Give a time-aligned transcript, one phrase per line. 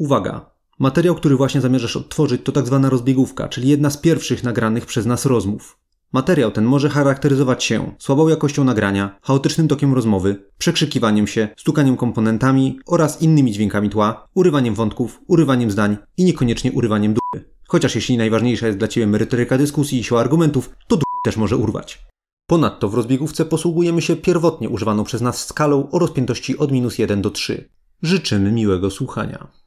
[0.00, 0.50] Uwaga!
[0.78, 5.06] Materiał, który właśnie zamierzasz odtworzyć, to tak zwana rozbiegówka, czyli jedna z pierwszych nagranych przez
[5.06, 5.78] nas rozmów.
[6.12, 12.78] Materiał ten może charakteryzować się słabą jakością nagrania, chaotycznym tokiem rozmowy, przekrzykiwaniem się, stukaniem komponentami
[12.86, 17.50] oraz innymi dźwiękami tła, urywaniem wątków, urywaniem zdań i niekoniecznie urywaniem dupy.
[17.68, 21.56] Chociaż jeśli najważniejsza jest dla Ciebie merytoryka dyskusji i siła argumentów, to dupy też może
[21.56, 22.06] urwać.
[22.46, 27.22] Ponadto w rozbiegówce posługujemy się pierwotnie używaną przez nas skalą o rozpiętości od minus 1
[27.22, 27.68] do 3.
[28.02, 29.59] Życzymy miłego słuchania.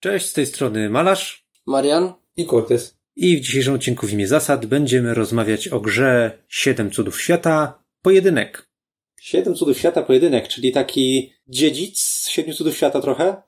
[0.00, 2.12] Cześć, z tej strony Malarz Marian?
[2.36, 2.98] I Cortez.
[3.16, 8.68] i w dzisiejszym odcinku w imię zasad będziemy rozmawiać o grze Siedem Cudów Świata Pojedynek.
[9.20, 13.42] Siedem Cudów Świata Pojedynek, czyli taki dziedzic Siedmiu Cudów Świata trochę.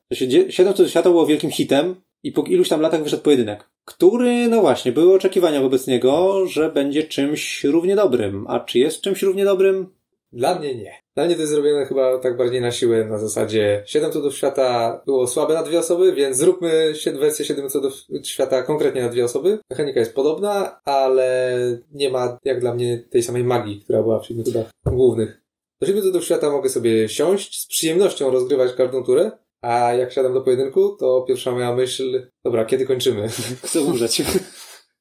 [0.48, 4.60] Siedem Cudów Świata było wielkim hitem i po iluś tam latach wyszedł pojedynek, który, no
[4.60, 8.46] właśnie, były oczekiwania wobec niego, że będzie czymś równie dobrym.
[8.48, 9.99] A czy jest czymś równie dobrym?
[10.32, 10.94] Dla mnie nie.
[11.16, 15.02] Dla mnie to jest zrobione chyba tak bardziej na siłę, na zasadzie 7 cudów świata
[15.06, 19.58] było słabe na dwie osoby, więc zróbmy wersję 7 cudów świata konkretnie na dwie osoby.
[19.70, 21.56] Mechanika jest podobna, ale
[21.92, 25.42] nie ma jak dla mnie tej samej magii, która była w 7 cudach głównych.
[25.80, 29.30] Do 7 cudów świata mogę sobie siąść, z przyjemnością rozgrywać każdą turę,
[29.62, 33.28] a jak siadam do pojedynku, to pierwsza moja myśl, dobra, kiedy kończymy?
[33.64, 34.22] Chcę umrzeć.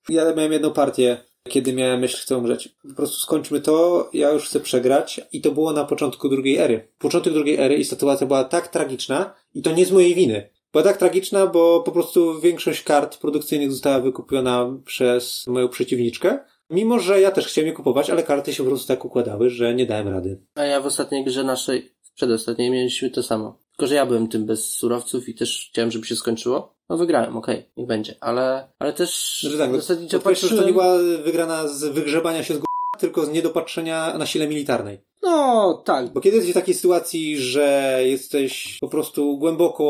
[0.09, 2.69] ja miałem jedną partię, kiedy miałem myśl, chcę umrzeć.
[2.89, 6.87] Po prostu skończmy to, ja już chcę przegrać i to było na początku drugiej ery.
[6.97, 10.49] Początek drugiej ery i sytuacja była tak tragiczna i to nie z mojej winy.
[10.71, 16.39] Była tak tragiczna, bo po prostu większość kart produkcyjnych została wykupiona przez moją przeciwniczkę.
[16.69, 19.75] Mimo, że ja też chciałem je kupować, ale karty się po prostu tak układały, że
[19.75, 20.41] nie dałem rady.
[20.55, 23.59] A ja w ostatniej grze naszej, w przedostatniej mieliśmy to samo.
[23.71, 26.78] Tylko, że ja byłem tym bez surowców i też chciałem, żeby się skończyło.
[26.89, 28.15] No wygrałem, okej, niech będzie.
[28.21, 30.65] Ale, ale też Że tak, zasadniczo to, to, że to patrzyłem...
[30.65, 35.01] nie była wygrana z wygrzebania się z g***a, tylko z niedopatrzenia na sile militarnej.
[35.23, 36.13] No, tak.
[36.13, 39.83] Bo kiedy jesteś w takiej sytuacji, że jesteś po prostu głęboko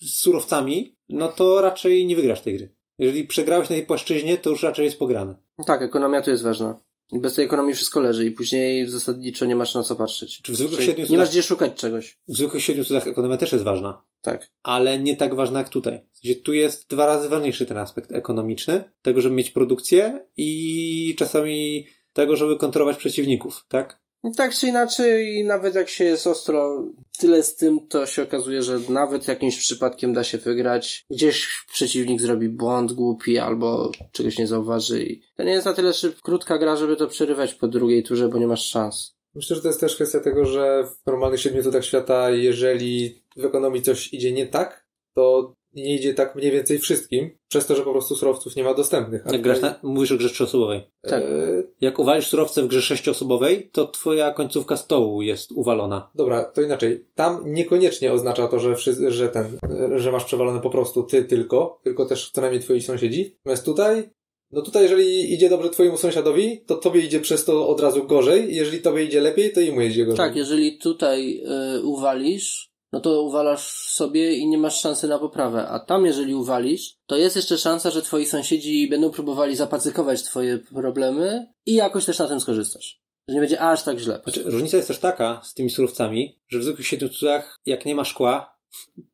[0.00, 2.74] z surowcami, no to raczej nie wygrasz tej gry.
[2.98, 5.34] Jeżeli przegrałeś na tej płaszczyźnie, to już raczej jest pograne.
[5.66, 6.78] Tak, ekonomia tu jest ważna.
[7.12, 10.42] Bez tej ekonomii wszystko leży i później zasadniczo nie masz na co patrzeć.
[10.42, 12.18] Czy w zwykłych Czyli siedmiu nie masz gdzie szukać czegoś.
[12.28, 14.50] w zwykłych siedmiu cudach ekonomia też jest ważna, Tak.
[14.62, 16.00] ale nie tak ważna jak tutaj.
[16.12, 21.86] Sensie tu jest dwa razy ważniejszy ten aspekt ekonomiczny, tego, żeby mieć produkcję i czasami
[22.12, 24.01] tego, żeby kontrolować przeciwników, tak?
[24.36, 26.84] Tak czy inaczej, nawet jak się jest ostro
[27.18, 31.06] tyle z tym, to się okazuje, że nawet jakimś przypadkiem da się wygrać.
[31.10, 35.02] Gdzieś przeciwnik zrobi błąd głupi albo czegoś nie zauważy.
[35.02, 38.28] I to nie jest na tyle szyb, krótka gra, żeby to przerywać po drugiej turze,
[38.28, 39.14] bo nie masz szans.
[39.34, 43.44] Myślę, że to jest też kwestia tego, że w normalnych siedmiu cudach świata, jeżeli w
[43.44, 47.82] ekonomii coś idzie nie tak, to nie idzie tak mniej więcej wszystkim, przez to, że
[47.82, 49.22] po prostu surowców nie ma dostępnych.
[49.32, 50.80] Jak grasz na, mówisz o grze trzyosobowej.
[51.02, 51.22] Tak.
[51.22, 51.26] e,
[51.80, 56.10] Jak uwalisz surowce w grze sześcioosobowej, to twoja końcówka stołu jest uwalona.
[56.14, 57.04] Dobra, to inaczej.
[57.14, 58.74] Tam niekoniecznie oznacza to, że,
[59.08, 59.58] że ten,
[59.96, 63.36] że masz przewalone po prostu ty tylko, tylko też co najmniej twoi sąsiedzi.
[63.38, 64.10] Natomiast tutaj,
[64.52, 68.54] no tutaj jeżeli idzie dobrze twojemu sąsiadowi, to tobie idzie przez to od razu gorzej.
[68.54, 70.16] Jeżeli tobie idzie lepiej, to i mu idzie gorzej.
[70.16, 71.42] Tak, jeżeli tutaj
[71.78, 75.68] y, uwalisz, no to uwalasz sobie i nie masz szansy na poprawę.
[75.68, 80.58] A tam, jeżeli uwalisz, to jest jeszcze szansa, że twoi sąsiedzi będą próbowali zapacykować twoje
[80.58, 83.02] problemy i jakoś też na tym skorzystasz.
[83.28, 84.20] Że nie będzie aż tak źle.
[84.24, 87.94] Znaczy, różnica jest też taka z tymi surowcami, że w zwykłych siedmiu cudach, jak nie
[87.94, 88.56] ma szkła,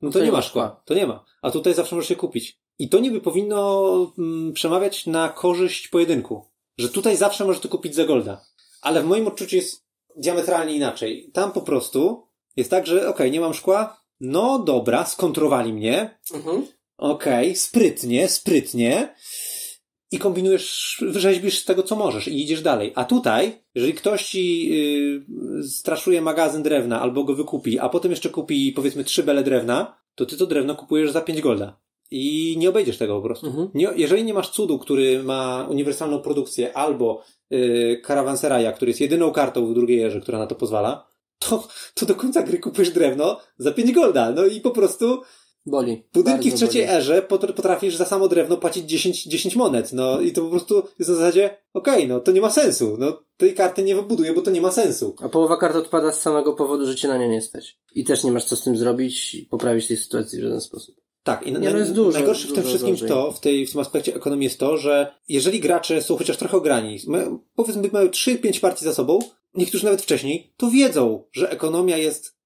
[0.02, 0.82] no to nie ma szkła.
[0.84, 1.24] To nie ma.
[1.42, 2.60] A tutaj zawsze możesz się kupić.
[2.78, 6.44] I to niby powinno mm, przemawiać na korzyść pojedynku.
[6.78, 8.44] Że tutaj zawsze możesz to kupić za golda.
[8.82, 9.84] Ale w moim odczuciu jest
[10.16, 11.30] diametralnie inaczej.
[11.32, 12.27] Tam po prostu
[12.58, 16.66] jest tak, że okej, nie mam szkła, no dobra, skontrowali mnie, Mhm.
[16.98, 19.14] Okej, sprytnie, sprytnie.
[20.10, 22.92] I kombinujesz, wyrzeźbisz z tego, co możesz i idziesz dalej.
[22.94, 28.28] A tutaj, jeżeli ktoś ci yy, straszuje magazyn drewna albo go wykupi, a potem jeszcze
[28.28, 31.80] kupi powiedzmy trzy bele drewna, to ty to drewno kupujesz za 5 golda.
[32.10, 33.46] I nie obejdziesz tego po prostu.
[33.46, 33.68] Mhm.
[33.74, 39.30] Nie, jeżeli nie masz cudu, który ma uniwersalną produkcję, albo yy, Caravanseraja, który jest jedyną
[39.30, 41.07] kartą w drugiej erze, która na to pozwala,
[41.38, 44.32] to, to do końca gry kupujesz drewno za 5 golda.
[44.32, 45.22] No i po prostu
[45.66, 46.04] Boli.
[46.12, 46.96] Budynki w trzeciej boli.
[46.96, 50.82] erze potr- potrafisz za samo drewno płacić 10, 10 monet, no i to po prostu
[50.98, 54.42] jest na zasadzie, okej, no to nie ma sensu, no tej karty nie wybuduję, bo
[54.42, 55.16] to nie ma sensu.
[55.22, 57.78] A połowa kart odpada z samego powodu, że cię na nie nie stać.
[57.94, 60.97] I też nie masz co z tym zrobić i poprawić tej sytuacji w żaden sposób.
[61.22, 63.08] Tak, i Nie, na, no jest dużo, najgorsze w tym wszystkim gorzej.
[63.08, 66.56] to, w, tej, w tym aspekcie ekonomii jest to, że jeżeli gracze są chociaż trochę
[66.56, 69.18] ograni, mają, powiedzmy mają 3-5 partii za sobą,
[69.54, 72.38] niektórzy nawet wcześniej, to wiedzą, że ekonomia jest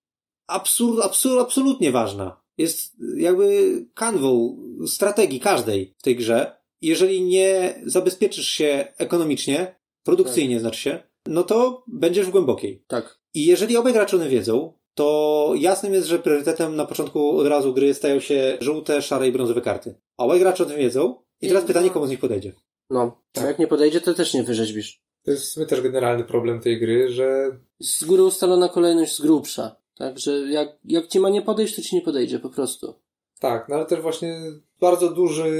[0.46, 2.42] absurd, absurd, absolutnie ważna.
[2.58, 6.56] Jest jakby kanwą strategii każdej w tej grze.
[6.80, 12.84] Jeżeli nie zabezpieczysz się ekonomicznie, produkcyjnie znaczy się, no to będziesz w głębokiej.
[12.86, 13.18] Tak.
[13.34, 17.94] I jeżeli obaj gracze wiedzą, to jasnym jest, że priorytetem na początku od razu gry
[17.94, 19.94] stają się żółte, szare i brązowe karty.
[20.16, 22.52] A obaj gracze o tym wiedzą i teraz I- pytanie, komu z nich podejdzie.
[22.90, 23.44] No, Tak.
[23.44, 25.02] a jak nie podejdzie, to też nie wyrzeźbisz.
[25.24, 29.20] To jest w sumie też generalny problem tej gry, że Z góry ustalona kolejność z
[29.20, 29.76] grubsza.
[29.98, 32.94] Tak, że jak, jak ci ma nie podejść, to ci nie podejdzie, po prostu.
[33.40, 34.40] tak, no ale też właśnie
[34.80, 35.50] bardzo duży,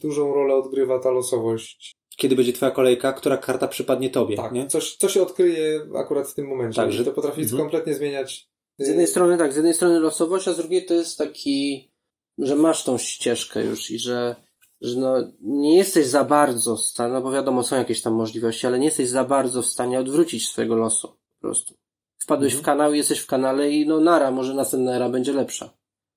[0.00, 1.92] dużą rolę odgrywa ta losowość.
[2.16, 4.66] Kiedy będzie twoja kolejka, która karta przypadnie tobie, Tak, nie?
[4.66, 6.76] coś, co się odkryje akurat w tym momencie.
[6.76, 7.58] Tak, że- że to potrafi Mhm.
[7.62, 8.49] kompletnie zmieniać.
[8.80, 11.90] Z jednej strony tak, z jednej strony losowość, a z drugiej to jest taki,
[12.38, 14.36] że masz tą ścieżkę już i że,
[14.80, 18.66] że no, nie jesteś za bardzo w stanie, no bo wiadomo, są jakieś tam możliwości,
[18.66, 21.74] ale nie jesteś za bardzo w stanie odwrócić swojego losu, po prostu.
[22.18, 22.62] Wpadłeś Mhm.
[22.62, 25.70] w kanał, jesteś w kanale i no nara, może następna era będzie lepsza.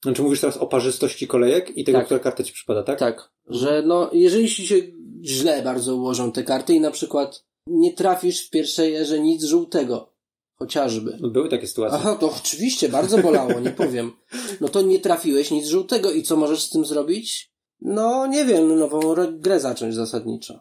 [0.04, 2.06] Znaczy mówisz teraz o parzystości kolejek i tego, Tak.
[2.06, 3.00] która karta ci przypada, tak?
[3.00, 4.75] Tak, że no, jeżeli ci się
[5.24, 10.12] źle bardzo ułożą te karty i na przykład nie trafisz w pierwszej erze nic żółtego,
[10.56, 11.18] chociażby.
[11.22, 11.98] No, Były takie sytuacje.
[11.98, 14.12] Aha, to oczywiście, bardzo bolało, nie powiem.
[14.62, 17.52] No to nie trafiłeś nic żółtego i co możesz z tym zrobić?
[17.82, 20.60] No, nie wiem, nową re- grę zacząć zasadniczo.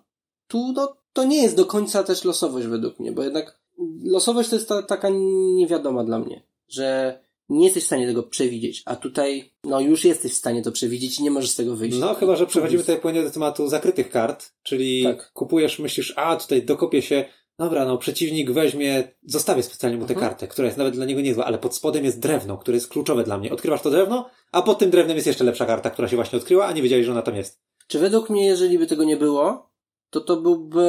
[0.49, 3.59] Tu, no, to nie jest do końca też losowość według mnie, bo jednak
[4.05, 5.09] losowość to jest ta, taka
[5.55, 7.19] niewiadoma dla mnie, że
[7.49, 11.19] nie jesteś w stanie tego przewidzieć, a tutaj, no, już jesteś w stanie to przewidzieć
[11.19, 11.99] i nie możesz z tego wyjść.
[11.99, 15.33] No, chyba, że przechodzimy tutaj płynnie do tematu zakrytych kart, czyli Tak.
[15.33, 17.25] kupujesz, myślisz, a tutaj dokopię się,
[17.62, 20.31] dobra, no przeciwnik weźmie, zostawię specjalnie mu tę Mhm.
[20.31, 23.25] kartę, która jest nawet dla niego niezła, ale pod spodem jest drewno, które jest kluczowe
[23.25, 23.53] dla mnie.
[23.53, 26.67] Odkrywasz to drewno, a pod tym drewnem jest jeszcze lepsza karta, która się właśnie odkryła,
[26.67, 27.61] a nie wiedziałeś, że ona tam jest.
[27.87, 29.70] Czy według mnie, jeżeli by tego nie było,
[30.11, 30.85] to to byłby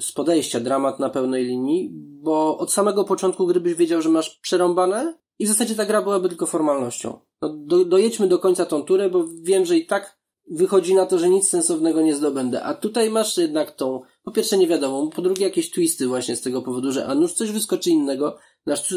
[0.00, 1.90] z podejścia dramat na pełnej linii,
[2.22, 6.02] bo od samego początku gry byś wiedział, że masz przerąbane i w zasadzie ta gra
[6.02, 7.18] byłaby tylko formalnością.
[7.42, 10.20] No, do, dojedźmy do końca tą turę, bo wiem, że i tak
[10.50, 12.62] wychodzi na to, że nic sensownego nie zdobędę.
[12.62, 16.40] A tutaj masz jednak tą, po pierwsze nie wiadomo, po drugie jakieś twisty właśnie z
[16.40, 18.38] tego powodu, że a nuż coś wyskoczy innego,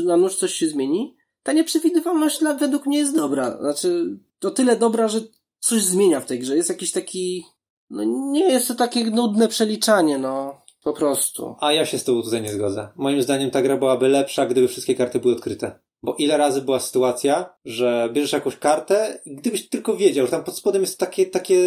[0.06, 1.16] na, nuż coś się zmieni.
[1.44, 3.58] Ta nieprzewidywalność dla- według mnie jest dobra.
[3.62, 5.22] Znaczy, to tyle dobra, że
[5.60, 6.56] coś zmienia w tej grze.
[6.56, 7.46] Jest jakiś taki,
[7.90, 10.64] no nie jest to takie nudne przeliczanie, no.
[10.84, 11.56] Po prostu.
[11.60, 12.88] A ja się z tobą tutaj nie zgodzę.
[12.96, 15.80] Moim zdaniem ta gra byłaby lepsza, gdyby wszystkie karty były odkryte.
[16.04, 20.44] Bo ile razy była sytuacja, że bierzesz jakąś kartę i gdybyś tylko wiedział, że tam
[20.44, 21.58] pod spodem jest takie, takie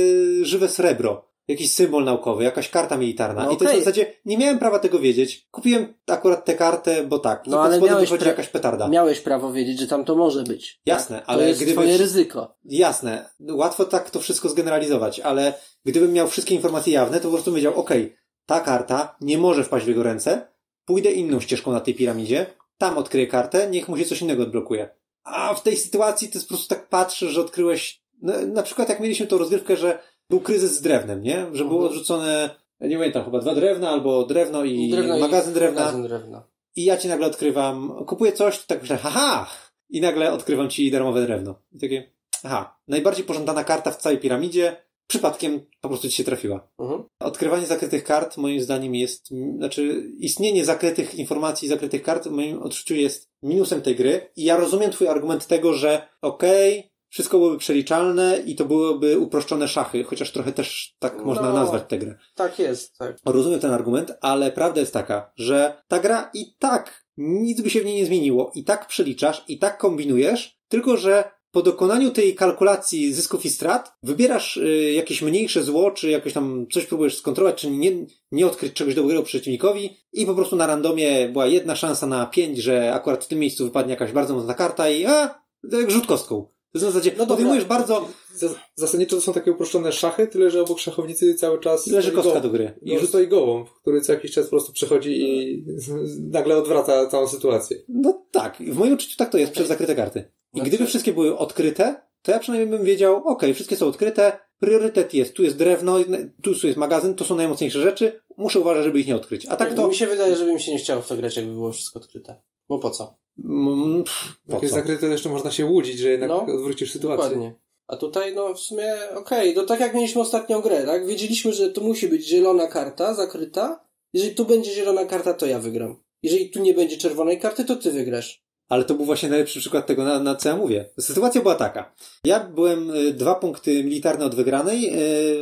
[0.42, 3.44] żywe srebro, jakiś symbol naukowy, jakaś karta militarna.
[3.44, 5.46] No I to jest w zasadzie, nie miałem prawa tego wiedzieć.
[5.50, 7.42] Kupiłem akurat tę kartę, bo tak.
[7.46, 8.88] No, ale miałeś pra- jakaś petarda.
[8.88, 10.80] Miałeś prawo wiedzieć, że tam to może być.
[10.86, 11.74] Jasne, To ale jest gdybyś...
[11.74, 12.56] twoje ryzyko.
[12.64, 15.54] Jasne, łatwo tak to wszystko zgeneralizować, ale
[15.84, 18.16] gdybym miał wszystkie informacje jawne, to po prostu wiedział, okej,
[18.46, 20.48] ta karta nie może wpaść w jego ręce,
[20.84, 22.46] pójdę inną ścieżką na tej piramidzie,
[22.78, 24.90] tam odkryję kartę, niech mu się coś innego odblokuje.
[25.24, 28.88] A w tej sytuacji to jest po prostu tak patrzysz, że odkryłeś, no, na przykład
[28.88, 29.98] jak mieliśmy tą rozgrywkę, że
[30.30, 31.46] był kryzys z drewnem, nie?
[31.52, 31.90] Że było Mhm.
[31.92, 32.50] odrzucone,
[32.80, 35.80] nie pamiętam, chyba dwa drewna, albo drewno i Drewno i- magazyn drewna.
[35.80, 36.42] Magazyn drewna.
[36.76, 39.50] I ja ci nagle odkrywam, kupuję coś, tak myślę, haha!
[39.90, 41.54] I nagle odkrywam ci darmowe drewno.
[41.72, 42.10] I takie,
[42.44, 44.76] aha, najbardziej pożądana karta w całej piramidzie,
[45.06, 46.68] przypadkiem po prostu ci się trafiła.
[46.78, 47.02] Mhm.
[47.20, 52.94] Odkrywanie zakrytych kart, moim zdaniem, jest, znaczy, istnienie zakrytych informacji, zakrytych kart, w moim odczuciu
[52.94, 54.30] jest minusem tej gry.
[54.36, 59.68] I ja rozumiem twój argument tego, że okej, wszystko byłoby przeliczalne i to byłyby uproszczone
[59.68, 61.52] szachy, chociaż trochę też tak można No.
[61.52, 62.14] nazwać tę grę.
[62.34, 63.16] Tak jest, tak.
[63.24, 67.80] Rozumiem ten argument, ale prawda jest taka, że ta gra i tak nic by się
[67.80, 68.52] w niej nie zmieniło.
[68.54, 73.92] I tak przeliczasz, i tak kombinujesz, tylko że po dokonaniu tej kalkulacji zysków i strat
[74.02, 77.92] wybierasz y, jakieś mniejsze zło, czy jakoś tam coś próbujesz skontrolować, czy nie,
[78.32, 82.58] nie odkryć czegoś dobrego przeciwnikowi i po prostu na randomie była jedna szansa na pięć,
[82.58, 85.42] że akurat w tym miejscu wypadnie jakaś bardzo mocna karta i a,
[85.88, 86.55] rzut kostką.
[86.80, 87.36] To jest w zasadzie, No dobra.
[87.36, 91.86] podejmujesz bardzo, Zas- Zasadniczo to są takie uproszczone szachy, tyle że obok szachownicy cały czas
[91.86, 92.42] leży kostka gołąb.
[92.42, 92.78] do gry.
[92.82, 95.64] I rzuca gołąb, który co jakiś czas po prostu przychodzi i
[96.38, 97.76] nagle odwraca całą sytuację.
[97.88, 100.20] No tak, w moim odczuciu tak to jest przez zakryte karty.
[100.54, 104.38] I Znaczy- gdyby wszystkie były odkryte, to ja przynajmniej bym wiedział, okej, wszystkie są odkryte,
[104.58, 105.96] priorytet jest, tu jest drewno,
[106.42, 109.46] tu jest magazyn, to są najmocniejsze rzeczy, muszę uważać, żeby ich nie odkryć.
[109.46, 109.88] A tak to...
[109.88, 111.98] Mi się wydaje, że by mi się nie chciało w to grać, jakby było wszystko
[112.00, 112.40] odkryte.
[112.68, 113.18] Bo po co?
[113.44, 114.04] Mm,
[114.48, 117.24] Jak jest zakryte, to jeszcze można się łudzić, że jednak No, odwrócisz sytuację.
[117.24, 117.54] Dokładnie.
[117.86, 121.06] A tutaj, no w sumie, okej, no tak jak mieliśmy ostatnią grę, tak?
[121.06, 123.86] Wiedzieliśmy, że to musi być zielona karta, zakryta.
[124.12, 125.96] Jeżeli tu będzie zielona karta, to ja wygram.
[126.22, 128.45] Jeżeli tu nie będzie czerwonej karty, to ty wygrasz.
[128.68, 130.90] Ale to był właśnie najlepszy przykład tego, na, na co ja mówię.
[131.00, 131.94] Sytuacja była taka.
[132.24, 134.90] Ja byłem y, dwa punkty militarne od wygranej,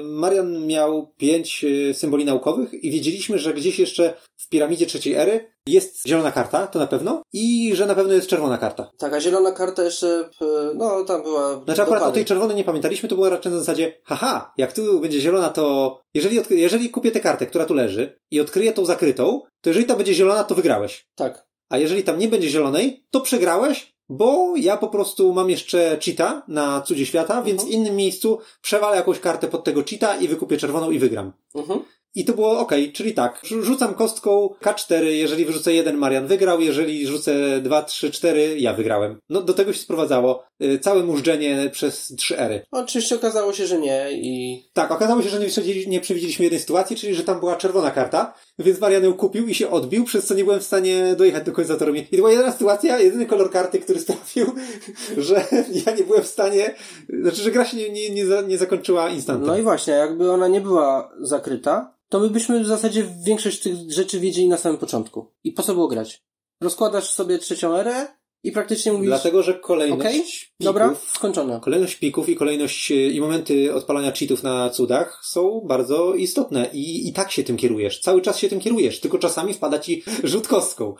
[0.00, 5.14] y, Marian miał pięć y, symboli naukowych i wiedzieliśmy, że gdzieś jeszcze w piramidzie trzeciej
[5.14, 8.90] ery jest zielona karta, to na pewno, i że na pewno jest czerwona karta.
[8.99, 10.31] Taka zielona karta jeszcze,
[10.75, 11.64] no tam była...
[11.64, 15.00] Znaczy akurat o tej czerwonej nie pamiętaliśmy, to było raczej na zasadzie, haha, jak tu
[15.00, 19.40] będzie zielona, to jeżeli, jeżeli kupię tę kartę, która tu leży i odkryję tą zakrytą,
[19.61, 21.07] to jeżeli ta będzie zielona, to wygrałeś.
[21.14, 21.53] Tak.
[21.68, 26.42] A jeżeli tam nie będzie zielonej, to przegrałeś, bo ja po prostu mam jeszcze cheata
[26.49, 30.56] na cudzie świata, więc w innym miejscu przewalę jakąś kartę pod tego cheata i wykupię
[30.56, 31.33] czerwoną i wygram.
[31.54, 31.80] Mhm.
[32.14, 36.61] I to było ok, czyli tak, rzu- rzucam kostką K4, jeżeli wyrzucę jeden, Marian wygrał,
[36.61, 39.18] jeżeli rzucę 2, 3, 4, ja wygrałem.
[39.28, 42.62] No do tego się sprowadzało y, całe mużdżenie przez trzy ery.
[42.71, 46.97] Oczywiście okazało się, że nie i Tak, okazało się, że nie, nie przewidzieliśmy jednej sytuacji,
[46.97, 50.35] czyli że tam była czerwona karta, więc Marian ją kupił i się odbił, przez co
[50.35, 51.94] nie byłem w stanie dojechać do końca toru.
[51.94, 54.54] I to była jedyna sytuacja, jedyny kolor karty, który sprawił,
[55.16, 55.44] że
[55.87, 56.75] ja nie byłem w stanie,
[57.23, 59.47] znaczy, że gra się nie, nie, nie, za, nie zakończyła instantem.
[59.47, 63.75] No i właśnie, jakby ona nie była zakryta, to my byśmy w zasadzie większość tych
[63.88, 65.33] rzeczy wiedzieli na samym początku.
[65.44, 66.23] I po co było grać?
[66.61, 68.06] Rozkładasz sobie trzecią erę
[68.42, 71.61] i praktycznie mówisz, Dlatego, że kolejność okej, pików, dobra, skończone.
[71.61, 77.09] Kolejność pików i kolejność e, i momenty odpalania cheatów na cudach są bardzo istotne i,
[77.09, 78.00] i tak się tym kierujesz.
[78.00, 80.94] Cały czas się tym kierujesz, tylko czasami wpada ci rzut kostką.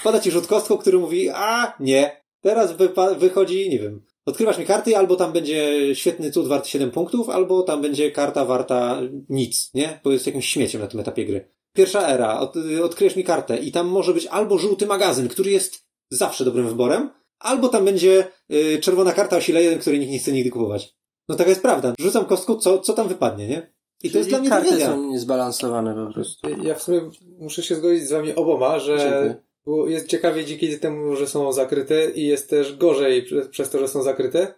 [0.00, 2.72] Wpada ci rzut kostką, który mówi, a nie, teraz
[3.18, 7.62] wychodzi, nie wiem, odkrywasz mi karty, albo tam będzie świetny cud wart 7 punktów, albo
[7.62, 10.00] tam będzie karta warta nic, nie?
[10.04, 11.50] Bo jest jakimś śmieciem na tym etapie gry.
[11.72, 15.86] Pierwsza era, od, odkryjesz mi kartę i tam może być albo żółty magazyn, który jest
[16.10, 20.18] zawsze dobrym wyborem, albo tam będzie y, czerwona karta o sile 1, której nikt nie
[20.18, 20.98] chce nigdy kupować.
[21.28, 21.92] No taka jest prawda.
[22.00, 23.72] Rzucam kostką, co, co tam wypadnie, nie?
[24.02, 26.48] I to jest dla mnie karty są niezbalansowane po prostu.
[26.62, 29.47] Ja w sumie muszę się zgodzić z wami oboma, że Dziękuję.
[29.68, 33.78] Było, jest ciekawie dzięki temu, że są zakryte i jest też gorzej przez, przez to,
[33.78, 34.54] że są zakryte.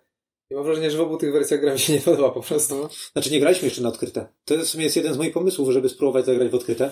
[0.51, 2.89] I mam wrażenie, że w obu tych wersjach gra mi się nie podoba po prostu.
[3.13, 4.27] Znaczy nie graliśmy jeszcze na odkryte.
[4.45, 6.91] To jest, w sumie jest jeden z moich pomysłów, żeby spróbować zagrać w odkryte.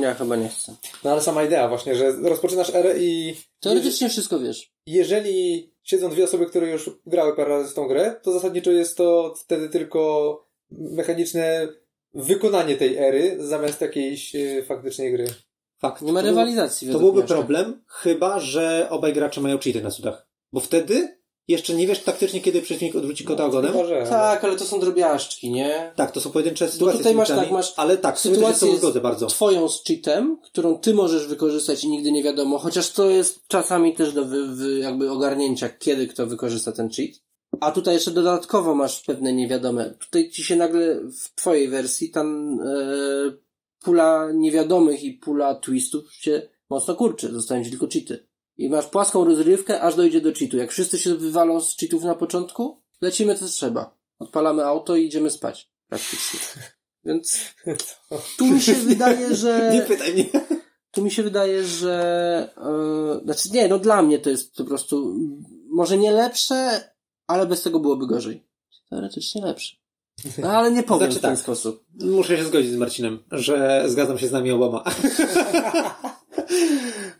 [0.00, 0.74] Ja chyba nie chcę.
[1.04, 4.72] No ale sama idea właśnie, że rozpoczynasz erę i Teoretycznie wszystko wiesz.
[4.86, 8.96] jeżeli siedzą dwie osoby, które już grały parę razy w tą grę, to zasadniczo jest
[8.96, 11.68] to wtedy tylko mechaniczne
[12.14, 15.26] wykonanie tej ery zamiast jakiejś e, faktycznej gry.
[15.78, 16.02] Fakt.
[16.02, 16.92] Nie ma rywalizacji.
[16.92, 20.28] To byłby problem, chyba, że obaj gracze mają cheaty na cudach.
[20.52, 21.18] Bo wtedy
[21.48, 23.72] jeszcze nie wiesz taktycznie, kiedy przeciwnik odwróci kota ogonem.
[23.72, 24.06] Chyba, że...
[24.08, 25.92] Tak, ale to są drobiażdżki, nie?
[25.96, 29.26] Tak, to są pojedyncze sytuacje tutaj z masz tak, masz ale tak, sytuację zgodzę bardzo.
[29.26, 33.94] Twoją z cheatem, którą ty możesz wykorzystać i nigdy nie wiadomo, chociaż to jest czasami
[33.94, 37.10] też do wy, wy, jakby ogarnięcia, kiedy kto wykorzysta ten cheat.
[37.60, 39.94] A tutaj jeszcze dodatkowo masz pewne niewiadome.
[40.00, 43.47] Tutaj ci się nagle w twojej wersji tam e,
[43.88, 47.32] pula niewiadomych i pula twistów się mocno kurczy.
[47.32, 48.26] Zostają ci tylko cheaty.
[48.56, 50.56] I masz płaską rozrywkę, aż dojdzie do cheatu.
[50.56, 53.98] Jak wszyscy się wywalą z cheatów na początku, lecimy co trzeba.
[54.18, 55.70] Odpalamy auto i idziemy spać.
[55.88, 56.40] Praktycznie.
[57.04, 57.38] Więc
[58.38, 59.70] tu mi się wydaje, że...
[59.74, 60.24] Nie pytaj mnie.
[60.90, 62.54] Tu mi się wydaje, że.
[63.16, 65.16] Yy, znaczy, nie, no dla mnie to jest po prostu.
[65.70, 66.90] Może nie lepsze,
[67.26, 68.46] ale bez tego byłoby gorzej.
[68.90, 69.76] Teoretycznie lepsze.
[70.38, 71.38] No, ale nie powiem Znaczy w ten tak.
[71.38, 71.84] sposób.
[72.00, 74.84] Muszę się zgodzić z Marcinem, że zgadzam się z nami oboma.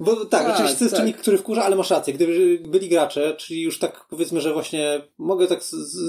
[0.01, 1.01] Bo tak, Tak, oczywiście to jest tak.
[1.03, 2.15] czynnik, który wkurza, ale masz rację.
[2.15, 5.61] Gdyby byli gracze, czyli już tak powiedzmy, że właśnie mogę tak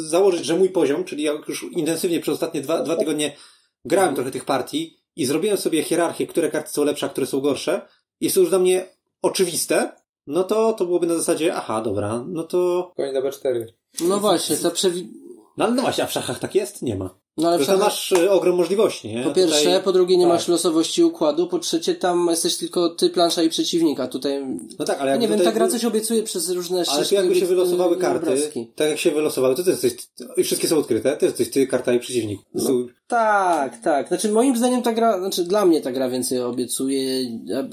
[0.05, 3.35] założyć, że mój poziom, czyli jak już intensywnie przez ostatnie dwa, dwa tygodnie
[3.85, 7.41] grałem trochę tych partii i zrobiłem sobie hierarchię, które karty są lepsze, a które są
[7.41, 7.81] gorsze,
[8.21, 8.85] jest to już dla mnie
[9.21, 9.91] oczywiste,
[10.27, 12.91] no to to byłoby na zasadzie, aha, dobra, no to...
[12.97, 13.65] Koń na B4.
[14.07, 15.09] No właśnie, to przewi...
[15.59, 16.81] No ale no właśnie, a w szachach tak jest?
[16.81, 17.19] Nie ma.
[17.37, 19.23] No ale szachach- masz y, ogrom możliwości, nie?
[19.23, 20.33] po pierwsze, Tutaj- po drugie nie tak.
[20.33, 24.45] masz losowości układu, po trzecie tam jesteś tylko ty, plansza i przeciwnik, a tutaj...
[24.79, 27.15] No tak, ale Ja jakby nie wiem, ta gra coś obiecuje przez różne Ale ścieżki
[27.15, 28.71] jakby się wylosowały karty, obrazki.
[28.75, 29.93] tak jak się wylosowały, to ty jesteś,
[30.37, 32.39] i wszystkie są odkryte, ty jesteś ty, karta i przeciwnik.
[32.53, 34.07] To są- Tak, tak.
[34.07, 37.25] Znaczy moim zdaniem ta gra, znaczy dla mnie ta gra więcej obiecuje.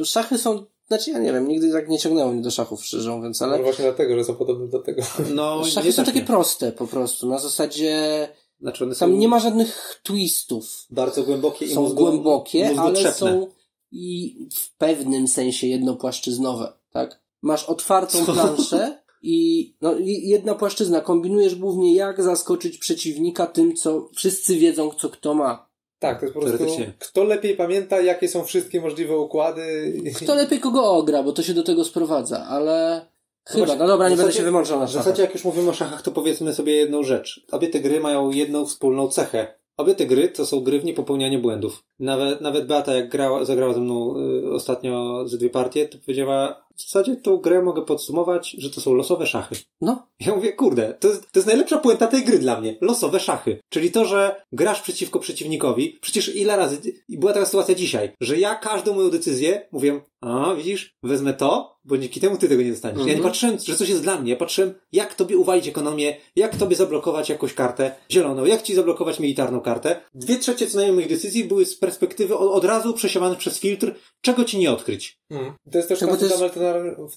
[0.04, 3.42] Szachy są, znaczy ja nie wiem, nigdy tak nie ciągnęło mnie do szachów szczerze mówiąc,
[3.42, 5.02] Ale ale właśnie dlatego, że są podobne do tego.
[5.34, 6.26] No, szachy nie są tak takie nie.
[6.26, 7.28] proste po prostu.
[7.28, 8.28] Na zasadzie
[8.60, 10.86] Znaczy one są tam nie ma żadnych twistów.
[10.90, 13.46] bardzo głębokie i Są mózgu- głębokie, ale są
[13.92, 17.20] i w pewnym sensie jednopłaszczyznowe, tak?
[17.42, 21.00] Masz otwartą planszę i no, i jedna płaszczyzna.
[21.00, 25.65] Kombinujesz głównie jak zaskoczyć przeciwnika tym, co wszyscy wiedzą, co kto ma.
[25.98, 26.64] Tak, to jest po prostu
[26.98, 29.92] kto lepiej pamięta, jakie są wszystkie możliwe układy.
[30.16, 33.06] Kto lepiej kogo ogra, bo to się do tego sprowadza, ale
[33.44, 35.04] chyba, właśnie, no dobra, nie w będę zasadzie- się wymączał na W szachach.
[35.04, 37.46] zasadzie jak już mówimy o szachach, to powiedzmy sobie jedną rzecz.
[37.52, 39.54] Obie te gry mają jedną wspólną cechę.
[39.76, 41.82] Obie te gry to są gry w niepopełnianiu błędów.
[41.98, 46.65] Nawet, nawet Beata, jak grała, zagrała ze mną y, ostatnio ze dwie partie, to powiedziała,
[46.76, 49.56] w zasadzie tą grę mogę podsumować, że to są losowe szachy.
[49.80, 52.76] No, Ja mówię, kurde, to jest, to jest najlepsza puenta tej gry dla mnie.
[52.80, 53.59] Losowe szachy.
[53.68, 55.99] Czyli to, że grasz przeciwko przeciwnikowi.
[56.00, 56.78] Przecież ile razy,
[57.09, 61.76] i była taka sytuacja dzisiaj, że ja każdą moją decyzję mówię, a widzisz, wezmę to,
[61.85, 62.99] bo dzięki temu ty tego nie dostaniesz.
[62.99, 63.30] Ja nie Mhm.
[63.30, 64.30] patrzyłem, że coś jest dla mnie.
[64.30, 69.21] Ja patrzyłem, jak tobie uwalić ekonomię, jak tobie zablokować jakąś kartę zieloną, jak ci zablokować
[69.21, 70.00] militarną kartę.
[70.14, 74.45] Dwie trzecie co najmniej moich decyzji były perspektywy od, od razu przesiewany przez filtr, czego
[74.45, 75.18] ci nie odkryć.
[75.30, 75.52] Mm.
[75.73, 76.28] To jest też No to jest-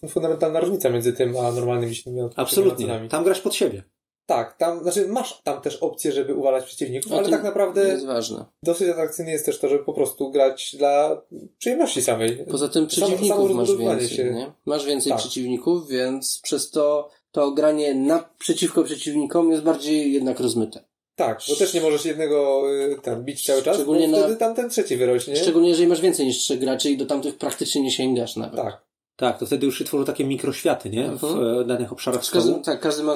[0.10, 2.86] fundamentalna, różnica między tym a normalnymi silnymi Absolutnie.
[2.86, 3.10] maszynami.
[3.10, 3.84] Tam grasz pod siebie.
[4.25, 7.98] Tak, tam, znaczy masz tam też opcję, żeby uwalać przeciwników, ale tak naprawdę
[8.63, 11.22] dosyć atrakcyjne jest też to, żeby po prostu grać dla
[11.58, 12.46] przyjemności samej.
[12.51, 14.24] Poza tym przeciwników samo masz więcej, się.
[14.24, 14.51] nie?
[14.65, 15.20] Masz więcej Tak.
[15.20, 20.84] przeciwników, więc przez to to granie na, przeciwko przeciwnikom jest bardziej jednak rozmyte.
[21.15, 24.38] Tak, bo też nie możesz jednego y, tam bić cały czas, Szczególnie bo na- wtedy
[24.38, 25.36] tam ten trzeci wyrośnie.
[25.36, 28.56] Szczególnie jeżeli masz więcej niż trzech graczy i do tamtych praktycznie nie sięgasz nawet.
[28.62, 28.82] Tak.
[29.19, 31.07] Tak, to wtedy już się tworzą takie mikroświaty, nie?
[31.17, 31.61] W Mhm.
[31.61, 33.15] e, danych obszarach Każdy, tak, każdy ma...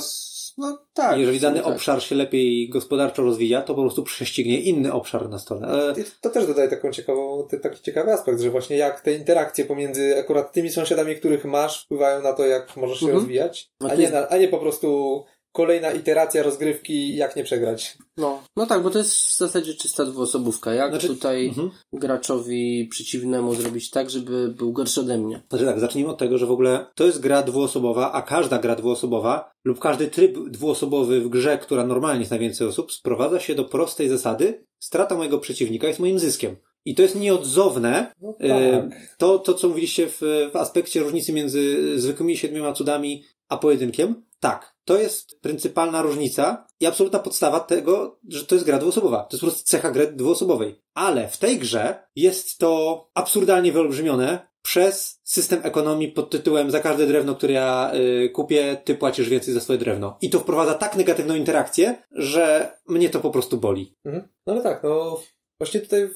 [0.58, 1.18] No tak.
[1.20, 1.68] Jeżeli dany tak.
[1.68, 5.68] obszar się lepiej gospodarczo rozwija, to po prostu prześcignie inny obszar na stole.
[5.98, 9.66] E, I to też dodaje taką ciekawą, taki ciekawy aspekt, że właśnie jak te interakcje
[9.66, 13.20] pomiędzy akurat tymi sąsiadami, których masz, wpływają na to, jak możesz się Mhm.
[13.22, 17.44] rozwijać, a to nie, jest- na, a nie po prostu kolejna iteracja rozgrywki, jak nie
[17.44, 17.98] przegrać.
[18.18, 20.74] No, no tak, bo to jest w zasadzie czysta dwuosobówka.
[20.74, 21.70] Jak Znaczy- tutaj mhm.
[21.94, 25.42] graczowi przeciwnemu zrobić tak, żeby był gorszy ode mnie?
[25.50, 28.76] Znaczy tak, zacznijmy od tego, że w ogóle to jest gra dwuosobowa, a każda gra
[28.76, 33.56] dwuosobowa lub każdy tryb dwuosobowy w grze, która normalnie jest na więcej osób, sprowadza się
[33.56, 36.56] do prostej zasady strata mojego przeciwnika jest moim zyskiem.
[36.86, 38.12] I to jest nieodzowne.
[38.22, 39.16] No E, tak.
[39.18, 40.22] To, to co mówiliście w,
[40.54, 46.86] w aspekcie różnicy między zwykłymi siedmioma cudami a pojedynkiem, tak, to jest pryncypalna różnica i
[46.86, 49.18] absolutna podstawa tego, że to jest gra dwuosobowa.
[49.18, 50.82] To jest po prostu cecha gry dwuosobowej.
[50.94, 57.08] Ale w tej grze jest to absurdalnie wyolbrzymione przez system ekonomii pod tytułem za każde
[57.08, 60.18] drewno, które ja y, kupię, ty płacisz więcej za swoje drewno.
[60.22, 63.98] I to wprowadza tak negatywną interakcję, że mnie to po prostu boli.
[64.06, 64.28] Mhm.
[64.46, 65.20] No ale tak, no
[65.60, 66.10] właśnie tutaj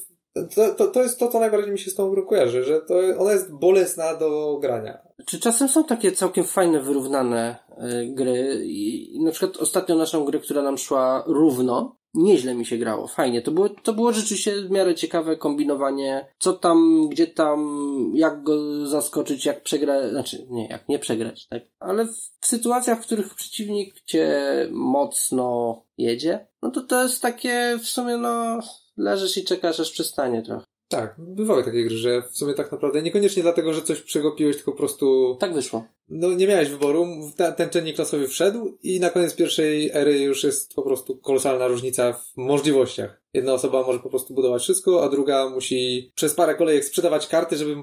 [0.56, 2.96] to, to, to jest to, co najbardziej mi się z tą grą kojarzy, że to,
[3.18, 4.98] ona jest bolesna do grania.
[5.26, 8.62] Czy czasem są takie całkiem fajne, wyrównane y, gry?
[8.66, 13.42] I, na przykład ostatnio naszą grę, która nam szła równo, nieźle mi się grało, fajnie.
[13.42, 18.86] To było, to było rzeczywiście w miarę ciekawe kombinowanie, co tam, gdzie tam, jak go
[18.88, 21.64] zaskoczyć, jak przegrać, znaczy nie, jak nie przegrać, tak?
[21.80, 24.40] Ale w, w sytuacjach, w których przeciwnik cię
[24.72, 28.60] mocno jedzie, no to to jest takie w sumie no,
[28.98, 30.64] leżysz i czekasz aż przestanie trochę.
[30.90, 34.72] Tak, bywały takie gry, że w sumie tak naprawdę niekoniecznie dlatego, że coś przegopiłeś, tylko
[34.72, 35.84] po prostu Tak wyszło.
[36.10, 37.06] no nie miałeś wyboru,
[37.38, 41.68] ta, ten czynnik klasowy wszedł i na koniec pierwszej ery już jest po prostu kolosalna
[41.68, 43.22] różnica w możliwościach.
[43.34, 47.58] Jedna osoba może po prostu budować wszystko, a druga musi przez parę kolejek sprzedawać karty,
[47.58, 47.76] żeby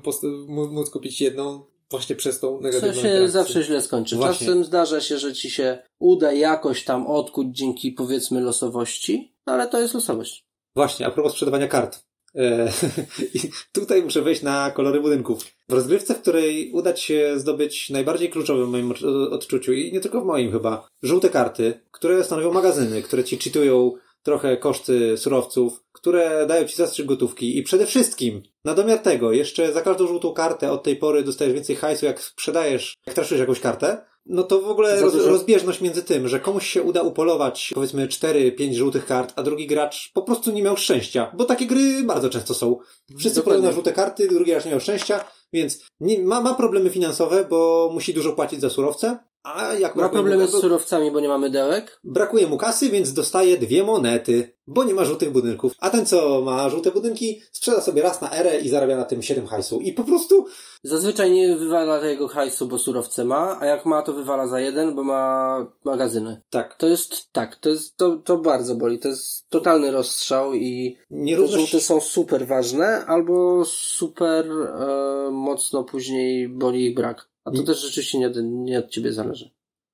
[0.48, 3.29] móc- kupić jedną właśnie przez tą Co negatywną się interakcję.
[3.29, 4.16] zawsze źle skończy.
[4.16, 4.46] Właśnie.
[4.46, 9.81] Czasem zdarza się, że ci się uda jakoś tam odkuć dzięki powiedzmy losowości, ale to
[9.81, 10.44] jest losowość.
[10.76, 12.04] Właśnie, a propos sprzedawania kart.
[12.34, 12.72] E,
[13.34, 13.40] i
[13.72, 15.44] tutaj muszę wejść na kolory budynków.
[15.68, 19.92] W rozgrywce, w której uda ci się zdobyć najbardziej kluczowy w moim odczu- odczuciu i
[19.92, 25.16] nie tylko w moim chyba, żółte karty, które stanowią magazyny, które ci cheatują trochę koszty
[25.16, 30.06] surowców, które dają ci zastrzyk gotówki i przede wszystkim, na domiar tego, jeszcze za każdą
[30.06, 34.42] żółtą kartę od tej pory dostajesz więcej hajsu, jak sprzedajesz, jak traszysz jakąś kartę, no
[34.42, 35.28] to w ogóle roz, dużo.
[35.28, 40.10] rozbieżność między tym, że komuś się uda upolować powiedzmy 4-5 żółtych kart, a drugi gracz
[40.14, 42.78] po prostu nie miał szczęścia, bo takie gry bardzo często są.
[43.18, 46.90] Wszyscy polują na żółte karty, drugi gracz nie miał szczęścia, więc nie, ma, ma problemy
[46.90, 51.20] finansowe, bo musi dużo płacić za surowce, a jak Ma problemy mu, z surowcami, bo
[51.20, 52.00] nie mamy dełek.
[52.04, 55.72] brakuje mu kasy, więc dostaje dwie monety, bo nie ma żółtych budynków.
[55.80, 59.22] A ten, co ma żółte budynki, sprzeda sobie raz na erę i zarabia na tym
[59.22, 59.80] 7 hajsu.
[59.80, 60.46] I po prostu
[60.83, 64.94] Zazwyczaj nie wywala tego hajsu, bo surowce ma, a jak ma, to wywala za jeden,
[64.94, 66.40] bo ma magazyny.
[66.50, 68.98] tak, To jest, tak, to jest, to, to bardzo boli.
[68.98, 71.70] To jest totalny rozstrzał i te nierówność...
[71.70, 77.33] żółte są super ważne, albo super e, mocno później boli ich brak.
[77.44, 79.50] A to też rzeczywiście nie, od- nie od ciebie zależy.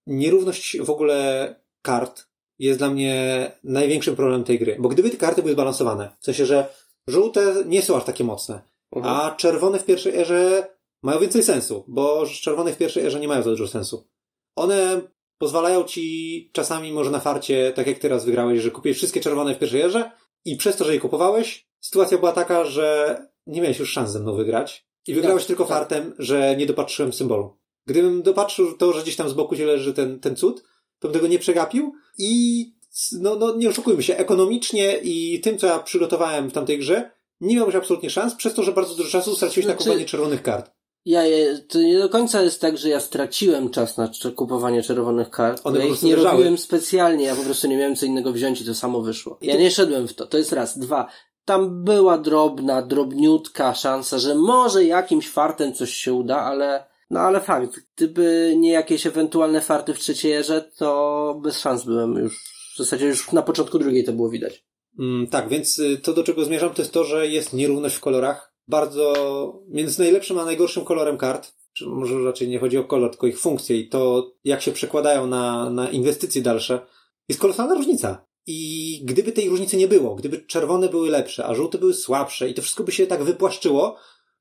[0.07, 2.27] nierówność w ogóle kart
[2.59, 4.77] jest dla mnie największym problemem tej gry.
[4.81, 6.69] Bo gdyby te karty były zbalansowane, w sensie, że
[7.07, 8.61] żółte nie są aż takie mocne,
[8.93, 9.15] Mhm.
[9.17, 10.67] a czerwone w pierwszej erze
[11.03, 14.09] mają więcej sensu, bo czerwone w pierwszej erze nie mają za dużo sensu.
[14.57, 15.01] One
[15.39, 19.59] pozwalają ci czasami może na farcie, tak jak teraz wygrałeś, że kupiłeś wszystkie czerwone w
[19.59, 20.11] pierwszej erze
[20.45, 24.21] i przez to, że je kupowałeś, sytuacja była taka, że nie miałeś już szans ze
[24.21, 25.79] mną wygrać i wygrałeś Tak, tylko tak.
[25.79, 27.57] fartem, że nie dopatrzyłem symbolu.
[27.87, 30.63] Gdybym dopatrzył to, że gdzieś tam z boku ci leży ten, ten cud,
[30.99, 32.65] to bym tego nie przegapił i
[33.13, 37.57] no, no nie oszukujmy się, ekonomicznie i tym, co ja przygotowałem w tamtej grze, nie
[37.57, 40.71] miałbyś absolutnie szans, przez to, że bardzo dużo czasu straciłeś na Znaczy- kupowanie czerwonych kart.
[41.05, 45.31] Ja je, to nie do końca jest tak, że ja straciłem czas na kupowanie czerwonych
[45.31, 45.61] kart.
[45.65, 46.33] One ja ich nie leżały.
[46.37, 49.39] robiłem specjalnie, ja po prostu nie miałem co innego wziąć i to samo wyszło.
[49.43, 50.79] Ja nie szedłem w to, to jest raz.
[50.79, 51.07] Dwa,
[51.51, 57.41] tam była drobna, drobniutka szansa, że może jakimś fartem coś się uda, ale no ale
[57.41, 62.45] fakt, gdyby nie jakieś ewentualne farty w trzeciej erze, to bez szans byłem już.
[62.75, 64.65] W zasadzie już na początku drugiej to było widać.
[64.99, 68.01] Mm, tak, więc y, to do czego zmierzam to jest to, że jest nierówność w
[68.01, 68.55] kolorach.
[68.69, 69.15] Bardzo,
[69.69, 71.53] między najlepszym a najgorszym kolorem kart,
[71.87, 75.71] może raczej nie chodzi o kolor, tylko ich funkcje i to jak się przekładają na,
[75.71, 76.81] na inwestycje dalsze,
[77.29, 78.30] jest kolosalna różnica.
[78.53, 82.55] I gdyby tej różnicy nie było, gdyby czerwone były lepsze, a żółte były słabsze i
[82.55, 83.97] to wszystko by się tak wypłaszczyło,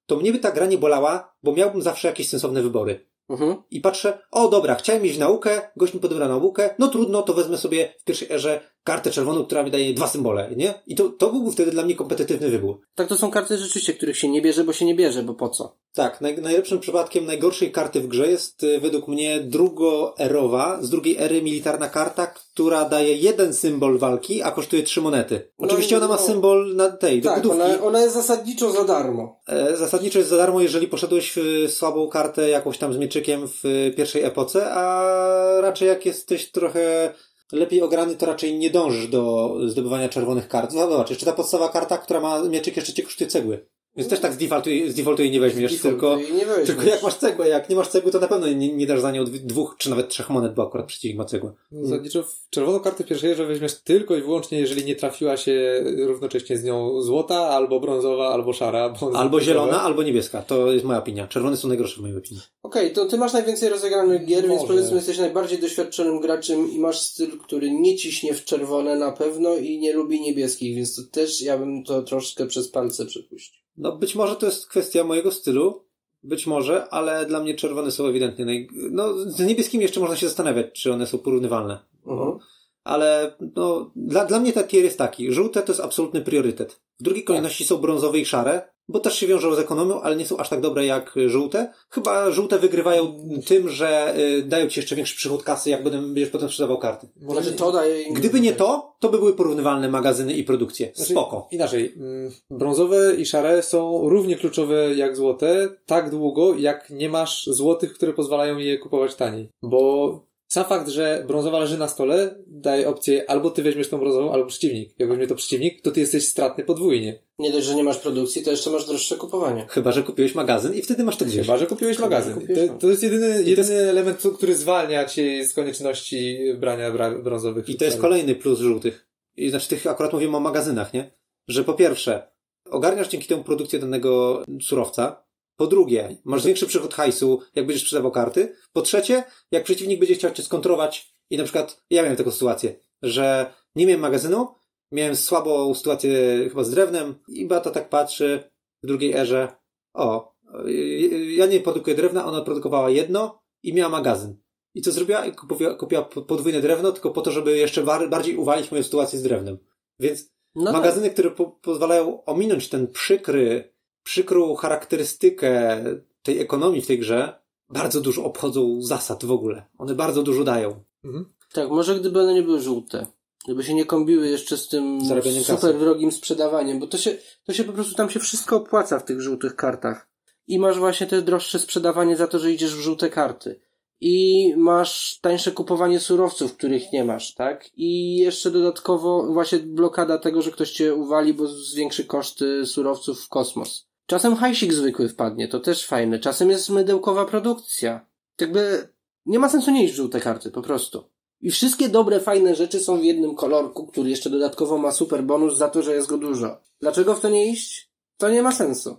[0.05, 3.05] to mnie by ta gra nie bolała, bo miałbym zawsze jakieś sensowne wybory.
[3.29, 3.55] Mhm.
[3.71, 7.33] I patrzę, o dobra, chciałem iść w naukę, gość mi podoba naukę, no trudno, to
[7.33, 10.73] wezmę sobie w pierwszej erze kartę czerwoną, która mi daje dwa symbole, nie?
[10.87, 12.79] I to, to byłby wtedy dla mnie kompetytywny wybór.
[12.95, 15.49] Tak, to są karty rzeczywiście, których się nie bierze, bo się nie bierze, bo po
[15.49, 15.77] co?
[15.93, 21.17] Tak, naj, najlepszym przypadkiem najgorszej karty w grze jest y, według mnie drugoerowa, z drugiej
[21.17, 25.51] ery militarna karta, która daje jeden symbol walki, a kosztuje trzy monety.
[25.59, 26.21] No, Oczywiście ona ma no.
[26.21, 27.61] symbol na tej, do Tak, budówki.
[27.63, 29.39] ona, ona jest zasadniczo za darmo.
[29.47, 33.91] E, Zasadniczo jest za darmo, jeżeli poszedłeś w słabą kartę jakąś tam z mieczykiem w
[33.97, 37.13] pierwszej epoce, a raczej jak jesteś trochę
[37.51, 40.71] lepiej ograny, to raczej nie dążysz do zdobywania czerwonych kart.
[40.71, 43.65] Zobacz, jeszcze ta podstawowa karta, która ma mieczyk, jeszcze cię kosztuje cegły.
[43.97, 46.67] Więc też tak z defaultu, z defaultu jej nie weźmiesz, Default tylko, nie weźmiesz.
[46.67, 49.11] tylko jak masz cegłę, jak nie masz cegły, to na pewno nie, nie dasz za
[49.11, 51.53] nią dw- dwóch, czy nawet trzech monet, bo akurat przeciwnik ma cegłę.
[51.71, 56.57] Zasadniczo w czerwoną kartę pierwszej że weźmiesz tylko i wyłącznie, jeżeli nie trafiła się równocześnie
[56.57, 58.89] z nią złota, albo brązowa, albo szara.
[58.89, 60.41] Bo Albo zielona, albo niebieska.
[60.41, 61.27] To jest moja opinia.
[61.27, 62.43] Czerwone są najgorsze w mojej opinii.
[62.63, 64.73] Okej, to ty masz najwięcej rozegranych gier, więc Może.
[64.73, 69.55] powiedzmy jesteś najbardziej doświadczonym graczem i masz styl, który nie ciśnie w czerwone na pewno
[69.55, 73.58] i nie lubi niebieskich, więc to też ja bym to troszkę przez palce przepuścił.
[73.79, 75.83] No być może to jest kwestia mojego stylu,
[76.23, 78.67] być może, ale dla mnie czerwone są ewidentnie naj...
[78.91, 81.79] No z niebieskimi jeszcze można się zastanawiać, czy one są porównywalne.
[82.05, 82.39] Mhm.
[82.83, 85.31] Ale no, dla, dla mnie ten tier jest taki.
[85.31, 86.79] Żółte to jest absolutny priorytet.
[86.99, 90.25] W drugiej kolejności są brązowe i szare, bo też się wiążą z ekonomią, ale nie
[90.25, 91.73] są aż tak dobre jak żółte.
[91.89, 96.29] Chyba żółte wygrywają tym, że y, dają ci jeszcze większy przychód kasy, jak będę, będziesz
[96.29, 97.07] potem sprzedawał karty.
[97.29, 98.13] Znaczy to daje im...
[98.13, 100.91] Gdyby nie to, to by były porównywalne magazyny i produkcje.
[100.95, 101.47] Znaczy, Spoko.
[101.51, 107.45] Inaczej, mm, brązowe i szare są równie kluczowe jak złote, tak długo, jak nie masz
[107.47, 109.49] złotych, które pozwalają je kupować taniej.
[109.61, 114.31] Bo sam fakt, że brązowa leży na stole, daje opcję albo ty weźmiesz tą brązową,
[114.31, 114.93] albo przeciwnik.
[114.99, 117.19] Jak weźmie to przeciwnik, to ty jesteś stratny podwójnie.
[117.39, 119.65] Nie dość, że nie masz produkcji, to jeszcze masz droższe kupowanie.
[119.69, 121.45] Chyba, że kupiłeś magazyn i wtedy masz to gdzieś.
[121.45, 122.33] Chyba, że kupiłeś magazyn.
[122.33, 127.23] kupiłeś To, to jest jedyny, jedyny element, co- który zwalnia cię z konieczności brania bra-
[127.23, 127.69] brązowych.
[127.69, 129.07] I to jest kolejny plus żółtych.
[129.37, 131.11] I znaczy tych akurat mówimy o magazynach, nie?
[131.47, 132.31] Że po pierwsze,
[132.69, 135.23] ogarniasz dzięki temu produkcję danego surowca.
[135.55, 138.55] Po drugie, masz większy przychód hajsu, jak będziesz sprzedawał karty.
[138.73, 142.75] Po trzecie, jak przeciwnik będzie chciał cię skontrować i na przykład, ja miałem taką sytuację,
[143.01, 144.47] że nie miałem magazynu,
[144.91, 146.11] miałem słabą sytuację
[146.49, 148.43] chyba z drewnem i Bata tak patrzy
[148.83, 149.47] w drugiej erze,
[149.93, 150.35] o,
[150.67, 154.35] y, ja nie produkuję drewna, ona produkowała jedno i miała magazyn.
[154.75, 155.31] I co zrobiła?
[155.31, 159.23] Kupiła, kupiła podwójne drewno, tylko po to, żeby jeszcze bar- bardziej uwalić moją sytuację z
[159.23, 159.57] drewnem.
[159.99, 163.73] Więc No magazyny, które po- pozwalają ominąć ten przykry,
[164.03, 165.83] przykrą charakterystykę
[166.23, 169.65] tej ekonomii w tej grze, bardzo dużo obchodzą zasad w ogóle.
[169.77, 170.83] One bardzo dużo dają.
[171.03, 171.25] Mhm.
[171.25, 171.49] tak.
[171.53, 173.07] tak, może gdyby one nie były żółte.
[173.49, 175.73] Gdyby się nie kombiły jeszcze z tym Zarabianiem super kasy.
[175.73, 179.21] wrogim sprzedawaniem, bo to się, to się po prostu tam się wszystko opłaca w tych
[179.21, 180.09] żółtych kartach.
[180.47, 183.59] I masz właśnie te droższe sprzedawanie za to, że idziesz w żółte karty.
[184.01, 187.69] I masz tańsze kupowanie surowców, których nie masz, tak?
[187.75, 193.29] I jeszcze dodatkowo właśnie blokada tego, że ktoś cię uwali, bo zwiększy koszty surowców w
[193.29, 193.87] kosmos.
[194.05, 196.19] Czasem hajsik zwykły wpadnie, to też fajne.
[196.19, 198.05] Czasem jest mydełkowa produkcja.
[198.41, 198.89] Jakby
[199.25, 201.03] nie ma sensu nie iść w żółte karty, po prostu.
[201.41, 205.57] I wszystkie dobre, fajne rzeczy są w jednym kolorku, który jeszcze dodatkowo ma super bonus
[205.57, 206.57] za to, że jest go dużo.
[206.81, 207.91] Dlaczego w to nie iść?
[208.17, 208.89] To nie ma sensu.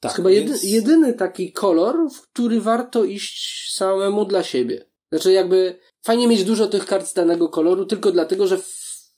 [0.00, 4.86] To jest chyba więc- jedyny taki kolor, w który warto iść samemu dla siebie.
[5.12, 8.58] Znaczy jakby fajnie mieć dużo tych kart z danego koloru tylko dlatego, że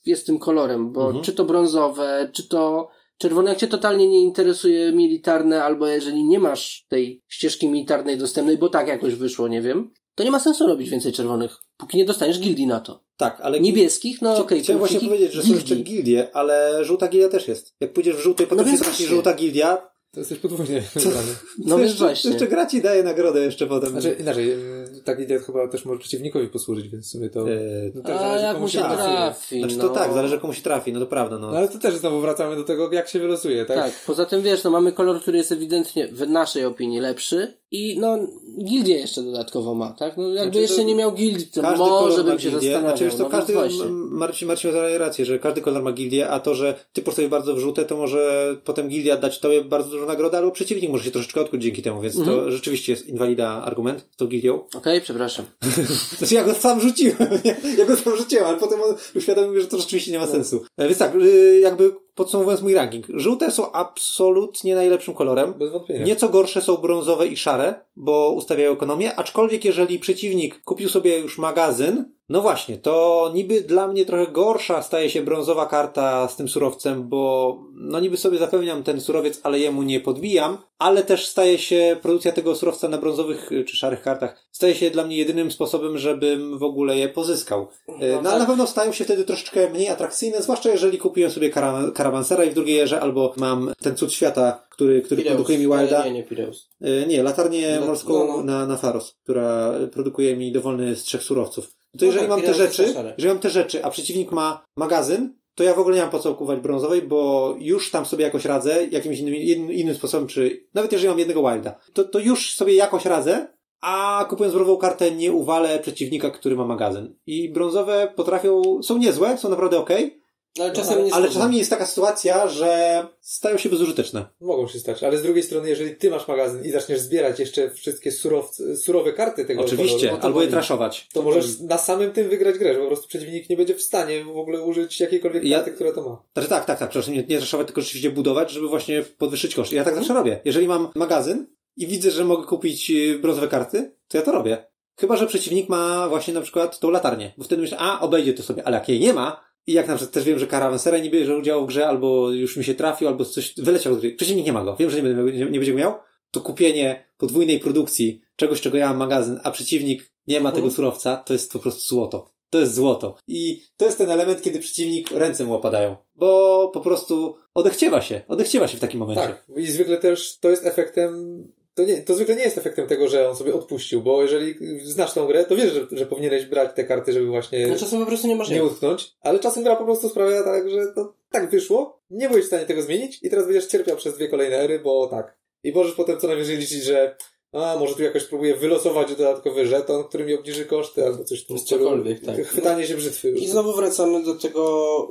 [0.05, 1.23] jest tym kolorem, bo Mhm.
[1.23, 6.39] czy to brązowe, czy to czerwone, jak cię totalnie nie interesuje militarne, albo jeżeli nie
[6.39, 10.67] masz tej ścieżki militarnej dostępnej, bo tak jakoś wyszło, nie wiem, to nie ma sensu
[10.67, 13.03] robić więcej czerwonych, póki nie dostaniesz gildii na to.
[13.17, 15.83] Tak, ale Niebieskich, no okej, Chciałem właśnie powiedzieć, że są jeszcze gildii.
[15.95, 17.73] gildie, ale żółta gildia też jest.
[17.79, 21.27] Jak pójdziesz w żółtej, potem No się trafi żółta gildia, To jesteś podwójnie wybrany.
[21.65, 22.29] No jeszcze, właśnie.
[22.31, 23.89] jeszcze gra ci daje nagrodę jeszcze potem.
[23.89, 27.49] Znaczy, inaczej, mm, tak idea chyba też może przeciwnikowi posłużyć, więc w sumie to...
[27.51, 29.07] Eee, no też A zależy, jak komu mu się wylosuje.
[29.15, 29.87] trafi, Znaczy no.
[29.87, 31.51] to tak, zależy komu się trafi, no to prawda, no.
[31.51, 33.77] No ale to też znowu wracamy do tego, jak się wylosuje, tak?
[33.77, 37.99] Tak, poza tym wiesz, no mamy kolor, który jest ewidentnie w naszej opinii lepszy i
[37.99, 38.17] no
[38.63, 40.17] gildię jeszcze dodatkowo ma, tak?
[40.17, 42.51] No jakby Znaczy, jeszcze to nie miał gildii, to może bym się gildię.
[42.71, 42.81] zastanawiał.
[42.81, 44.53] Znaczy, wiesz co, no każdy Marcin, Marcin ma
[44.97, 47.97] rację, że każdy kolor ma gildię, a to, że ty postawisz bardzo w żółte, to
[47.97, 51.81] może potem gildia dać tobie bardzo dużą nagrodę, albo przeciwnik może się troszeczkę odkuć dzięki
[51.81, 52.37] temu, więc Mhm.
[52.37, 54.63] to rzeczywiście jest inwalida argument z tą gildią.
[54.75, 55.45] Okej, przepraszam.
[56.17, 57.17] Znaczy ja go sam rzuciłem,
[57.77, 60.61] ja go sam rzuciłem, ale potem on uświadomił mi, że to rzeczywiście nie ma sensu.
[60.77, 63.05] E, Więc tak, y, jakby podsumowując mój ranking.
[63.09, 65.53] Żółte są absolutnie najlepszym kolorem.
[65.53, 66.05] Bez wątpienia.
[66.05, 71.37] Nieco gorsze są brązowe i szare, bo ustawiają ekonomię, aczkolwiek jeżeli przeciwnik kupił sobie już
[71.37, 76.47] magazyn, no właśnie, to niby dla mnie trochę gorsza staje się brązowa karta z tym
[76.49, 81.57] surowcem, bo no niby sobie zapewniam ten surowiec, ale jemu nie podbijam, ale też staje
[81.57, 85.51] się produkcja tego surowca na brązowych y, czy szarych kartach staje się dla mnie jedynym
[85.51, 87.67] sposobem, żebym w ogóle je pozyskał.
[87.89, 88.25] Y, No, tak.
[88.25, 92.43] ale na pewno stają się wtedy troszeczkę mniej atrakcyjne, zwłaszcza jeżeli kupiłem sobie kara- karavansera
[92.43, 95.35] i w drugiej erze albo mam ten cud świata, który, który Pireus.
[95.35, 96.05] produkuje mi Wilda.
[96.05, 96.69] Nie, nie, Pireus.
[96.81, 98.43] E, Nie, latarnię No, morską no, no.
[98.43, 101.77] Na, na Faros, która produkuje mi dowolny z trzech surowców.
[101.97, 102.83] To jeżeli mam te rzeczy,
[103.17, 106.19] jeżeli mam te rzeczy, a przeciwnik ma magazyn, to ja w ogóle nie mam po
[106.19, 110.91] co kupować brązowej, bo już tam sobie jakoś radzę, jakimś innym, innym, sposobem, czy nawet
[110.91, 113.47] jeżeli mam jednego wilda, to, to już sobie jakoś radzę,
[113.81, 117.15] a kupując brązową kartę nie uwalę przeciwnika, który ma magazyn.
[117.25, 120.21] I brązowe potrafią, są niezłe, są naprawdę okej,
[120.59, 124.25] Ale czasem nie ale są- czasami jest taka sytuacja, że stają się bezużyteczne.
[124.41, 127.69] Mogą się stać, ale z drugiej strony, jeżeli ty masz magazyn i zaczniesz zbierać jeszcze
[127.69, 131.07] wszystkie surowce, surowe karty tego Oczywiście, koloru, no albo je traszować.
[131.13, 134.23] To możesz na samym tym wygrać grę, że po prostu przeciwnik nie będzie w stanie
[134.23, 136.21] w ogóle użyć jakiejkolwiek Ja- karty, która to ma.
[136.33, 139.71] Znaczy tak, tak, tak, przepraszam, nie, nie traszować, tylko rzeczywiście budować, żeby właśnie podwyższyć koszt.
[139.73, 140.39] Ja tak zawsze robię.
[140.45, 144.65] Jeżeli mam magazyn i widzę, że mogę kupić y, brązowe karty, to ja to robię.
[144.99, 148.43] Chyba, że przeciwnik ma właśnie na przykład tą latarnię, bo wtedy myślę, a obejdzie to
[148.43, 151.09] sobie, ale jak jej nie ma, i jak na przykład też wiem, że Caravansera nie
[151.09, 154.45] bierze udziału w grze, albo już mi się trafił, albo coś wyleciał z gry, przeciwnik
[154.45, 155.93] nie ma go, wiem, że nie, będę, nie, będzie go miał,
[156.31, 161.17] to kupienie podwójnej produkcji czegoś, czego ja mam magazyn, a przeciwnik nie ma tego surowca,
[161.17, 162.37] to jest po prostu złoto.
[162.49, 163.15] To jest złoto.
[163.27, 165.95] I to jest ten element, kiedy przeciwnik ręce mu opadają.
[166.15, 168.21] Bo po prostu odechciewa się.
[168.27, 169.21] Odechciewa się w takim momencie.
[169.21, 169.45] Tak.
[169.57, 171.43] I zwykle też to jest efektem,
[171.77, 175.13] to, nie, to zwykle nie jest efektem tego, że on sobie odpuścił, bo jeżeli znasz
[175.13, 178.05] tą grę, to wiesz, że, że powinieneś brać te karty, żeby właśnie No czasem po
[178.05, 181.49] prostu nie masz nie utknąć, ale czasem gra po prostu sprawia tak, że to tak
[181.49, 184.79] wyszło, nie byłeś w stanie tego zmienić i teraz będziesz cierpiał przez dwie kolejne ery,
[184.79, 185.37] bo tak.
[185.63, 187.15] I możesz potem co najwyżej liczyć, że
[187.51, 191.59] a, może tu jakoś próbuję wylosować dodatkowy żeton, który mi obniży koszty, albo coś stylu.
[191.59, 192.47] Cokolwiek, tak.
[192.47, 193.29] Chwytanie się brzytwy.
[193.29, 194.61] I znowu wracamy do tego,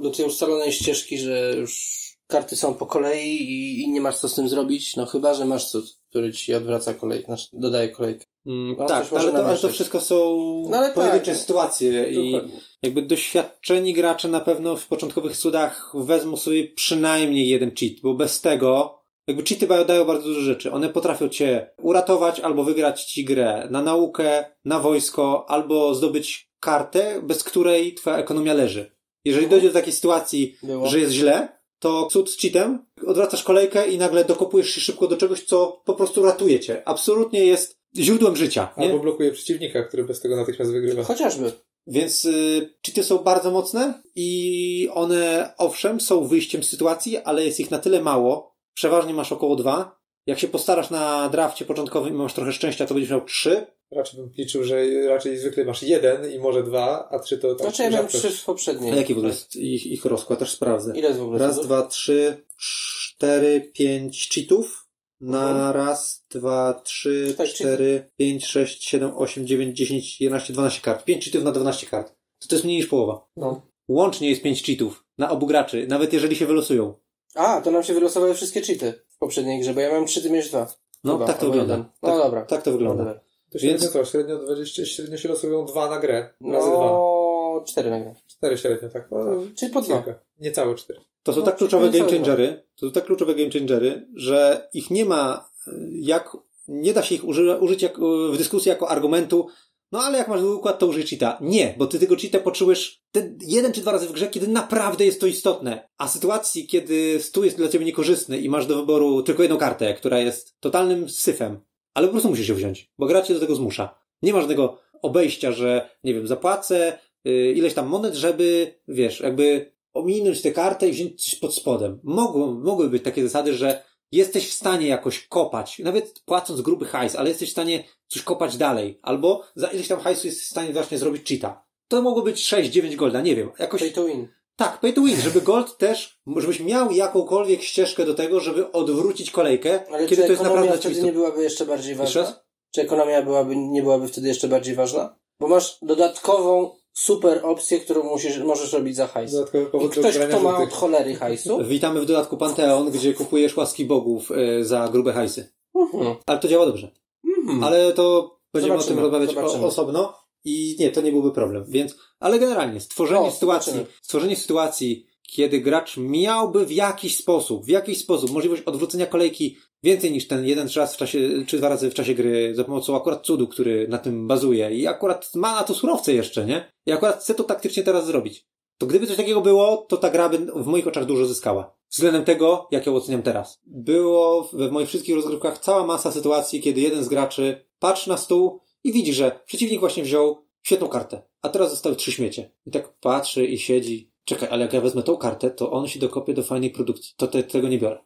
[0.03, 4.29] do tej ustalonej ścieżki, że już karty są po kolei i, i nie masz co
[4.29, 8.25] z tym zrobić, no chyba, że masz cud, który ci odwraca kolej, znaczy dodaje kolejkę.
[8.47, 10.37] Mm, No, tak, ale to, ale to wszystko są
[10.71, 11.41] No, ale pojedyncze tak.
[11.41, 12.61] sytuacje i Dokładnie.
[12.83, 18.41] jakby doświadczeni gracze na pewno w początkowych cudach wezmą sobie przynajmniej jeden cheat, bo bez
[18.41, 20.73] tego jakby cheaty dają bardzo dużo rzeczy.
[20.73, 27.23] One potrafią cię uratować albo wygrać ci grę na naukę, na wojsko, albo zdobyć kartę,
[27.23, 28.97] bez której twoja ekonomia leży.
[29.25, 30.87] Jeżeli dojdzie do takiej sytuacji, Było.
[30.87, 31.49] że jest źle,
[31.79, 35.95] to cud z cheatem, odwracasz kolejkę i nagle dokopujesz się szybko do czegoś, co po
[35.95, 36.83] prostu ratuje cię.
[36.89, 38.75] Absolutnie jest źródłem życia.
[38.77, 38.87] Nie?
[38.87, 41.03] Albo blokuje przeciwnika, który bez tego natychmiast wygrywa.
[41.03, 41.53] Chociażby.
[41.87, 47.61] Więc y, cheaty są bardzo mocne i one, owszem, są wyjściem z sytuacji, ale jest
[47.61, 48.57] ich na tyle mało.
[48.75, 50.01] Przeważnie masz około dwa.
[50.27, 53.67] Jak się postarasz na drafcie początkowym i masz trochę szczęścia, to będziesz miał trzy.
[53.91, 57.67] Raczej bym liczył, że raczej zwykle masz jeden i może dwa, a trzy to tak
[57.67, 58.29] Znaczy ja miałem rzadko.
[58.29, 58.93] trzy w poprzedniej.
[58.93, 60.39] A jaki w ogóle jest ich, ich rozkład?
[60.39, 60.93] Też sprawdzę.
[60.97, 64.87] Ile jest w ogóle Raz, dwa, trzy, cztery, pięć cheatów.
[65.21, 65.71] Na Mhm.
[65.77, 71.05] raz, dwa, trzy, Tak, cztery, pięć, sześć, siedem, osiem, dziewięć, dziesięć, jedenaście, dwanaście kart.
[71.05, 72.13] Pięć cheatów na dwanaście kart.
[72.39, 73.29] To, to jest mniej niż połowa.
[73.37, 73.63] No.
[73.89, 76.95] Łącznie jest pięć cheatów na obu graczy, nawet jeżeli się wylosują.
[77.35, 80.31] A, to nam się wylosowały wszystkie cheaty w poprzedniej grze, bo ja miałem trzy, ty
[80.31, 80.67] miałeś dwa.
[81.05, 81.75] No, Chyba, tak to wygląda.
[81.75, 81.91] jeden.
[82.03, 82.45] No Tak, dobra.
[82.45, 83.05] Tak to No, wygląda.
[83.05, 83.21] dobra.
[83.57, 84.05] To średnio Więc- co?
[84.05, 86.31] Średnio 20, średnio się losują dwa na grę.
[86.53, 86.77] Razy dwa.
[86.81, 88.15] No, cztery nagle.
[88.27, 89.09] Cztery średnio, tak.
[89.11, 89.19] No,
[89.55, 90.05] Czyli po dwa.
[90.41, 91.01] Niecałe cztery.
[91.23, 94.91] To są No, tak kluczowe game changery, to są tak kluczowe game changery, że ich
[94.91, 95.51] nie ma
[95.93, 96.37] jak,
[96.69, 97.99] nie da się ich uży, użyć jak,
[98.33, 99.47] w dyskusji jako argumentu,
[99.93, 101.39] no ale jak masz zły układ, to użyj cheata.
[101.41, 105.05] Nie, bo ty tego cheata potrzebujesz te jeden czy dwa razy w grze, kiedy naprawdę
[105.07, 105.89] jest to istotne.
[105.99, 109.95] A sytuacji, kiedy stół jest dla ciebie niekorzystny i masz do wyboru tylko jedną kartę,
[109.95, 111.61] która jest totalnym syfem,
[111.97, 113.99] ale po prostu musisz ją wziąć, bo gra cię do tego zmusza.
[114.23, 119.73] Nie ma żadnego obejścia, że, nie wiem, zapłacę y, ileś tam monet, żeby, wiesz, jakby
[119.95, 122.01] ominąć tę kartę i wziąć coś pod spodem.
[122.03, 123.83] Mogą, mogły być takie zasady, że
[124.13, 128.57] jesteś w stanie jakoś kopać, nawet płacąc gruby hajs, ale jesteś w stanie coś kopać
[128.57, 131.65] dalej, albo za ileś tam hajsu jesteś w stanie właśnie zrobić cheata.
[131.89, 133.51] To mogło być 6-9 golda, nie wiem.
[133.59, 134.29] Jakoś, Pay to win.
[134.57, 139.31] Tak, pay to win, żeby gold też, żebyś miał jakąkolwiek ścieżkę do tego, żeby odwrócić
[139.31, 142.23] kolejkę, Ale kiedy to jest naprawdę wtedy nie byłaby jeszcze bardziej Jeszcze ważna?
[142.23, 142.45] raz?
[142.75, 145.17] Czy ekonomia byłaby, nie byłaby wtedy jeszcze bardziej ważna?
[145.41, 149.33] Bo masz dodatkową super opcję, którą musisz, możesz robić za hajs.
[149.33, 153.57] Dodatkowy I powód ktoś, kto ma od cholery hajsu, Witamy w dodatku Panteon, gdzie kupujesz
[153.57, 155.53] łaski bogów e, za grube hajsy.
[155.75, 156.17] mhm.
[156.27, 156.91] Ale to działa dobrze.
[157.39, 157.65] Mhm.
[157.65, 161.65] Ale to będziemy o Zobaczymy, tym rozmawiać o, osobno i nie, to nie byłby problem.
[161.69, 163.97] Więc, ale generalnie stworzenie O, sytuacji, zobaczymy.
[164.03, 170.13] stworzenie sytuacji, kiedy gracz miałby w jakiś sposób, w jakiś sposób możliwość odwrócenia kolejki więcej
[170.13, 173.27] niż ten jeden raz w czasie, czy dwa razy w czasie gry za pomocą akurat
[173.27, 176.73] cudu, który na tym bazuje i akurat ma na to surowce jeszcze, nie?
[176.87, 178.47] I akurat chce to taktycznie teraz zrobić.
[178.79, 181.77] To gdyby coś takiego było, to ta gra by w moich oczach dużo zyskała.
[181.91, 183.61] Względem tego, jak ją oceniam teraz.
[183.67, 188.61] Było we moich wszystkich rozgrywkach cała masa sytuacji, kiedy jeden z graczy patrzy na stół
[188.87, 192.51] i widzi, że przeciwnik właśnie wziął świetną kartę, a teraz zostały trzy śmiecie.
[192.67, 194.13] I tak patrzy i siedzi.
[194.25, 197.15] Czekaj, ale jak ja wezmę tą kartę, to on się dokopie do fajnej produkcji.
[197.17, 197.99] To te, tego nie biorę.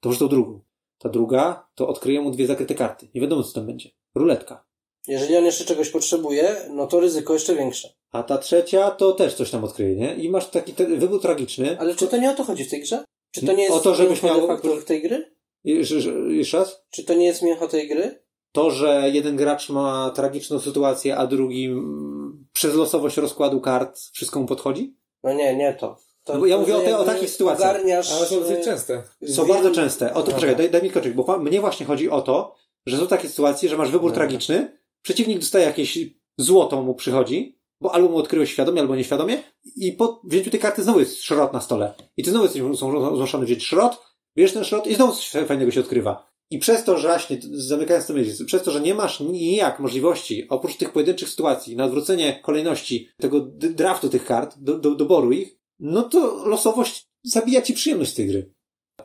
[0.00, 0.60] To może tą drugą.
[0.98, 3.08] Ta druga, to odkryję mu dwie zakryte karty.
[3.14, 3.90] Nie wiadomo, co tam będzie.
[4.14, 4.66] Ruletka.
[5.08, 7.88] jeżeli on jeszcze czegoś potrzebuje, no to ryzyko jeszcze większe.
[8.12, 10.14] A ta trzecia, to też coś tam odkryje, nie?
[10.14, 11.78] I masz taki ten wybór tragiczny.
[11.80, 13.04] Ale czy to nie o to chodzi w tej grze?
[13.30, 15.34] Czy to nie jest O to, żebyś miał- faktorów tej gry?
[15.64, 16.82] Jeszcze raz?
[16.90, 18.25] Czy to nie jest mięcho tej gry?
[18.56, 24.40] To, że jeden gracz ma tragiczną sytuację, a drugi mm, przez losowość rozkładu kart wszystko
[24.40, 24.96] mu podchodzi?
[25.24, 25.96] No nie, nie to.
[26.24, 27.76] to No bo ja to, mówię o te- o takich sytuacjach.
[27.84, 29.02] Ale są dosyć częste.
[29.28, 30.10] Są wiem- bardzo częste.
[30.10, 30.34] O to Dobra.
[30.34, 32.54] poczekaj, daj, daj mi skoczyć, bo pa- mnie właśnie chodzi o to,
[32.86, 34.26] że są takie sytuacje, że masz wybór Dobra.
[34.26, 35.98] tragiczny, przeciwnik dostaje jakieś
[36.38, 39.42] złoto mu przychodzi, bo albo mu odkryłeś świadomie, albo nieświadomie
[39.76, 41.94] i po wzięciu tej karty znowu jest szrot na stole.
[42.16, 43.98] I ty znowu jesteś są- zmuszony wziąć szrot,
[44.36, 46.35] bierzesz ten szrot i znowu coś fajnego się odkrywa.
[46.50, 50.48] I przez to, że właśnie, zamykając ten myśl, przez to, że nie masz nijak możliwości,
[50.48, 55.56] oprócz tych pojedynczych sytuacji, na odwrócenie kolejności tego draftu tych kart, do, do, doboru ich,
[55.80, 58.52] no to losowość zabija ci przyjemność z tej gry.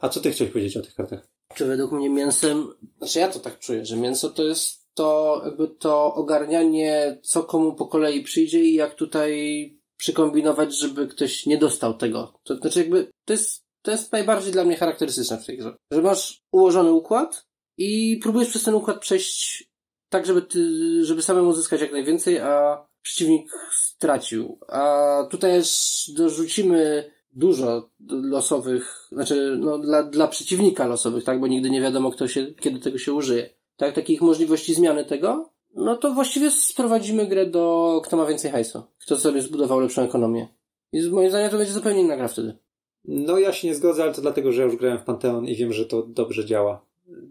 [0.01, 1.27] A co ty chciałeś powiedzieć o tych kartach?
[1.55, 5.67] Czy według mnie mięsem, znaczy ja to tak czuję, że mięso to jest to jakby
[5.67, 11.93] to ogarnianie, co komu po kolei przyjdzie i jak tutaj przykombinować, żeby ktoś nie dostał
[11.93, 12.39] tego.
[12.43, 15.75] To znaczy jakby to jest, to jest najbardziej dla mnie charakterystyczne w tej grze.
[15.91, 17.45] Że masz ułożony układ
[17.77, 19.71] i próbujesz przez ten układ przejść
[20.09, 20.59] tak, żeby ty,
[21.05, 24.59] żeby samemu zyskać jak najwięcej, a przeciwnik stracił.
[24.67, 31.69] A tutaj też dorzucimy dużo losowych, znaczy no, dla, dla przeciwnika losowych, tak, bo nigdy
[31.69, 33.49] nie wiadomo, kto się, kiedy tego się użyje.
[33.77, 38.83] Tak, takich możliwości zmiany tego, no to właściwie sprowadzimy grę do kto ma więcej hajsu,
[38.99, 40.47] kto sobie zbudował lepszą ekonomię.
[40.93, 42.57] I moim zdaniem to będzie zupełnie inna gra wtedy.
[43.05, 45.55] No ja się nie zgodzę, ale to dlatego, że ja już grałem w Panteon i
[45.55, 46.85] wiem, że to dobrze działa.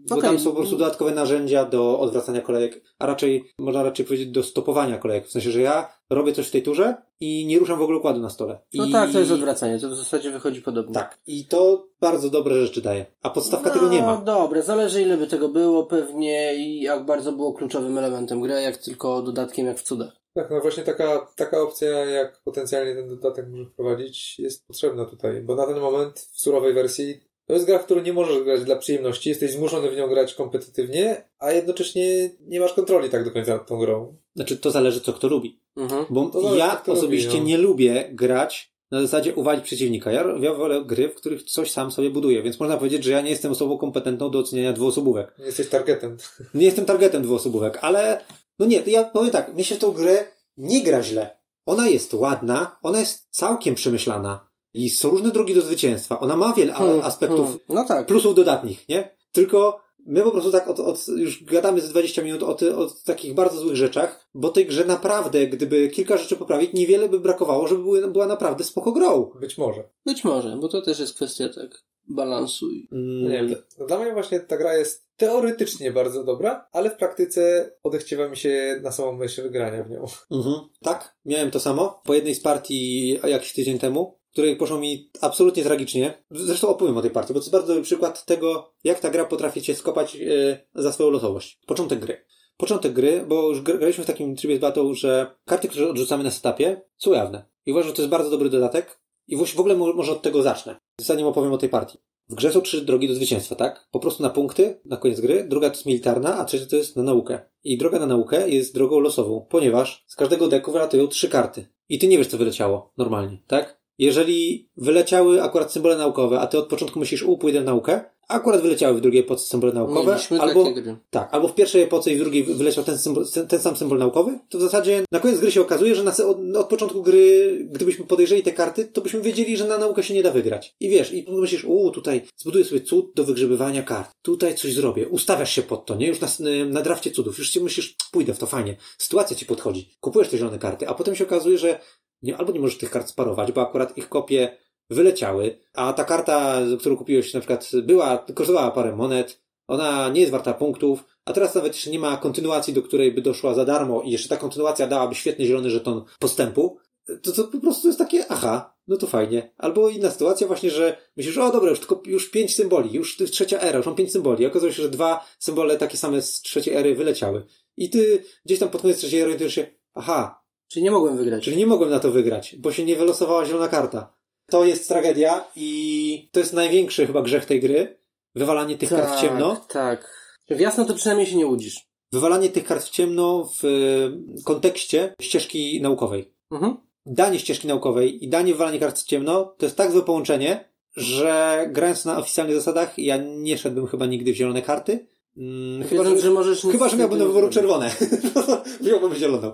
[0.09, 0.29] Bo Okej.
[0.29, 4.43] tam są po prostu dodatkowe narzędzia do odwracania kolejek, a raczej, można raczej powiedzieć do
[4.43, 5.27] stopowania kolejek.
[5.27, 8.19] W sensie, że ja robię coś w tej turze i nie ruszam w ogóle układu
[8.19, 8.59] na stole.
[8.73, 8.91] No I...
[8.91, 10.93] tak, to jest odwracanie, to w zasadzie wychodzi podobnie.
[10.93, 11.19] Tak.
[11.27, 13.05] I to bardzo dobre rzeczy daje.
[13.23, 14.15] A podstawka tego nie ma.
[14.15, 18.61] No dobre, zależy ile by tego było pewnie i jak bardzo było kluczowym elementem gry,
[18.61, 20.20] jak tylko dodatkiem jak w cudach.
[20.33, 25.41] Tak, no właśnie taka, taka opcja, jak potencjalnie ten dodatek może wprowadzić, jest potrzebna tutaj,
[25.41, 28.63] bo na ten moment w surowej wersji to jest gra, w którą nie możesz grać
[28.63, 33.31] dla przyjemności, jesteś zmuszony w nią grać kompetytywnie, a jednocześnie nie masz kontroli tak do
[33.31, 34.15] końca nad tą grą.
[34.35, 35.59] Znaczy, to zależy, co kto lubi.
[35.77, 36.05] Mhm.
[36.09, 37.47] Bo zależy, ja kto osobiście lubi, no.
[37.47, 40.11] nie lubię grać na zasadzie uwalić przeciwnika.
[40.11, 43.21] Ja, ja wolę gry, w których coś sam sobie buduję, więc można powiedzieć, że ja
[43.21, 45.35] nie jestem osobą kompetentną do oceniania dwuosobówek.
[45.39, 46.17] Nie jesteś targetem.
[46.53, 48.21] Nie jestem targetem dwuosobówek, ale
[48.59, 51.37] no nie, to ja powiem tak, mnie się w tą grę nie gra źle.
[51.65, 56.19] Ona jest ładna, ona jest całkiem przemyślana i są różne drogi do zwycięstwa.
[56.19, 57.59] Ona ma wiele Hmm, aspektów, hmm.
[57.69, 58.07] No tak.
[58.07, 59.15] plusów dodatnich, nie?
[59.31, 62.87] Tylko my po prostu tak od, od, już gadamy z 20 minut o, ty, o
[63.05, 67.67] takich bardzo złych rzeczach, bo tej grze naprawdę, gdyby kilka rzeczy poprawić, niewiele by brakowało,
[67.67, 69.31] żeby były, była naprawdę spoko grą.
[69.39, 69.89] Być może.
[70.05, 72.71] Być może, bo to też jest kwestia tak balansu.
[72.71, 76.67] i- Mm, No nie wiem, to- dla mnie właśnie ta gra jest teoretycznie bardzo dobra,
[76.71, 80.05] ale w praktyce odechciewa mi się na samą myśl grania w nią.
[80.31, 80.55] Mhm.
[80.83, 82.01] Tak, miałem to samo.
[82.05, 86.23] Po jednej z partii jakiś tydzień temu, której poszło mi absolutnie tragicznie.
[86.31, 89.25] Zresztą opowiem o tej partii, bo to jest bardzo dobry przykład tego, jak ta gra
[89.25, 91.59] potrafi cię skopać e, za swoją losowość.
[91.67, 92.25] Początek gry.
[92.57, 96.23] Początek gry, bo już gr- graliśmy w takim trybie z battle, że karty, które odrzucamy
[96.23, 97.45] na setupie, są jawne.
[97.65, 99.01] I uważam, że to jest bardzo dobry dodatek.
[99.27, 100.79] I w ogóle mo- może od tego zacznę.
[101.01, 101.97] Zanim opowiem o tej partii.
[102.29, 103.87] W grze są trzy drogi do zwycięstwa, tak?
[103.91, 105.43] Po prostu na punkty, na koniec gry.
[105.43, 107.39] Druga to jest militarna, a trzecia to jest na naukę.
[107.63, 111.67] I droga na naukę jest drogą losową, ponieważ z każdego deku wylatują trzy karty.
[111.89, 113.80] I ty nie wiesz, co wyleciało normalnie, tak?
[114.01, 118.97] Jeżeli wyleciały akurat symbole naukowe, a ty od początku myślisz, u, pójdę naukę, akurat wyleciały
[118.97, 120.97] w drugiej epoce symbole naukowe, Mieliśmy albo, takie gry.
[121.09, 124.39] tak, albo w pierwszej epoce i w drugiej wyleciał ten, symbol, ten, sam symbol naukowy,
[124.49, 128.05] to w zasadzie na koniec gry się okazuje, że na, od, od początku gry, gdybyśmy
[128.05, 130.75] podejrzeli te karty, to byśmy wiedzieli, że na naukę się nie da wygrać.
[130.79, 135.07] I wiesz, i myślisz, u, tutaj zbuduję sobie cud do wygrzebywania kart, tutaj coś zrobię,
[135.07, 136.07] ustawiasz się pod to, nie?
[136.07, 136.27] Już na,
[136.65, 138.77] na drafcie cudów, już ci myślisz, pójdę w to, fajnie.
[138.97, 141.79] Sytuacja ci podchodzi, kupujesz te zielone karty, a potem się okazuje, że
[142.21, 144.57] nie, albo nie możesz tych kart sparować, bo akurat ich kopie
[144.89, 150.31] wyleciały, a ta karta, którą kupiłeś na przykład była, kosztowała parę monet, ona nie jest
[150.31, 154.01] warta punktów, a teraz nawet jeszcze nie ma kontynuacji, do której by doszła za darmo
[154.01, 156.77] i jeszcze ta kontynuacja dałaby świetny zielony żeton postępu,
[157.21, 159.53] to, to po prostu jest takie, aha, no to fajnie.
[159.57, 163.59] Albo inna sytuacja właśnie, że myślisz, o dobra, już tylko już pięć symboli, już trzecia
[163.59, 164.43] era, już mam pięć symboli.
[164.43, 167.45] I okazuje się, że dwa symbole takie same z trzeciej ery wyleciały.
[167.77, 170.40] I ty gdzieś tam pod koniec trzeciej ery orientujesz się, aha,
[170.71, 171.43] Czyli nie mogłem wygrać.
[171.43, 174.13] Czyli nie mogłem na to wygrać, bo się nie wylosowała zielona karta.
[174.45, 177.97] To jest tragedia i to jest największy chyba grzech tej gry.
[178.35, 179.65] Wywalanie tych kart w ciemno.
[179.69, 180.21] Tak.
[180.49, 181.85] W jasno to przynajmniej się nie łudzisz.
[182.11, 186.33] Wywalanie tych kart w ciemno w e, kontekście ścieżki naukowej.
[186.51, 186.77] Mhm.
[187.05, 191.65] Danie ścieżki naukowej i danie wywalanie kart w ciemno to jest tak złe połączenie, że
[191.71, 195.07] grając na oficjalnych zasadach ja nie szedłbym chyba nigdy w zielone karty.
[195.37, 196.61] Mm, Chyba, że, że możesz...
[196.61, 197.91] chyba, że miałbym do wyboru czerwone.
[198.81, 199.51] Wziąłbym zieloną.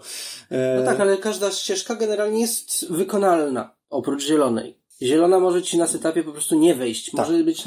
[0.51, 4.77] E, No tak, ale każda ścieżka generalnie jest wykonalna, oprócz zielonej.
[5.01, 7.11] Zielona może ci na setupie po prostu nie wejść.
[7.11, 7.15] Tak.
[7.29, 7.63] Może być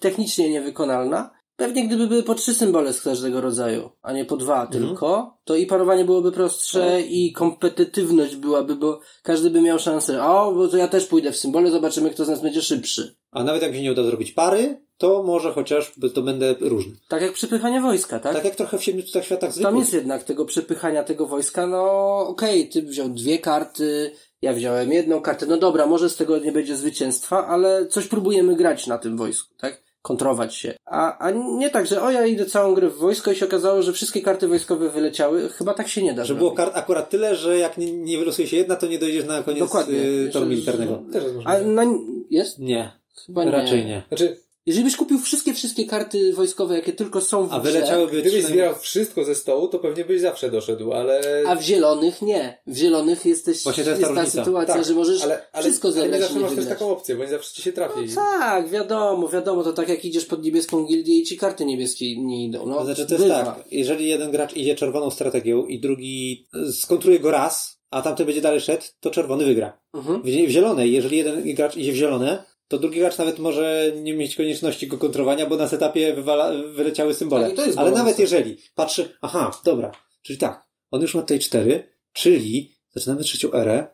[0.00, 1.30] technicznie niewykonalna.
[1.56, 4.70] Pewnie gdyby były po trzy symbole z każdego rodzaju, a nie po dwa Mhm.
[4.88, 10.24] tylko, to i parowanie byłoby prostsze i kompetytywność byłaby, bo każdy by miał szansę.
[10.24, 13.16] O, bo to ja też pójdę w symbole, zobaczymy, kto z nas będzie szybszy.
[13.30, 16.92] A nawet jak się nie uda zrobić pary, to może chociaż to będę różny.
[17.08, 18.32] Tak jak przypychanie wojska, tak?
[18.34, 19.78] Tak jak trochę w siedmiu cudach światach Tam zwykłych.
[19.78, 24.10] jest jednak tego przepychania tego wojska, no okej, ty wziął dwie karty,
[24.42, 28.56] ja wziąłem jedną kartę, no dobra, może z tego nie będzie zwycięstwa, ale coś próbujemy
[28.56, 29.86] grać na tym wojsku, tak?
[30.02, 30.74] Kontrować się.
[30.84, 33.82] A, a nie tak, że o ja idę całą grę w wojsko i się okazało,
[33.82, 35.48] że wszystkie karty wojskowe wyleciały.
[35.48, 36.24] Chyba tak się nie da.
[36.24, 36.64] Że było zrobić.
[36.64, 39.60] kart akurat tyle, że jak nie, nie wylosuje się jedna, to nie dojdziesz na koniec
[39.60, 39.98] Dokładnie.
[39.98, 41.02] y, toru militarnego.
[41.12, 41.82] Też jest A na,
[42.30, 42.58] jest?
[42.58, 42.92] Nie,
[43.26, 43.50] Chyba nie.
[43.50, 44.02] raczej nie.
[44.08, 48.20] Znaczy, Jeżeli byś kupił wszystkie, wszystkie karty wojskowe, jakie tylko są w A grze, wyleciałyby
[48.20, 51.20] gdybyś trzy- zbierał wszystko ze stołu, to pewnie byś zawsze doszedł, ale...
[51.46, 52.58] a w zielonych nie.
[52.66, 55.94] W zielonych jesteś, Właśnie to jest ta sytuacja, Tak, że możesz ale, ale, wszystko ale
[55.94, 58.00] zebrać i zawsze masz też taką opcję, bo nie zawsze ci się trafi.
[58.08, 62.20] No tak, wiadomo, wiadomo, to tak jak idziesz pod niebieską gildię i ci karty niebieskie
[62.20, 62.66] nie idą.
[62.66, 63.44] No, To znaczy to jest bywa.
[63.44, 68.40] tak, jeżeli jeden gracz idzie czerwoną strategią i drugi skontruje go raz, a tamten będzie
[68.40, 69.80] dalej szedł, to czerwony wygra.
[69.94, 70.22] Mhm.
[70.22, 74.14] W, w zielonej, jeżeli jeden gracz idzie w zielone, to drugi gracz nawet może nie
[74.14, 77.50] mieć konieczności go kontrowania, bo na setupie wywala, wyleciały symbole.
[77.50, 79.92] Tak, Ale nawet jeżeli patrzy, aha, dobra,
[80.22, 83.86] czyli tak, on już ma tutaj cztery, czyli zaczynamy trzecią erę,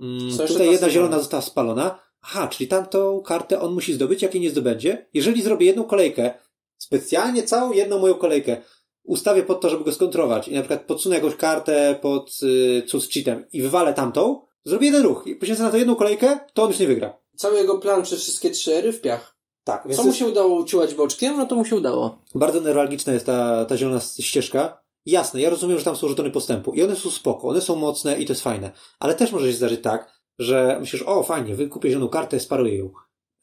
[0.00, 4.42] mm, tutaj jedna zielona została spalona, aha, czyli tamtą kartę on musi zdobyć, jak jej
[4.42, 5.06] nie zdobędzie.
[5.14, 6.34] Jeżeli zrobię jedną kolejkę,
[6.78, 8.56] specjalnie całą jedną moją kolejkę,
[9.02, 13.04] ustawię pod to, żeby go skontrować i na przykład podsunę jakąś kartę pod y, cud
[13.04, 16.62] z cheatem i wywalę tamtą, zrobię jeden ruch i poświęcę na to jedną kolejkę, to
[16.62, 17.19] on już nie wygra.
[17.40, 19.36] Cały jego plan przez wszystkie trzy ery w piach.
[19.64, 21.36] Tak, więc Co to mu jest się udało uciłać boczkiem?
[21.36, 22.18] No to mu się udało.
[22.34, 24.80] bardzo neuralgiczna jest ta, ta zielona ścieżka.
[25.06, 28.20] Jasne, ja rozumiem, że tam są żetony postępu i one są spoko, one są mocne
[28.20, 31.88] i to jest fajne, ale też może się zdarzyć tak, że myślisz, o fajnie, wykupię
[31.88, 32.90] zieloną kartę, sparuję ją.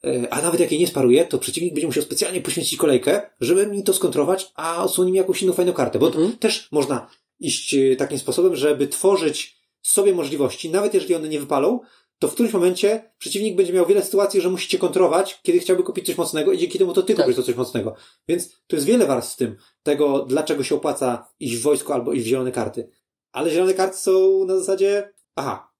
[0.04, 3.68] E, A nawet jak jej nie sparuje, to przeciwnik będzie musiał specjalnie poświęcić kolejkę, żeby
[3.68, 6.00] mi to skontrować, a odsłoni mi jakąś inną fajną kartę.
[6.00, 6.38] Bo Mhm.
[6.38, 7.08] też można
[7.39, 11.80] iść e, takim sposobem, żeby tworzyć sobie możliwości, nawet jeżeli one nie wypalą,
[12.20, 16.05] to w którymś momencie przeciwnik będzie miał wiele sytuacji, że musicie kontrować, kiedy chciałby kupić
[16.05, 17.26] coś mocnego i dzięki temu to ty Tak.
[17.26, 17.95] kupisz to coś mocnego.
[18.28, 22.13] Więc tu jest wiele warstw w tym, tego, dlaczego się opłaca iść w wojsko albo
[22.13, 22.89] iść w zielone karty.
[23.32, 25.74] Ale zielone karty są na zasadzie, aha,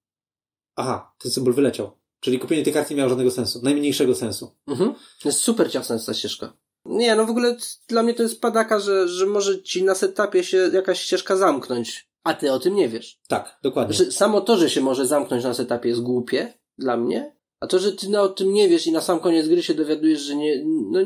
[0.76, 1.98] aha, ten symbol wyleciał.
[2.20, 4.56] Czyli kupienie tej karty nie miało żadnego sensu, najmniejszego sensu.
[4.66, 4.94] Mhm.
[5.22, 6.52] To jest super ciasna jest ta ścieżka.
[6.84, 7.56] Nie, no w ogóle
[7.88, 12.07] dla mnie to jest padaka, że, że może ci na setupie się jakaś ścieżka zamknąć,
[12.28, 13.20] a ty o tym nie wiesz.
[13.28, 13.96] Tak, dokładnie.
[13.96, 17.78] Znaczy, samo to, że się może zamknąć na setupie jest głupie dla mnie, a to,
[17.78, 20.36] że ty no, o tym nie wiesz i na sam koniec gry się dowiadujesz, że
[20.36, 21.00] nie, no,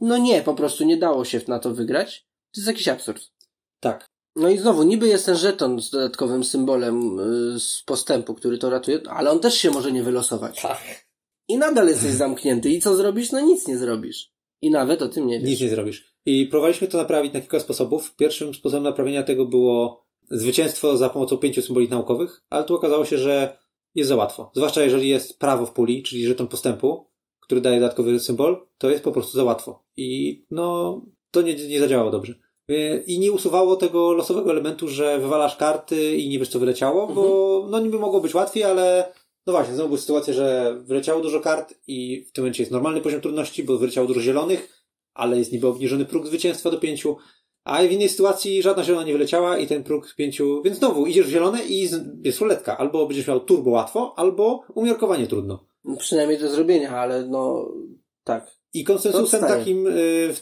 [0.00, 3.30] no nie, po prostu nie dało się na to wygrać, to jest jakiś absurd.
[3.80, 4.06] Tak.
[4.36, 7.20] No i znowu, niby jest ten żeton z dodatkowym symbolem
[7.54, 10.62] y, z postępu, który to ratuje, ale on też się może nie wylosować.
[10.62, 11.06] Tak.
[11.48, 12.70] I nadal jesteś zamknięty.
[12.70, 13.32] I co zrobisz?
[13.32, 14.32] No nic nie zrobisz.
[14.62, 15.50] I nawet o tym nie wiesz.
[15.50, 16.14] Nic nie zrobisz.
[16.26, 18.16] I próbowaliśmy to naprawić na kilka sposobów.
[18.16, 23.18] Pierwszym sposobem naprawienia tego było zwycięstwo za pomocą pięciu symboli naukowych, ale tu okazało się,
[23.18, 23.58] że
[23.94, 24.50] jest za łatwo.
[24.54, 27.06] Zwłaszcza jeżeli jest prawo w puli, czyli żeton postępu,
[27.40, 29.84] który daje dodatkowy symbol, to jest po prostu za łatwo.
[29.96, 32.34] I no, to nie, nie zadziałało dobrze.
[32.68, 37.06] Yy, I nie usuwało tego losowego elementu, że wywalasz karty i nie wiesz co wyleciało,
[37.06, 39.12] bo no niby mogło być łatwiej, ale
[39.46, 43.00] No właśnie, znowu była sytuacja, że wyleciało dużo kart i w tym momencie jest normalny
[43.00, 47.16] poziom trudności, bo wyleciało dużo zielonych, ale jest niby obniżony próg zwycięstwa do pięciu,
[47.64, 51.26] a w innej sytuacji żadna zielona nie wyleciała i ten próg pięciu, więc znowu idziesz
[51.26, 51.88] w zielone i
[52.24, 52.78] jest ruletka.
[52.78, 55.66] Albo będziesz miał turbo łatwo, albo umiarkowanie trudno.
[55.98, 57.72] Przynajmniej do zrobienia, ale no
[58.24, 58.50] tak.
[58.74, 59.90] I konsensusem takim y,
[60.34, 60.40] w,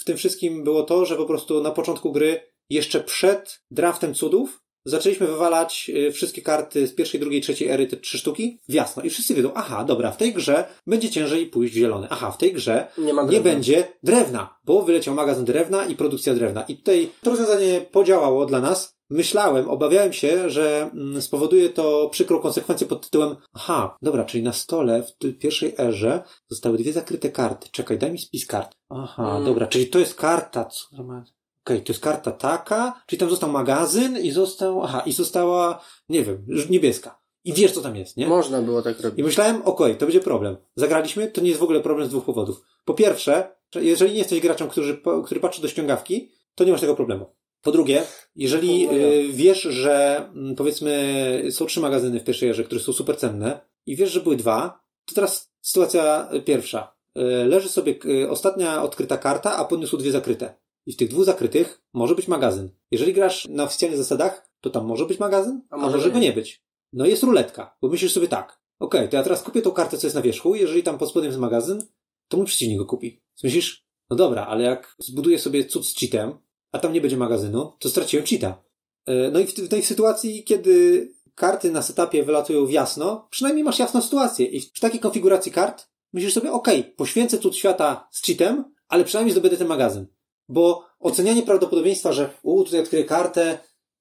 [0.00, 2.40] w tym wszystkim było to, że po prostu na początku gry,
[2.70, 7.96] jeszcze przed draftem cudów, zaczęliśmy wywalać y, wszystkie karty z pierwszej, drugiej, trzeciej ery, te
[7.96, 9.02] trzy sztuki, w jasno.
[9.02, 12.06] I wszyscy wiedzą, aha, dobra, w tej grze będzie ciężej pójść w zielony.
[12.10, 16.62] Aha, w tej grze nie, nie będzie drewna, bo wyleciał magazyn drewna i produkcja drewna.
[16.62, 18.96] I tutaj to rozwiązanie podziałało dla nas.
[19.10, 24.52] Myślałem, obawiałem się, że mm, spowoduje to przykrą konsekwencję pod tytułem aha, dobra, czyli na
[24.52, 27.68] stole w pierwszej erze zostały dwie zakryte karty.
[27.72, 28.76] Czekaj, daj mi spis kart.
[28.88, 29.44] Aha, hmm.
[29.44, 31.24] dobra, czyli to jest karta, co ma...
[31.64, 35.84] Okej, okay, to jest karta taka, czyli tam został magazyn i został, aha, i została,
[36.08, 37.22] nie wiem, niebieska.
[37.44, 38.26] I wiesz, co tam jest, nie?
[38.26, 39.18] Można było tak robić.
[39.18, 40.56] I myślałem, okej, okay, to będzie problem.
[40.76, 42.62] Zagraliśmy, to nie jest w ogóle problem z dwóch powodów.
[42.84, 46.96] Po pierwsze, jeżeli nie jesteś graczem, który, który patrzy do ściągawki, to nie masz tego
[46.96, 47.26] problemu.
[47.62, 48.02] Po drugie,
[48.36, 53.16] jeżeli y, wiesz, że mm, powiedzmy są trzy magazyny w pierwszej erze, które są super
[53.16, 56.94] cenne i wiesz, że były dwa, to teraz sytuacja pierwsza.
[57.18, 60.61] Y, leży sobie y, ostatnia odkryta karta, a podniósł dwie zakryte.
[60.86, 62.70] I w tych dwóch zakrytych może być magazyn.
[62.90, 66.18] Jeżeli grasz na oficjalnych zasadach, to tam może być magazyn, a może, a może go
[66.18, 66.62] nie być.
[66.92, 68.62] No jest ruletka, bo myślisz sobie tak.
[68.78, 71.10] Okej, okay, to ja teraz kupię tą kartę, co jest na wierzchu, jeżeli tam pod
[71.10, 71.82] spodem jest magazyn,
[72.28, 73.22] to mój przeciwnik go kupi.
[73.44, 76.38] Myślisz, no dobra, ale jak zbuduję sobie cud z cheatem,
[76.72, 78.62] a tam nie będzie magazynu, to straciłem cheata.
[79.06, 83.78] E, no i w tej sytuacji, kiedy karty na setupie wylatują w jasno, przynajmniej masz
[83.78, 84.46] jasną sytuację.
[84.46, 89.04] I w takiej konfiguracji kart myślisz sobie, okej, okay, poświęcę cud świata z cheatem, ale
[89.04, 90.06] przynajmniej zdobędę ten magazyn.
[90.48, 93.58] Bo ocenianie prawdopodobieństwa, że u, tutaj odkryję kartę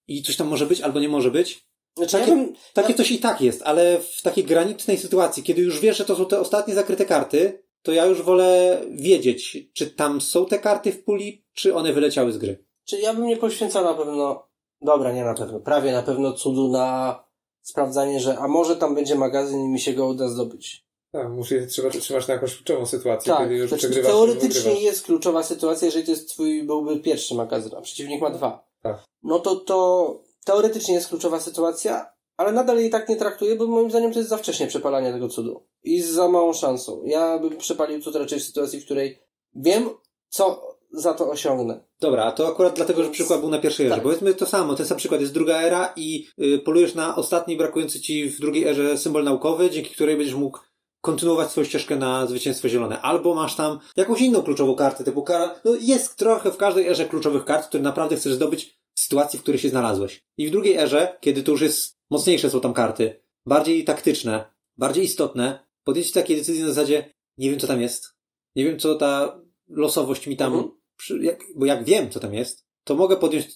[0.07, 2.97] i coś tam może być albo nie może być, znaczy, takie, ja bym, takie ja...
[2.97, 6.25] coś i tak jest, ale w takiej granicznej sytuacji, kiedy już wiesz, że to są
[6.25, 11.03] te ostatnie zakryte karty, to ja już wolę wiedzieć, czy tam są te karty w
[11.03, 12.65] puli, czy one wyleciały z gry.
[12.85, 14.47] Czy ja bym nie poświęcał na pewno,
[14.81, 17.23] dobra, nie na pewno, prawie na pewno cudu na
[17.61, 20.85] sprawdzanie, że a może tam będzie magazyn i mi się go uda zdobyć.
[21.11, 24.11] Tak, musi, trzeba trzymać na jakąś kluczową sytuację, tak, kiedy już znaczy, przegrywasz.
[24.11, 28.67] Teoretycznie jest kluczowa sytuacja, jeżeli to jest twój, byłby pierwszy magazyn, a przeciwnik ma dwa.
[28.81, 29.03] Tak.
[29.23, 32.05] No to to teoretycznie jest kluczowa sytuacja,
[32.37, 35.29] ale nadal jej tak nie traktuję, bo moim zdaniem to jest za wcześnie przepalanie tego
[35.29, 35.67] cudu.
[35.83, 37.01] I z za małą szansą.
[37.05, 39.19] Ja bym przepalił cud raczej w sytuacji, w której
[39.55, 39.89] wiem,
[40.29, 41.83] co za to osiągnę.
[41.99, 43.95] Dobra, to akurat dlatego, że przykład był na pierwszej erze.
[43.95, 44.03] Tak.
[44.03, 48.01] Powiedzmy to samo, ten sam przykład jest druga era i y, polujesz na ostatni brakujący
[48.01, 50.59] ci w drugiej erze symbol naukowy, dzięki której będziesz mógł
[51.01, 53.01] kontynuować swoją ścieżkę na zwycięstwo zielone.
[53.01, 57.05] Albo masz tam jakąś inną kluczową kartę, typu kara, no jest trochę w każdej erze
[57.05, 60.23] kluczowych kart, które naprawdę chcesz zdobyć w sytuacji, w której się znalazłeś.
[60.37, 64.45] I w drugiej erze, kiedy to już jest mocniejsze są tam karty, bardziej taktyczne,
[64.77, 68.07] bardziej istotne, podjęcie takiej decyzji na zasadzie, nie wiem co tam jest,
[68.55, 71.23] nie wiem co ta losowość mi tam, mhm.
[71.23, 73.47] jak, bo jak wiem co tam jest, to mogę podjąć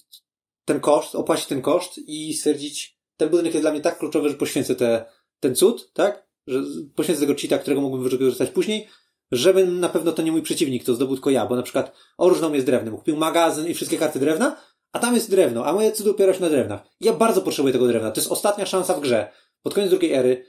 [0.64, 4.34] ten koszt, opłacić ten koszt i stwierdzić, ten budynek jest dla mnie tak kluczowy, że
[4.34, 5.04] poświęcę te,
[5.40, 6.25] ten cud, tak?
[6.46, 6.62] Że
[6.94, 8.88] poświęcę tego cheata, którego mógłbym wykorzystać później,
[9.32, 12.52] żeby na pewno to nie mój przeciwnik, to zdobył tylko ja, bo na przykład Oróżną
[12.52, 14.56] jest drewnem, kupił magazyn i wszystkie karty drewna,
[14.92, 16.80] a tam jest drewno, a moje cudy opiera się na drewnach.
[17.00, 18.10] Ja bardzo potrzebuję tego drewna.
[18.10, 19.32] To jest ostatnia szansa w grze.
[19.62, 20.44] Pod koniec drugiej ery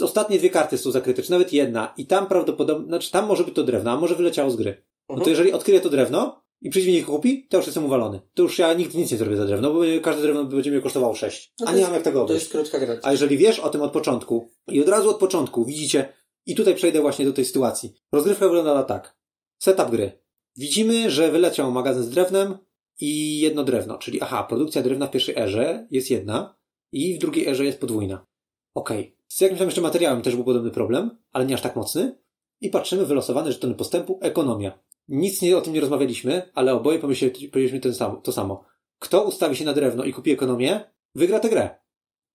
[0.00, 3.54] ostatnie dwie karty są zakryte, czy nawet jedna i tam prawdopodobnie, znaczy tam może być
[3.54, 4.84] to drewno, a może wyleciało z gry.
[5.08, 5.30] No to mhm.
[5.30, 8.20] jeżeli odkryję to drewno i przeciwnik kupi, to już jestem uwalony.
[8.34, 11.14] To już ja nigdy nic nie zrobię za drewno, bo każde drewno będzie mnie kosztowało
[11.14, 11.52] 6.
[11.60, 12.48] No a nie mam jak tego obejść.
[12.48, 13.00] To jest krótka gra.
[13.02, 16.12] A jeżeli wiesz o tym od początku i od razu od początku widzicie,
[16.46, 17.94] i tutaj przejdę właśnie do tej sytuacji.
[18.12, 19.16] Rozgrywka wyglądała tak.
[19.58, 20.22] Setup gry.
[20.56, 22.58] Widzimy, że wyleciał magazyn z drewnem,
[23.00, 26.56] i jedno drewno, czyli aha, produkcja drewna w pierwszej erze jest jedna
[26.92, 28.26] i w drugiej erze jest podwójna.
[28.74, 29.00] Okej.
[29.00, 29.16] Okay.
[29.28, 32.18] Z jakimś tam jeszcze materiałem też był podobny problem, ale nie aż tak mocny.
[32.60, 34.78] I patrzymy, wylosowane żetony postępu, ekonomia.
[35.08, 38.64] Nic nie, o tym nie rozmawialiśmy, ale oboje pomyśleliśmy ten sam, to samo.
[38.98, 40.80] Kto ustawi się na drewno i kupi ekonomię,
[41.14, 41.70] wygra tę grę.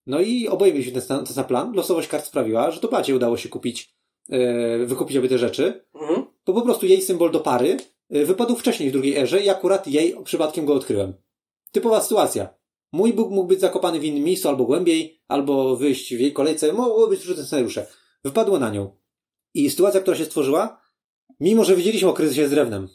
[0.06, 1.74] No i oboje mieliśmy ten, ten sam plan.
[1.74, 3.96] Losowość kart sprawiła, że to Bacie udało się kupić,
[4.30, 5.86] yy, wykupić obie te rzeczy.
[5.96, 6.26] Mhm.
[6.44, 7.78] To po prostu jej symbol do pary
[8.16, 11.14] Y, wypadł wcześniej w drugiej erze i akurat jej przypadkiem go odkryłem.
[11.72, 12.50] Typowa sytuacja.
[12.92, 16.74] Mój Bóg mógł być zakopany w innym miejscu albo głębiej, albo wyjść w jej kolejce.
[16.74, 17.88] Mogło być różne scenariusze.
[18.24, 18.98] Wypadło na nią.
[19.54, 20.82] I sytuacja, która się stworzyła,
[21.40, 22.88] mimo że wiedzieliśmy o kryzysie z drewnem,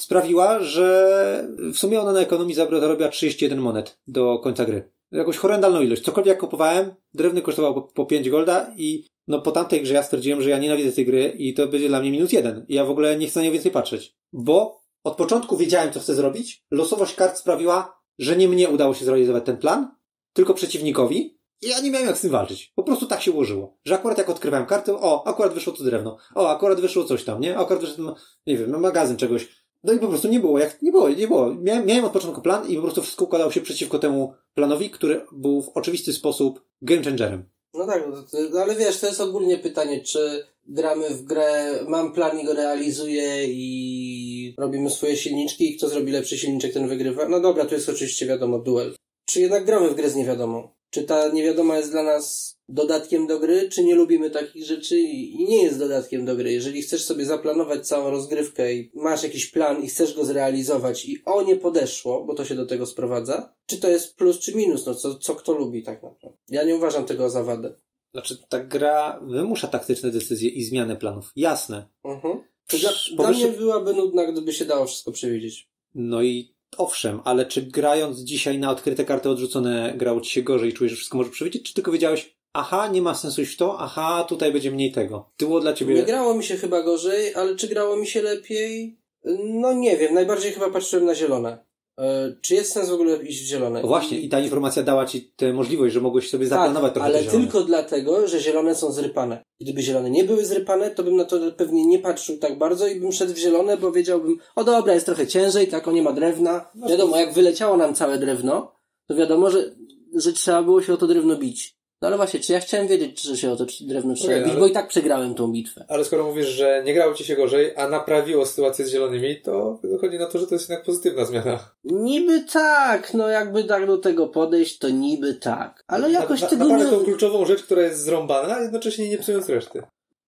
[0.00, 4.92] sprawiła, że w sumie ona na ekonomii zarobiła 31 monet do końca gry.
[5.12, 6.02] Jakąś horrendalną ilość.
[6.02, 10.42] Cokolwiek kupowałem, drewny kosztowało po, po 5 golda i no po tamtej grze ja stwierdziłem,
[10.42, 12.66] że ja nienawidzę tej gry i to będzie dla mnie minus jeden.
[12.68, 14.16] Ja w ogóle nie chcę na nią więcej patrzeć.
[14.32, 16.64] Bo od początku wiedziałem, co chcę zrobić.
[16.70, 19.90] Losowość kart sprawiła, że nie mnie udało się zrealizować ten plan,
[20.32, 21.35] tylko przeciwnikowi.
[21.62, 22.72] I ja nie miałem jak z tym walczyć.
[22.74, 23.76] Po prostu tak się ułożyło.
[23.84, 26.16] Że akurat jak odkrywałem kartę, o, akurat wyszło to drewno.
[26.34, 27.58] O, akurat wyszło coś tam, nie?
[27.58, 28.14] Akurat wyszło,
[28.46, 29.48] nie wiem, magazyn czegoś.
[29.84, 31.54] No i po prostu nie było, jak, nie było, nie było.
[31.54, 35.26] Miałem, miałem od początku plan i po prostu wszystko układało się przeciwko temu planowi, który
[35.32, 37.44] był w oczywisty sposób game changerem.
[37.74, 41.72] No tak, no to- no ale wiesz, to jest ogólnie pytanie, czy gramy w grę,
[41.88, 46.88] mam plan i go realizuję i robimy swoje silniczki i kto zrobi lepszy silniczek, ten
[46.88, 47.28] wygrywa.
[47.28, 48.94] No dobra, tu jest oczywiście wiadomo, duel.
[49.26, 50.68] Czy jednak gramy w grę z niewiadomą?
[50.90, 55.44] Czy ta niewiadoma jest dla nas dodatkiem do gry, czy nie lubimy takich rzeczy i
[55.48, 56.52] nie jest dodatkiem do gry?
[56.52, 61.22] Jeżeli chcesz sobie zaplanować całą rozgrywkę i masz jakiś plan i chcesz go zrealizować i
[61.24, 64.86] o nie podeszło, bo to się do tego sprowadza, czy to jest plus czy minus?
[64.86, 66.38] No co, co kto lubi tak naprawdę?
[66.48, 67.74] Ja nie uważam tego za wadę.
[68.12, 71.32] Znaczy, ta gra wymusza taktyczne decyzje i zmianę planów.
[71.36, 71.88] Jasne.
[72.04, 72.42] Mhm.
[72.80, 75.68] Dla, dla mnie byłaby nudna, gdyby się dało wszystko przewidzieć.
[75.94, 80.70] No i owszem, ale czy grając dzisiaj na odkryte karty odrzucone grało ci się gorzej
[80.70, 83.56] i czujesz, że wszystko może przewidzieć, czy tylko wiedziałeś, aha, nie ma sensu iść w
[83.56, 85.30] to, aha, tutaj będzie mniej tego.
[85.38, 85.94] Było dla ciebie...
[85.94, 88.98] Nie grało mi się chyba gorzej, ale czy grało mi się lepiej?
[89.44, 91.65] No nie wiem, najbardziej chyba patrzyłem na zielone.
[91.98, 93.82] E, czy jest sens w ogóle iść w zielone?
[93.82, 97.08] No właśnie, i ta informacja dała ci tę możliwość, że mogłeś sobie zaplanować tak, trochę
[97.08, 99.44] ale tylko dlatego, że zielone są zrypane.
[99.60, 103.00] Gdyby zielone nie były zrypane, to bym na to pewnie nie patrzył tak bardzo i
[103.00, 106.12] bym szedł w zielone, bo wiedziałbym, o dobra, jest trochę ciężej, tak, o nie ma
[106.12, 106.70] drewna.
[106.74, 108.72] No Wiadomo, jak wyleciało nam całe drewno,
[109.08, 109.76] to wiadomo, że,
[110.14, 111.75] że trzeba było się o to drewno bić.
[112.02, 114.60] No ale właśnie, czy ja chciałem wiedzieć, że się o to drewno trzeba bić, ale-
[114.60, 115.84] bo i tak przegrałem tą bitwę.
[115.88, 119.78] Ale skoro mówisz, że nie grało ci się gorzej, a naprawiło sytuację z zielonymi, to
[119.82, 121.70] wychodzi na to, że to jest jednak pozytywna zmiana.
[121.84, 125.84] Niby tak, no jakby tak do tego podejść, to niby tak.
[125.86, 126.98] Ale jakoś na, tego naprawdę nie...
[126.98, 129.82] tą kluczową rzecz, która jest zrąbana, a jednocześnie nie psując reszty.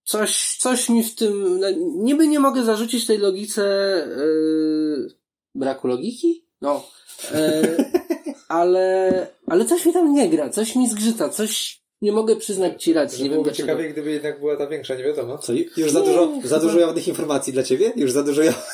[0.05, 1.61] Coś, coś mi w tym...
[1.61, 1.67] no,
[1.97, 3.63] Niby nie mogę zarzucić tej logice...
[4.17, 5.09] Yy,
[5.55, 6.45] braku logiki?
[6.61, 6.85] No.
[7.35, 7.77] Yy,
[8.49, 11.79] ale, ale coś mi tam nie gra, coś mi zgrzyta, coś...
[12.03, 13.69] Nie mogę przyznać ci racji, nie wiem byłoby dlaczego.
[13.69, 15.39] ciekawiej, gdyby jednak była ta większa, nie wiadomo.
[15.39, 17.93] Co, już za dużo, za dużo jawnych informacji dla ciebie?
[17.97, 18.67] Już za dużo jaw...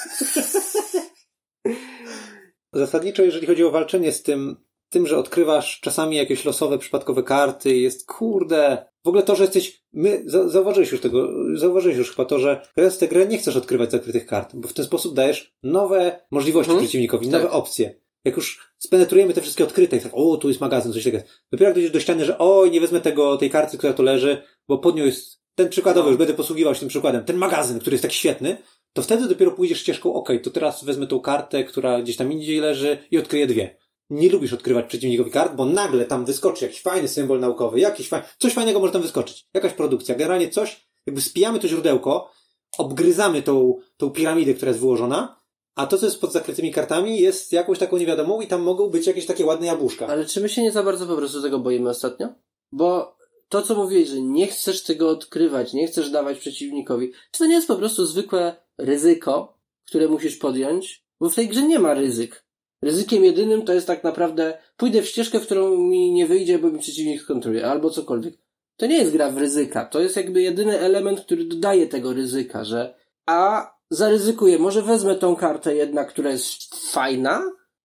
[2.72, 4.56] Zasadniczo, jeżeli chodzi o walczenie z tym,
[4.88, 8.86] tym, że odkrywasz czasami jakieś losowe, przypadkowe karty, jest kurde.
[9.04, 9.84] W ogóle to, że jesteś.
[9.92, 13.38] My, za, zauważyłeś już tego, zauważyłeś już chyba to, że grając w tę grę nie
[13.38, 16.84] chcesz odkrywać zakrytych kart, bo w ten sposób dajesz nowe możliwości Mhm.
[16.86, 17.42] przeciwnikowi, Tak.
[17.42, 17.94] nowe opcje.
[18.24, 21.24] Jak już spenetrujemy te wszystkie odkryte, tak, o, tu jest magazyn, coś takiego.
[21.52, 24.42] Dopiero jak dojdziesz do ściany, że oj, nie wezmę tego, tej karty, która tu leży,
[24.68, 27.94] bo pod nią jest ten przykładowy, już będę posługiwał się tym przykładem, ten magazyn, który
[27.94, 28.56] jest tak świetny,
[28.92, 32.60] to wtedy dopiero pójdziesz ścieżką, okej, to teraz wezmę tą kartę, która gdzieś tam indziej
[32.60, 33.76] leży i odkryję dwie.
[34.10, 38.26] Nie lubisz odkrywać przeciwnikowi kart, bo nagle tam wyskoczy jakiś fajny symbol naukowy, jakiś fajny,
[38.38, 39.46] coś fajnego może tam wyskoczyć.
[39.54, 42.30] Jakaś produkcja, generalnie coś, jakby spijamy to źródełko,
[42.78, 45.43] obgryzamy tą, tą piramidę, która jest wyłożona,
[45.74, 49.06] a to, co jest pod zakrytymi kartami, jest jakąś taką niewiadomą i tam mogą być
[49.06, 50.06] jakieś takie ładne jabłuszka.
[50.06, 52.28] Ale czy my się nie za bardzo po prostu tego boimy ostatnio?
[52.72, 53.16] Bo
[53.48, 57.54] to, co mówiłeś, że nie chcesz tego odkrywać, nie chcesz dawać przeciwnikowi, czy to nie
[57.54, 61.04] jest po prostu zwykłe ryzyko, które musisz podjąć?
[61.20, 62.44] Bo w tej grze nie ma ryzyk.
[62.82, 66.70] Ryzykiem jedynym to jest tak naprawdę pójdę w ścieżkę, w którą mi nie wyjdzie, bo
[66.70, 68.34] mi przeciwnik skontruje, albo cokolwiek.
[68.76, 69.84] To nie jest gra w ryzyka.
[69.84, 72.94] To jest jakby jedyny element, który dodaje tego ryzyka, że
[73.26, 77.42] a zaryzykuję, może wezmę tą kartę jednak, która jest fajna,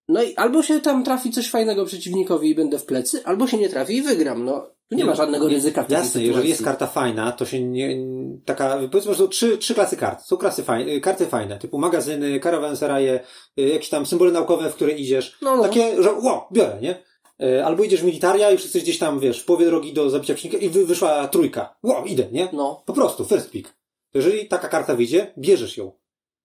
[0.08, 3.58] no i albo się tam trafi coś fajnego przeciwnikowi i będę w plecy, albo się
[3.58, 4.46] nie trafi i wygram.
[4.46, 6.28] No, tu nie, ma żadnego nie- ryzyka w takiej Jasne, sytuacji.
[6.28, 7.98] jeżeli jest karta fajna, to się nie,
[8.46, 10.22] taka, powiedzmy, że są trzy, trzy klasy kart.
[10.26, 13.20] Są klasy fajne, karty fajne, typu magazyny, karawanseraje,
[13.60, 15.38] y, jakieś tam symbole naukowe, w które idziesz.
[15.42, 15.64] No, no.
[15.64, 17.04] Takie, że wow, biorę, nie?
[17.44, 20.34] Y, Albo idziesz w militaria, już jesteś gdzieś tam, wiesz, w połowie drogi do zabicia
[20.34, 21.76] przeciwnika i wy, wyszła trójka.
[21.84, 22.48] Wow, idę, nie?
[22.54, 23.79] No, Po prostu, first pick.
[24.12, 25.92] To jeżeli taka karta wyjdzie, bierzesz ją.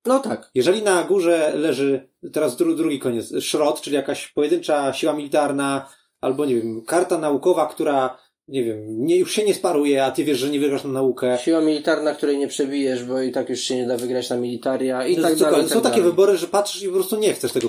[0.07, 0.51] no tak.
[0.55, 5.89] Jeżeli na górze leży teraz dru, drugi koniec, szrot, czyli jakaś pojedyncza siła militarna,
[6.21, 10.25] albo nie wiem, karta naukowa, która, nie wiem, nie, już się nie sparuje, a ty
[10.25, 11.39] wiesz, że nie wygrasz na naukę.
[11.45, 15.07] Siła militarna, której nie przebijesz, bo i tak już się nie da wygrać na militaria
[15.07, 15.65] i To tak dalej.
[15.65, 16.11] i Są tak takie dalej.
[16.11, 17.69] wybory, że patrzysz i po prostu nie chcesz tego.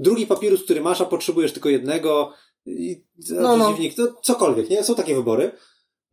[0.00, 2.32] Drugi papirus, który masz, a potrzebujesz tylko jednego
[2.66, 3.76] i No, no, no.
[3.96, 4.84] to cokolwiek, nie?
[4.84, 5.50] Są takie wybory.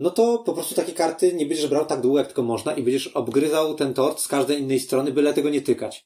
[0.03, 2.83] No to po prostu takie karty nie będziesz brał tak długo, jak tylko można i
[2.83, 6.05] będziesz obgryzał ten tort z każdej innej strony, byle tego nie tykać.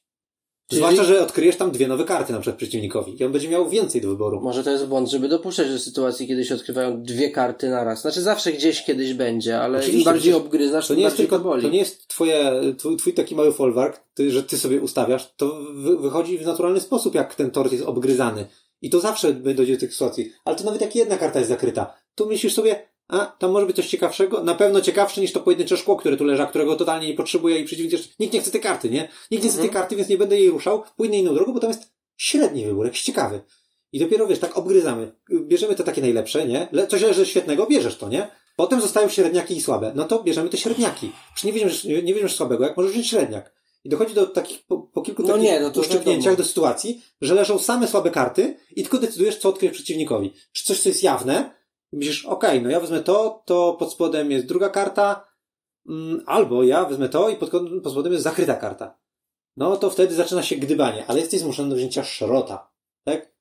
[0.68, 3.68] Czyli- Zwłaszcza, że odkryjesz tam dwie nowe karty na przykład przeciwnikowi i on będzie miał
[3.68, 4.40] więcej do wyboru.
[4.40, 8.00] Może to jest błąd, żeby dopuszczać do sytuacji, kiedy się odkrywają dwie karty na raz.
[8.00, 11.26] Znaczy zawsze gdzieś kiedyś będzie, ale im Oczywiście, bardziej przecież obgryzasz, To nie jest bardziej
[11.26, 11.62] tylko, to boli.
[11.62, 15.60] to nie jest twoje, twój, twój taki mały folwark, ty, że ty sobie ustawiasz, to
[15.74, 18.46] wy, wychodzi w naturalny sposób, jak ten tort jest obgryzany.
[18.82, 20.32] I to zawsze dojdzie do tych sytuacji.
[20.44, 21.94] Ale to nawet jak jedna karta jest zakryta.
[22.14, 24.44] Tu myślisz sobie, a, tam może być coś ciekawszego?
[24.44, 27.58] Na pewno ciekawsze niż to pojedyncze szkło, które tu leży, a którego totalnie nie potrzebuje
[27.60, 29.08] i przeciwnik też, nikt nie chce tej karty, nie?
[29.30, 29.82] Nikt nie chce tej Mhm.
[29.82, 31.82] karty, więc nie będę jej ruszał, pójdę inną drogą, bo tam jest
[32.16, 33.40] średni wybór, jakiś ciekawy.
[33.92, 35.12] I dopiero, wiesz, tak obgryzamy.
[35.40, 36.68] Bierzemy te takie najlepsze, nie?
[36.72, 38.28] Le- Coś leży świetnego, bierzesz to, nie?
[38.56, 39.92] Potem zostają średniaki i słabe.
[39.94, 41.12] No to bierzemy te średniaki.
[41.34, 43.52] Przecież nie weźmiesz, nie weźmiesz słabego, jak możesz wziąć średniak.
[43.84, 46.36] I dochodzi do takich, po, po kilku No takich nie, no uszczypnięciach wiadomo.
[46.36, 50.32] do sytuacji, że leżą same słabe karty i tylko decydujesz, co odkryć przeciwnikowi.
[50.52, 51.50] Czy coś, co jest jawne,
[51.92, 55.28] i myślisz, okej, no ja wezmę to, to pod spodem jest druga karta,
[55.88, 57.50] mm, albo ja wezmę to i pod,
[57.82, 58.98] pod spodem jest zakryta karta.
[59.56, 62.70] No to wtedy zaczyna się gdybanie, ale jesteś zmuszony do wzięcia szrota,
[63.04, 63.38] tak?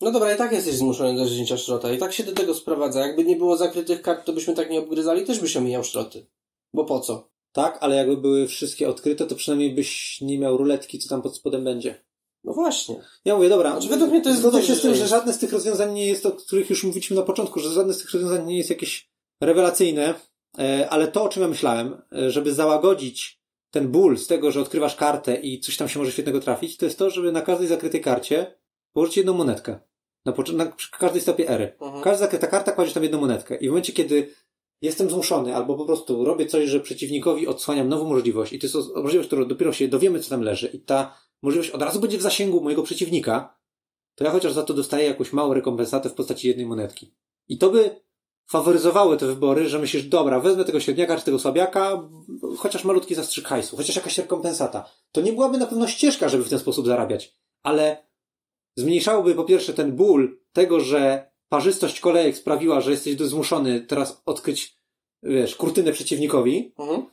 [0.00, 1.92] No dobra, i tak jesteś zmuszony do wzięcia szrota.
[1.92, 3.00] I tak się do tego sprowadza.
[3.00, 6.26] Jakby nie było zakrytych kart, to byśmy tak nie obgryzali, też byś omijał szroty.
[6.74, 7.30] Bo po co?
[7.52, 11.36] Tak, ale jakby były wszystkie odkryte, to przynajmniej byś nie miał ruletki, co tam pod
[11.36, 12.04] spodem będzie.
[12.44, 12.96] No właśnie.
[13.24, 15.38] Ja mówię, dobra, Znaczy, według mnie to jest zgodzę się z tym, że żadne z
[15.38, 18.46] tych rozwiązań nie jest, o których już mówiliśmy na początku, że żadne z tych rozwiązań
[18.46, 19.10] nie jest jakieś
[19.40, 20.14] rewelacyjne,
[20.58, 24.60] e, ale to, o czym ja myślałem, e, żeby załagodzić ten ból z tego, że
[24.60, 27.68] odkrywasz kartę i coś tam się może świetnego trafić, to jest to, żeby na każdej
[27.68, 28.58] zakrytej karcie
[28.92, 29.78] położyć jedną monetkę.
[30.24, 31.76] Na, na każdej stopie ery.
[31.80, 32.02] Mhm.
[32.02, 33.56] Każda zakryta karta kładziesz tam jedną monetkę.
[33.56, 34.34] I w momencie, kiedy
[34.82, 38.76] jestem zmuszony, albo po prostu robię coś, że przeciwnikowi odsłaniam nową możliwość, i to jest
[38.96, 42.22] możliwość, którą dopiero się dowiemy, co tam leży, i ta możliwość od razu będzie w
[42.22, 43.58] zasięgu mojego przeciwnika,
[44.14, 47.14] to ja chociaż za to dostaję jakąś małą rekompensatę w postaci jednej monetki.
[47.48, 48.00] I to by
[48.50, 52.08] faworyzowały te wybory, że myślisz, dobra, wezmę tego średniaka czy tego słabiaka,
[52.58, 54.90] chociaż malutki zastrzyk hajsu, chociaż jakaś rekompensata.
[55.12, 58.06] To nie byłaby na pewno ścieżka, żeby w ten sposób zarabiać, ale
[58.76, 64.76] zmniejszałoby po pierwsze ten ból tego, że parzystość kolejek sprawiła, że jesteś zmuszony teraz odkryć,
[65.22, 67.06] wiesz, kurtynę przeciwnikowi, Mhm.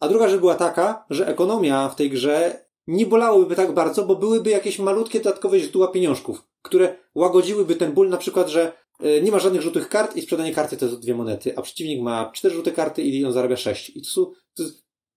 [0.00, 4.16] a druga rzecz była taka, że ekonomia w tej grze nie bolałyby tak bardzo, bo
[4.16, 9.30] byłyby jakieś malutkie dodatkowe źródła pieniążków, które łagodziłyby ten ból, na przykład, że e, nie
[9.30, 12.54] ma żadnych żółtych kart i sprzedanie karty to jest dwie monety, a przeciwnik ma cztery
[12.54, 13.90] żółte karty i on zarabia sześć.
[13.96, 14.62] I to są, to,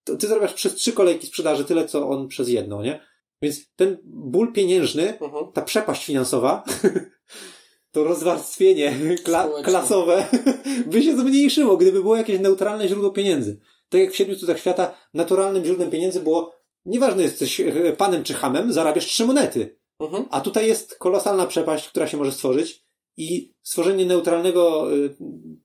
[0.04, 3.00] to ty zarabiasz przez trzy kolejki sprzedaży tyle, co on przez jedną, nie?
[3.42, 5.52] Więc ten ból pieniężny, Mhm.
[5.54, 6.64] ta przepaść finansowa,
[7.92, 8.94] to rozwarstwienie
[9.24, 10.26] kla klasowe
[10.92, 13.60] by się zmniejszyło, gdyby było jakieś neutralne źródło pieniędzy.
[13.90, 16.55] Tak jak w siedmiu cudach świata, naturalnym źródłem pieniędzy było,
[16.86, 19.78] nieważne jesteś e, panem czy hamem, zarabiasz trzy monety.
[20.00, 20.26] Mhm.
[20.32, 22.86] A tutaj jest kolosalna przepaść, która się może stworzyć
[23.18, 25.16] i stworzenie neutralnego, y,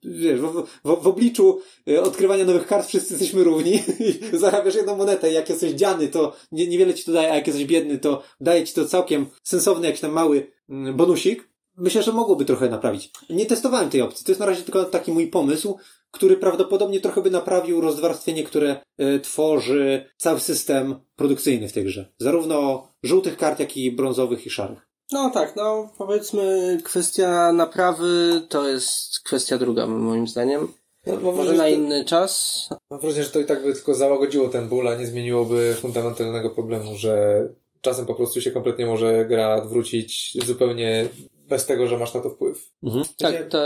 [0.02, 4.96] wiesz, w, w, w obliczu y, odkrywania nowych kart wszyscy jesteśmy równi i zarabiasz jedną
[4.96, 8.22] monetę jak jesteś dziany, to nie, niewiele ci to daje, a jak jesteś biedny, to
[8.40, 11.50] daje ci to całkiem sensowny jakiś tam mały mm, bonusik.
[11.76, 13.10] Myślę, że mogłoby trochę naprawić.
[13.30, 14.24] Nie testowałem tej opcji.
[14.24, 15.78] To jest na razie tylko taki mój pomysł,
[16.10, 22.12] który prawdopodobnie trochę by naprawił rozwarstwienie, które y, tworzy cały system produkcyjny w tej grze.
[22.18, 24.86] Zarówno żółtych kart, jak i brązowych i szarych.
[25.12, 30.68] No tak, no powiedzmy kwestia naprawy to jest kwestia druga moim zdaniem.
[31.06, 32.68] No, Może wrażenie, na inny czas.
[32.90, 36.50] mam wrażenie, że to i tak by tylko załagodziło ten ból, a nie zmieniłoby fundamentalnego
[36.50, 37.42] problemu, że
[37.80, 41.08] czasem po prostu się kompletnie może gra odwrócić zupełnie
[41.48, 42.70] bez tego, że masz na to wpływ.
[42.82, 43.04] Mhm.
[43.18, 43.58] Tak, to,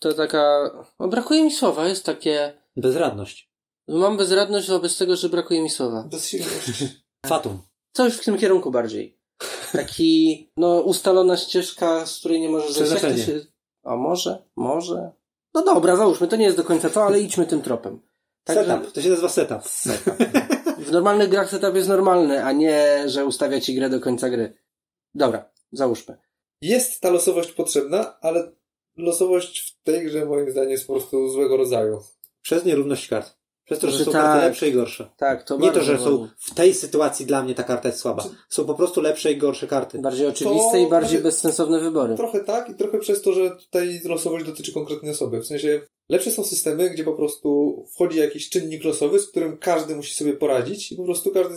[0.00, 0.70] to taka...
[0.98, 2.52] O, brakuje mi słowa, jest takie...
[2.76, 3.50] Bezradność.
[3.88, 6.02] Mam bezradność wobec tego, że brakuje mi słowa.
[6.10, 6.84] Bezsilność.
[7.26, 7.62] Fatum.
[7.92, 9.18] Coś w tym kierunku bardziej.
[9.72, 13.02] Taki, no, ustalona ścieżka, z której nie możesz zejść.
[13.02, 13.40] Jak się...
[13.84, 14.42] A może?
[14.56, 15.10] Może?
[15.54, 18.00] No dobra, załóżmy, to nie jest do końca to, ale idźmy tym tropem.
[18.44, 18.92] Także Setup.
[18.92, 19.62] To się nazywa setup.
[20.78, 24.58] w normalnych grach setup jest normalny, a nie, że ustawia ci grę do końca gry.
[25.14, 26.16] Dobra, załóżmy.
[26.62, 28.52] Jest ta losowość potrzebna, ale
[28.98, 32.00] losowość w tej grze moim zdaniem jest po prostu złego rodzaju.
[32.42, 33.38] Przez nierówność kart.
[33.64, 34.22] Przez to, że Znaczy są tak.
[34.22, 35.10] karty lepsze i gorsze.
[35.16, 38.24] Tak, to Nie to, że są w tej sytuacji dla mnie ta karta jest słaba.
[38.48, 39.98] Są po prostu lepsze i gorsze karty.
[39.98, 42.14] Bardziej oczywiste To- i bardziej znaczy- bezsensowne wybory.
[42.16, 45.40] Trochę tak i trochę przez to, że tutaj losowość dotyczy konkretnej osoby.
[45.40, 49.96] W sensie lepsze są systemy, gdzie po prostu wchodzi jakiś czynnik losowy, z którym każdy
[49.96, 51.54] musi sobie poradzić i po prostu każdy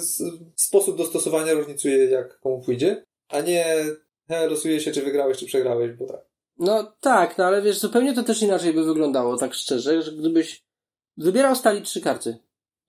[0.56, 3.86] sposób dostosowania różnicuje jak komu pójdzie, a nie
[4.28, 6.31] he, losuje się czy wygrałeś czy przegrałeś, bo tak.
[6.62, 10.64] No tak, no ale wiesz, zupełnie to też inaczej by wyglądało, tak szczerze, że gdybyś
[11.18, 12.38] wybierał stali trzy karty.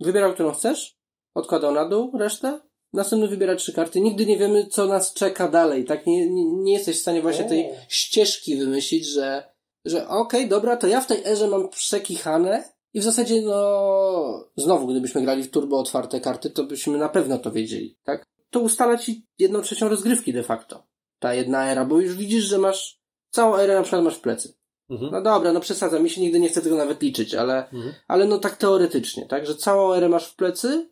[0.00, 0.96] Wybierał, którą chcesz,
[1.34, 2.60] odkładał na dół resztę,
[2.92, 4.00] następny wybiera trzy karty.
[4.00, 6.06] Nigdy nie wiemy, co nas czeka dalej, tak?
[6.06, 9.52] Nie, nie, nie jesteś w stanie właśnie tej ścieżki wymyślić, że,
[9.84, 14.86] że okej, dobra, to ja w tej erze mam przekichane i w zasadzie, no, znowu,
[14.86, 18.24] gdybyśmy grali w turbo otwarte karty, to byśmy na pewno to wiedzieli, tak?
[18.50, 20.86] To ustala ci jedną trzecią rozgrywki de facto.
[21.18, 23.01] Ta jedna era, bo już widzisz, że masz
[23.32, 24.54] całą erę na przykład masz w plecy.
[24.90, 25.12] Mhm.
[25.12, 27.94] No dobra, no przesadzam, mi się nigdy nie chce tego nawet liczyć, ale, Mhm.
[28.08, 30.90] ale no tak teoretycznie, tak, że całą erę masz w plecy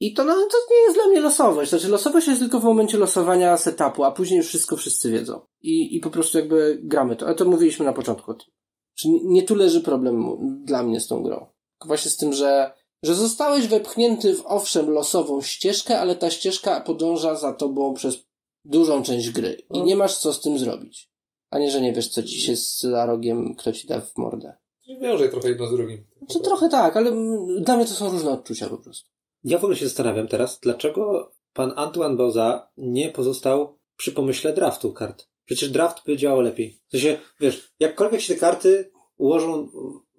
[0.00, 1.70] i to, no, to nie jest dla mnie losowość.
[1.70, 5.40] Znaczy losowość jest tylko w momencie losowania setupu, a później już wszystko wszyscy wiedzą.
[5.62, 7.26] I, i po prostu jakby gramy to.
[7.26, 8.46] Ale to mówiliśmy na początku o tym.
[8.94, 10.24] Czy nie, nie tu leży problem
[10.64, 11.46] dla mnie z tą grą.
[11.84, 12.72] Właśnie z tym, że,
[13.02, 18.16] że zostałeś wepchnięty w owszem losową ścieżkę, ale ta ścieżka podąża za tobą przez
[18.64, 19.84] dużą część gry i No.
[19.84, 21.10] nie masz co z tym zrobić.
[21.50, 24.16] A nie, że nie wiesz, co ci się z za rogiem, kto ci da w
[24.16, 24.56] mordę.
[25.00, 26.04] Wiąże trochę jedno z drugim.
[26.30, 27.12] Czy trochę tak, ale
[27.60, 29.10] dla mnie to są różne odczucia po prostu.
[29.44, 34.92] Ja w ogóle się zastanawiam teraz, dlaczego pan Antoine Boza nie pozostał przy pomyśle draftu
[34.92, 35.28] kart.
[35.44, 36.80] Przecież draft by działał lepiej.
[36.88, 39.68] W sensie, wiesz, jakkolwiek się te karty ułożą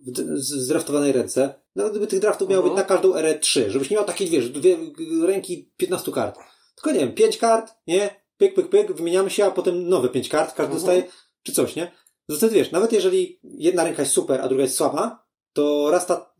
[0.08, 2.76] w zdraftowanej ręce, nawet gdyby tych draftów miało Mhm.
[2.76, 4.78] być na każdą erę trzy, żebyś nie miał takich, wiesz, dwie
[5.22, 6.40] ręki 15 kart.
[6.76, 8.19] Tylko nie wiem, pięć kart, nie?
[8.40, 10.80] Pyk, pyk, pyk, wymieniamy się, a potem nowe pięć kart, każdy Mhm.
[10.80, 11.04] dostaje,
[11.44, 11.92] czy coś, nie?
[12.30, 15.24] To wtedy wiesz, nawet jeżeli jedna ręka jest super, a druga jest słaba,
[15.54, 16.34] to raz ta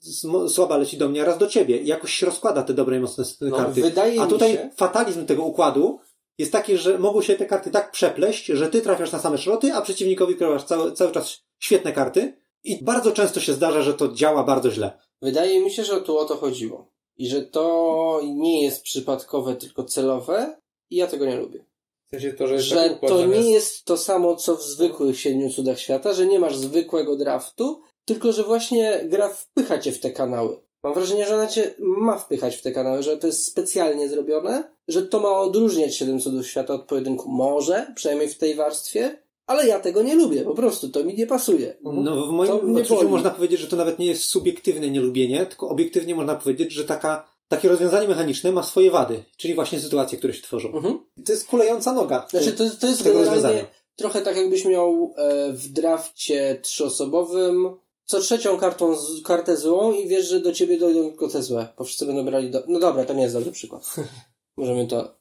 [0.48, 1.78] słaba leci do mnie, a raz do ciebie.
[1.78, 3.82] I jakoś się rozkłada te dobre i mocne No, karty.
[3.82, 4.70] wydaje A tutaj się...
[4.78, 6.00] fatalizm tego układu
[6.38, 9.74] jest taki, że mogą się te karty tak przepleść, że ty trafiasz na same szroty,
[9.74, 12.34] a przeciwnikowi krywasz cały, cały czas świetne karty.
[12.64, 15.00] I bardzo często się zdarza, że to działa bardzo źle.
[15.22, 16.92] Wydaje mi się, że tu o to chodziło.
[17.18, 20.60] I że to nie jest przypadkowe, tylko celowe.
[20.90, 21.66] I ja tego nie lubię.
[22.12, 23.44] W sensie to, że Że układ to zamiast...
[23.44, 27.82] nie jest to samo, co w zwykłych siedmiu cudach świata, że nie masz zwykłego draftu,
[28.06, 30.62] tylko że właśnie gra wpycha cię w te kanały.
[30.84, 34.64] Mam wrażenie, że ona cię ma wpychać w te kanały, że to jest specjalnie zrobione,
[34.88, 37.30] że to ma odróżniać siedem cudów świata od pojedynku.
[37.30, 41.28] Może, przynajmniej w tej warstwie, ale ja tego nie lubię, po prostu, to mi nie
[41.28, 41.78] pasuje.
[41.84, 46.16] No, w moim odczuciu można powiedzieć, że to nawet nie jest subiektywne nielubienie, tylko obiektywnie
[46.16, 50.42] można powiedzieć, że taka, takie rozwiązanie mechaniczne ma swoje wady, czyli właśnie sytuacje, które się
[50.42, 50.74] tworzą.
[50.74, 51.00] Mhm.
[51.26, 52.28] To jest kulejąca noga.
[52.30, 53.66] Znaczy, to, to jest tego rozwiązania.
[53.96, 57.70] trochę tak, jakbyś miał e, w drafcie trzyosobowym
[58.10, 61.68] co trzecią kartą, z, kartę złą i wiesz, że do ciebie dojdą tylko te złe,
[61.78, 62.64] bo wszyscy będą brali do...
[62.68, 63.96] No dobra, to nie jest dobry przykład.
[64.58, 65.16] Możemy to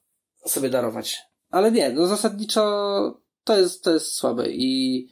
[0.47, 1.19] sobie darować.
[1.51, 2.63] Ale nie, no zasadniczo
[3.45, 5.09] to jest, to jest słabe i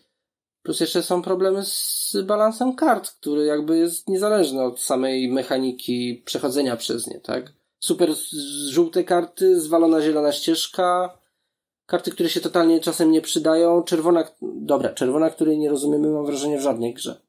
[0.67, 6.77] plus jeszcze są problemy z balansem kart, który jakby jest niezależny od samej mechaniki przechodzenia
[6.77, 7.53] przez nie, tak?
[7.81, 8.15] Super
[8.71, 11.19] żółte karty, zwalona zielona ścieżka,
[11.87, 16.59] karty, które się totalnie czasem nie przydają, czerwona, dobra, czerwona, której nie rozumiemy mam wrażenie
[16.59, 17.21] w żadnej grze.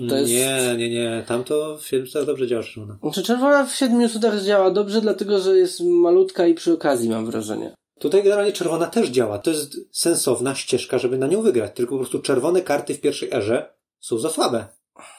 [0.00, 0.32] Jest...
[0.32, 1.24] Nie, nie, nie.
[1.26, 2.98] Tam to w filmie tak dobrze działa czerwona.
[3.02, 7.26] Znaczy czerwona w siedmiu cudach działa dobrze, dlatego że jest malutka i przy okazji mam
[7.26, 7.74] wrażenie.
[7.98, 9.38] Tutaj generalnie czerwona też działa.
[9.38, 11.72] To jest sensowna ścieżka, żeby na nią wygrać.
[11.74, 14.66] Tylko po prostu czerwone karty w pierwszej erze są za słabe,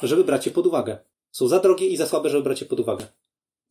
[0.03, 0.97] żeby brać je pod uwagę.
[1.31, 3.07] Są za drogie i za słabe, żeby brać je pod uwagę.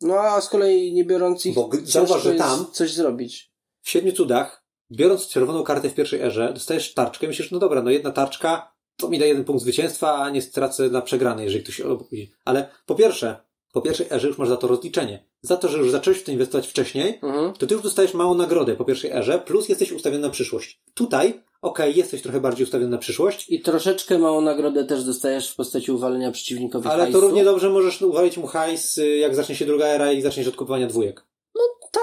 [0.00, 3.52] No a z kolei nie biorąc ich, Bo zauważ, że tam- coś zrobić.
[3.82, 7.82] W siedmiu cudach, biorąc czerwoną kartę w pierwszej erze, dostajesz tarczkę i myślisz, no dobra,
[7.82, 11.64] no jedna tarczka to mi da jeden punkt zwycięstwa, a nie stracę na przegranej, jeżeli
[11.64, 12.32] ktoś obudzi.
[12.44, 13.36] Ale po pierwsze,
[13.72, 15.25] po pierwszej erze już masz za to rozliczenie.
[15.42, 17.52] Za to, że już zacząłeś w to inwestować wcześniej, Mhm.
[17.52, 20.80] to ty już dostajesz małą nagrodę po pierwszej erze, plus jesteś ustawiony na przyszłość.
[20.94, 25.56] Tutaj, okej, jesteś trochę bardziej ustawiony na przyszłość, I troszeczkę małą nagrodę też dostajesz w
[25.56, 27.20] postaci uwalenia przeciwnikowi ale hajsu.
[27.20, 30.46] to równie dobrze możesz uwalić mu hajs, y, jak zacznie się druga era i zaczniesz
[30.48, 31.24] od kupowania dwójek.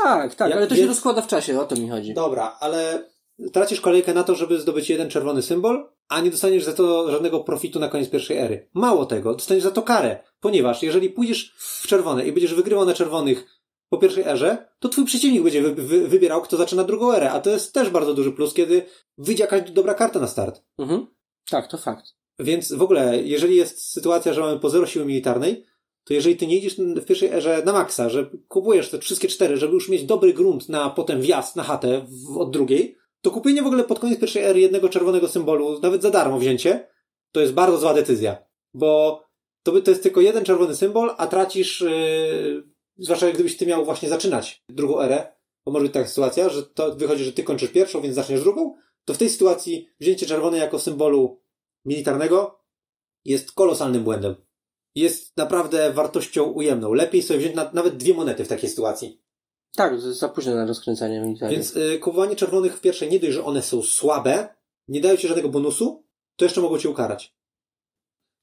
[0.03, 2.13] Tak, tak, Ja- ale to się więc- rozkłada w czasie, o to mi chodzi.
[2.13, 3.09] Dobra, ale
[3.53, 7.39] tracisz kolejkę na to, żeby zdobyć jeden czerwony symbol, a nie dostaniesz za to żadnego
[7.39, 8.69] profitu na koniec pierwszej ery.
[8.73, 12.93] Mało tego, dostaniesz za to karę, ponieważ jeżeli pójdziesz w czerwone i będziesz wygrywał na
[12.93, 17.31] czerwonych po pierwszej erze, to twój przeciwnik będzie wy, wy, wybierał, kto zaczyna drugą erę,
[17.31, 18.85] a to jest też bardzo duży plus, kiedy
[19.17, 20.63] wyjdzie jakaś dobra karta na start.
[20.77, 21.07] Mhm.
[21.49, 22.05] Tak, to fakt.
[22.39, 25.65] Więc w ogóle, jeżeli jest sytuacja, że mamy po zero siły militarnej,
[26.03, 29.57] to jeżeli ty nie idziesz w pierwszej erze na maksa, że kupujesz te wszystkie cztery,
[29.57, 33.63] żeby już mieć dobry grunt na potem wjazd na chatę w, od drugiej, to kupienie
[33.63, 36.87] w ogóle pod koniec pierwszej ery jednego czerwonego symbolu, nawet za darmo wzięcie,
[37.31, 38.37] to jest bardzo zła decyzja.
[38.73, 39.23] Bo
[39.63, 42.63] to, by, to jest tylko jeden czerwony symbol, a tracisz, yy,
[42.97, 45.33] zwłaszcza gdybyś ty miał właśnie zaczynać drugą erę,
[45.65, 48.75] bo może być taka sytuacja, że to wychodzi, że ty kończysz pierwszą, więc zaczniesz drugą,
[49.05, 51.41] to w tej sytuacji wzięcie czerwone jako symbolu
[51.85, 52.59] militarnego
[53.25, 54.35] jest kolosalnym błędem.
[54.95, 56.93] Jest naprawdę wartością ujemną.
[56.93, 59.22] Lepiej sobie wziąć na, nawet dwie monety w takiej sytuacji.
[59.75, 61.57] Tak, za późno na rozkręcanie militarnych.
[61.57, 64.55] Więc y, kupowanie czerwonych w pierwszej nie dość, że one są słabe,
[64.87, 66.03] nie dają ci żadnego bonusu,
[66.35, 67.35] to jeszcze mogą cię ukarać.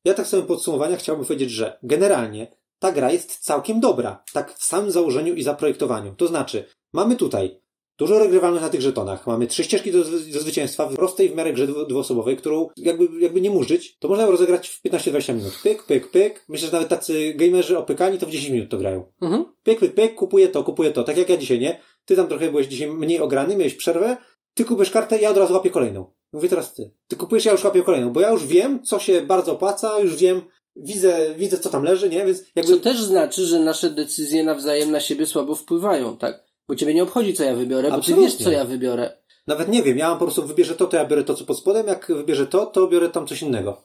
[0.04, 4.24] Ja tak w samym podsumowaniu chciałbym powiedzieć, że generalnie ta gra jest całkiem dobra.
[4.32, 6.14] Tak w samym założeniu i zaprojektowaniu.
[6.14, 7.59] To znaczy, mamy tutaj
[8.00, 9.26] dużo regrywalnych na tych żetonach.
[9.26, 9.98] Mamy trzy ścieżki do,
[10.32, 14.08] do zwycięstwa w prostej w miarę grze dwu- dwuosobowej, którą jakby, jakby nie murzyć, to
[14.08, 15.52] można ją rozegrać w 15-20 minut.
[15.62, 16.44] Pyk, pyk, pyk.
[16.48, 19.04] Myślę, że nawet tacy gamerzy opykani to w 10 minut to grają.
[19.22, 19.44] Mhm.
[19.62, 21.04] Pyk, pyk, pyk, kupuję to, kupuję to.
[21.04, 21.80] Tak jak ja dzisiaj, nie?
[22.04, 24.16] Ty tam trochę byłeś dzisiaj mniej ograny, miałeś przerwę,
[24.54, 26.12] ty kupujesz kartę, ja od razu łapię kolejną.
[26.32, 26.90] Mówię teraz ty.
[27.08, 30.16] Ty kupujesz, ja już łapię kolejną, bo ja już wiem, co się bardzo opłaca, już
[30.16, 30.42] wiem,
[30.76, 32.26] widzę, widzę, co tam leży, nie?
[32.26, 32.72] Więc jakby...
[32.72, 36.49] Co też znaczy, że nasze decyzje nawzajem na siebie słabo wpływają, tak?
[36.70, 38.26] Bo ciebie nie obchodzi, co ja wybiorę, bo ty Absolutnie.
[38.26, 39.16] wiesz, co ja wybiorę.
[39.46, 41.58] Nawet nie wiem, ja mam po prostu wybierze to, to ja biorę to, co pod
[41.58, 43.82] spodem, jak wybierze to, to biorę tam coś innego.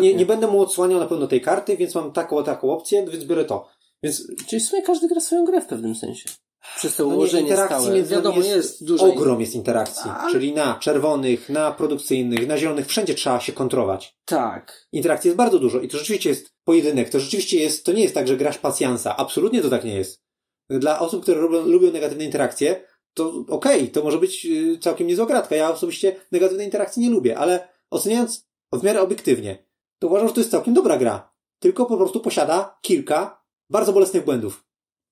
[0.00, 3.24] Nie, nie będę mu odsłaniał na pewno tej karty, więc mam taką, taką opcję, więc
[3.24, 3.68] biorę to.
[4.02, 6.30] Więc Czyli w sumie każdy gra swoją grę w pewnym sensie.
[6.76, 7.96] Przez to No nie, ułożenie interakcji stałe.
[7.96, 9.06] między Wiadomo, jest jest dużo.
[9.06, 10.10] Ogrom jest interakcji.
[10.10, 14.16] Ale- Czyli na czerwonych, na produkcyjnych, na zielonych, wszędzie trzeba się kontrować.
[14.24, 14.86] Tak.
[14.92, 17.10] Interakcji jest bardzo dużo i to rzeczywiście jest pojedynek.
[17.10, 19.16] To rzeczywiście jest, to nie jest tak, że grasz pacjansa.
[19.16, 20.25] Absolutnie to tak nie jest.
[20.70, 25.26] Dla osób, które lubią, lubią negatywne interakcje, to okej, to może być y, całkiem niezła
[25.26, 25.56] gratka.
[25.56, 29.66] Ja osobiście negatywnej interakcji nie lubię, ale oceniając w miarę obiektywnie,
[29.98, 31.32] to uważam, że to jest całkiem dobra gra.
[31.58, 34.64] Tylko po prostu posiada kilka bardzo bolesnych błędów.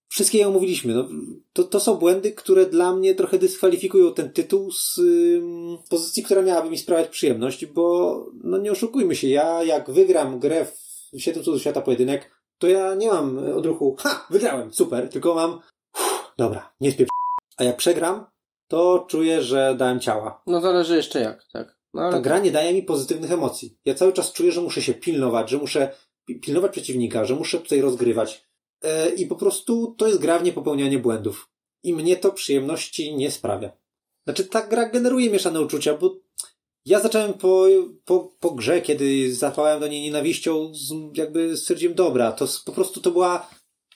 [0.08, 0.94] Wszystkie je omówiliśmy.
[0.94, 1.08] No,
[1.52, 6.42] to, to są błędy, które dla mnie trochę dyskwalifikują ten tytuł z ym, pozycji, która
[6.42, 10.66] miałaby mi sprawiać przyjemność, bo no nie oszukujmy się, ja jak wygram grę
[11.12, 15.60] w 7 cudów świata pojedynek, to ja nie mam odruchu, ha, wygrałem, super, tylko mam,
[16.38, 17.10] dobra, nie spieprz.
[17.56, 18.26] A jak przegram,
[18.68, 20.42] to czuję, że dałem ciała.
[20.46, 21.78] No zależy jeszcze jak, tak.
[21.94, 23.78] No, ale Ta gra nie daje mi pozytywnych emocji.
[23.84, 25.94] Ja cały czas czuję, że muszę się pilnować, że muszę
[26.26, 28.44] pi- pilnować przeciwnika, że muszę tutaj rozgrywać.
[28.82, 31.48] E, I po prostu to jest gra w niepopełnianie błędów.
[31.82, 33.70] I mnie to przyjemności nie sprawia.
[34.24, 36.16] Znaczy, ta gra generuje mieszane uczucia, bo
[36.86, 37.66] ja zacząłem po,
[38.04, 43.00] po, po grze, kiedy zapałem do niej nienawiścią, z, jakby stwierdziłem, dobra, to po prostu
[43.00, 43.48] to była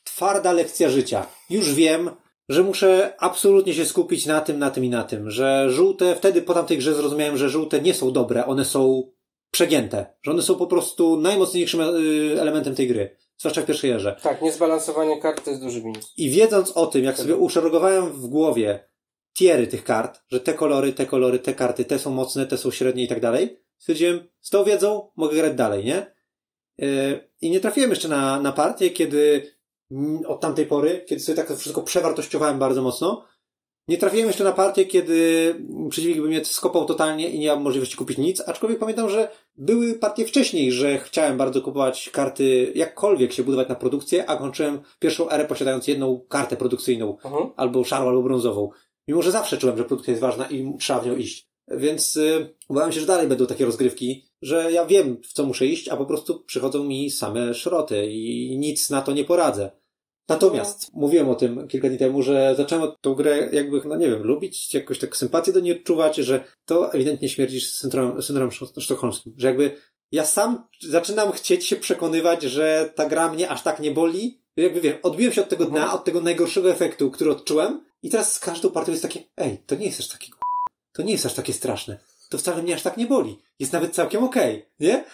[0.05, 1.27] twarda lekcja życia.
[1.51, 2.11] Już wiem,
[2.49, 6.43] że muszę absolutnie się skupić na tym, na tym i na tym, że żółte, wtedy
[6.43, 9.13] po tamtej grze zrozumiałem, że żółte nie są dobre, one są
[9.51, 14.17] przegięte, że one są po prostu najmocniejszym y, elementem tej gry, zwłaszcza w pierwszej erze.
[14.23, 16.13] Tak, niezbalansowanie kart to jest duży minus.
[16.17, 18.89] I wiedząc o tym, jak sobie uszeregowałem w głowie
[19.39, 22.71] tiery tych kart, że te kolory, te kolory, te karty, te są mocne, te są
[22.71, 26.15] średnie i tak dalej, stwierdziłem, z tą wiedzą mogę grać dalej, nie?
[26.79, 29.53] Yy, I nie trafiłem jeszcze na, na partię, kiedy
[29.91, 33.25] mm, od tamtej pory, kiedy sobie tak to wszystko przewartościowałem bardzo mocno,
[33.89, 35.55] nie trafiłem jeszcze na partię, kiedy
[35.91, 39.95] przeciwnik by mnie skopał totalnie i nie miałem możliwości kupić nic, aczkolwiek pamiętam, że były
[39.95, 45.31] partie wcześniej, że chciałem bardzo kupować karty, jakkolwiek się budować na produkcję, a kończyłem pierwszą
[45.31, 47.51] erę posiadając jedną kartę produkcyjną, Mhm.
[47.57, 48.71] albo szarą, albo brązową.
[49.09, 51.49] Mimo, że zawsze czułem, że produkcja jest ważna i trzeba w nią iść.
[51.69, 55.67] Więc y, obawiam się, że dalej będą takie rozgrywki, że ja wiem, w co muszę
[55.67, 59.71] iść, a po prostu przychodzą mi same szroty i nic na to nie poradzę.
[60.29, 64.23] Natomiast mówiłem o tym kilka dni temu, że zacząłem tą grę jakby, no nie wiem,
[64.23, 69.35] lubić, jakoś tak sympatię do niej odczuwać, że to ewidentnie śmierdzi syndrom, syndromem szto- sztokholmskim.
[69.37, 69.77] Że jakby
[70.13, 74.43] ja sam zaczynam chcieć się przekonywać, że ta gra mnie aż tak nie boli.
[74.63, 78.33] Jakby wiem, odbiłem się od tego dna, od tego najgorszego efektu, który odczułem i teraz
[78.33, 80.27] z każdą partią jest takie, ej, to nie jest aż takie
[80.99, 81.99] to nie jest aż takie straszne.
[82.29, 83.39] To wcale mnie aż tak nie boli.
[83.59, 85.05] Jest nawet całkiem okej, nie?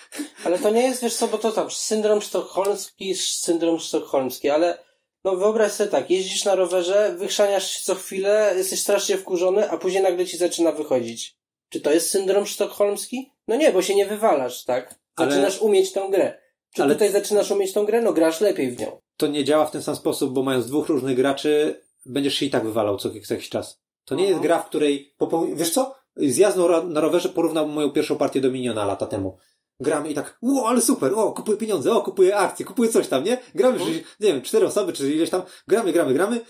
[0.45, 4.79] Ale to nie jest, wiesz co, bo to tam syndrom sztokholmski, syndrom sztokholmski, ale
[5.25, 9.79] no wyobraź sobie tak, jeździsz na rowerze, wychrzaniasz się co chwilę, jesteś strasznie wkurzony, a
[9.79, 11.37] później nagle ci zaczyna wychodzić.
[11.69, 13.33] Czy to jest syndrom sztokholmski?
[13.49, 14.95] No nie, bo się nie wywalasz, tak?
[15.17, 16.39] Ale- Zaczynasz umieć tę grę.
[16.75, 18.03] Czy Ale- tutaj zaczynasz umieć tą grę?
[18.03, 19.01] No grasz lepiej w nią.
[19.17, 22.51] To nie działa w ten sam sposób, bo mając dwóch różnych graczy, będziesz się i
[22.51, 23.81] tak wywalał co, co jakiś czas.
[24.05, 24.43] To nie jest Mhm.
[24.49, 25.15] gra, w której.
[25.55, 25.95] Wiesz co?
[26.17, 29.37] Zjazd na ro- na rowerze porównał moją pierwszą partię do Miniona lata temu.
[29.81, 33.25] Gramy i tak, o, ale super, o, kupuję pieniądze, o, kupuję akcje, kupuję coś tam,
[33.25, 33.39] nie?
[33.55, 33.95] Gramy, Mhm.
[34.21, 36.41] nie wiem, cztery osoby, czy ileś tam, gramy, gramy, gramy.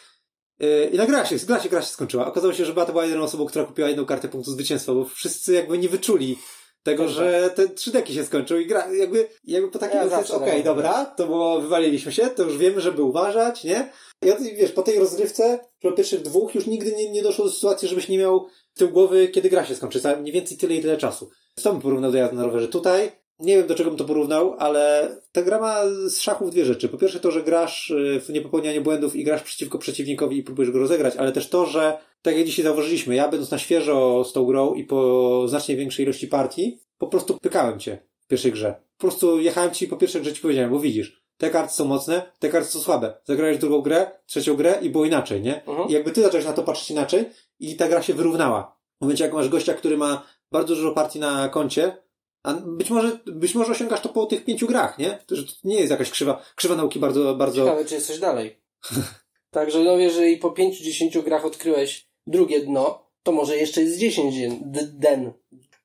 [0.61, 2.27] Yy, I nagra się, gra się, gra się skończyła.
[2.27, 5.05] Okazało się, że była to była jedyną osobą, która kupiła jedną kartę punktu zwycięstwa, bo
[5.05, 6.39] wszyscy jakby nie wyczuli
[6.85, 10.35] tego, że te trzy deki się skończył i gra, jakby, jakby po takim Ja zawsze
[10.35, 13.91] okej, tak dobra, to było, wywaliliśmy się, to już wiemy, żeby uważać, nie?
[14.25, 17.51] I od, wiesz, po tej rozgrywce, po pierwszych dwóch już nigdy nie, nie doszło do
[17.51, 20.01] sytuacji, żebyś nie miał tył głowy, kiedy gra się skończy.
[20.21, 21.31] Mniej więcej tyle i tyle czasu.
[21.59, 22.69] Z to bym porównał do jazdy na rowerze.
[22.69, 25.77] Tutaj nie wiem, do czego bym to porównał, ale ta gra ma
[26.07, 26.89] z szachów dwie rzeczy.
[26.89, 30.71] Po pierwsze to, że grasz y, w niepopełnianie błędów i grasz przeciwko przeciwnikowi i próbujesz
[30.71, 34.33] go rozegrać, ale też to, że tak jak dzisiaj zauważyliśmy, ja będąc na świeżo z
[34.33, 38.75] tą grą i po znacznie większej ilości partii, po prostu pykałem cię w pierwszej grze.
[38.97, 42.33] Po prostu jechałem ci po pierwszej grze ci powiedziałem, bo widzisz, te karty są mocne,
[42.39, 43.15] te karty są słabe.
[43.25, 45.65] Zagrałeś drugą grę, trzecią grę i było inaczej, nie?
[45.65, 45.89] Mhm.
[45.89, 47.25] I jakby ty zacząłeś na to patrzeć inaczej
[47.59, 48.77] i ta gra się wyrównała.
[48.99, 51.97] W momencie, jak masz gościa, który ma bardzo dużo partii na koncie,
[52.43, 55.19] a być może, być może osiągasz to po tych pięciu grach, nie?
[55.27, 57.65] To, że to nie jest jakaś krzywa, krzywa nauki bardzo, bardzo...
[57.65, 58.61] Ciekawe, czy jesteś dalej.
[59.51, 64.61] Także no jeżeli po 5-10 grach odkryłeś drugie dno, to może jeszcze jest 10 dzien-
[64.65, 65.33] d- den.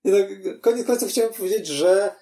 [0.03, 0.17] No,
[0.61, 2.15] koniec końców chciałem powiedzieć, że,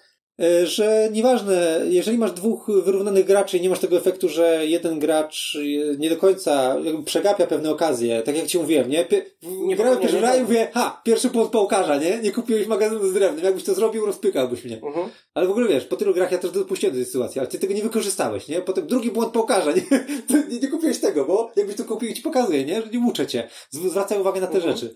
[0.64, 5.56] że nieważne, jeżeli masz dwóch wyrównanych graczy i nie masz tego efektu, że jeden gracz
[5.56, 9.04] e, nie do końca przegapia pewne okazje, tak jak ci mówiłem, nie?
[9.04, 12.18] Pie, Nie grałem pierwszy raz i mówię, ha, pierwszy błąd pałkarza, nie?
[12.18, 14.80] Nie kupiłeś magazynu z drewnem, jakbyś to zrobił, rozpykałbyś mnie.
[14.82, 15.08] Mhm.
[15.34, 17.58] Ale w ogóle wiesz, po tylu grach ja też dopuściłem do tej sytuacji, ale ty
[17.58, 18.60] tego nie wykorzystałeś, nie?
[18.60, 19.82] Potem drugi błąd pałkarza, nie?
[20.50, 22.82] Nie, nie kupiłeś tego, bo jakbyś to kupił ci pokazuję, nie?
[22.82, 23.48] Że nie uczę cię.
[23.74, 24.76] Zw- Zwracaj uwagę na te Mhm.
[24.76, 24.94] rzeczy.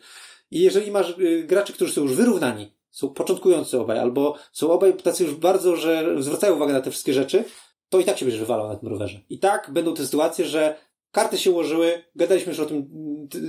[0.50, 4.96] I jeżeli masz y, graczy, którzy są już wyrównani, są początkujący obaj, albo są obaj
[4.96, 7.44] tacy już bardzo, że zwracają uwagę na te wszystkie rzeczy,
[7.88, 9.20] to i tak się będziesz wywalał na tym rowerze.
[9.28, 10.76] I tak będą te sytuacje, że
[11.10, 12.88] karty się ułożyły, gadaliśmy już o tym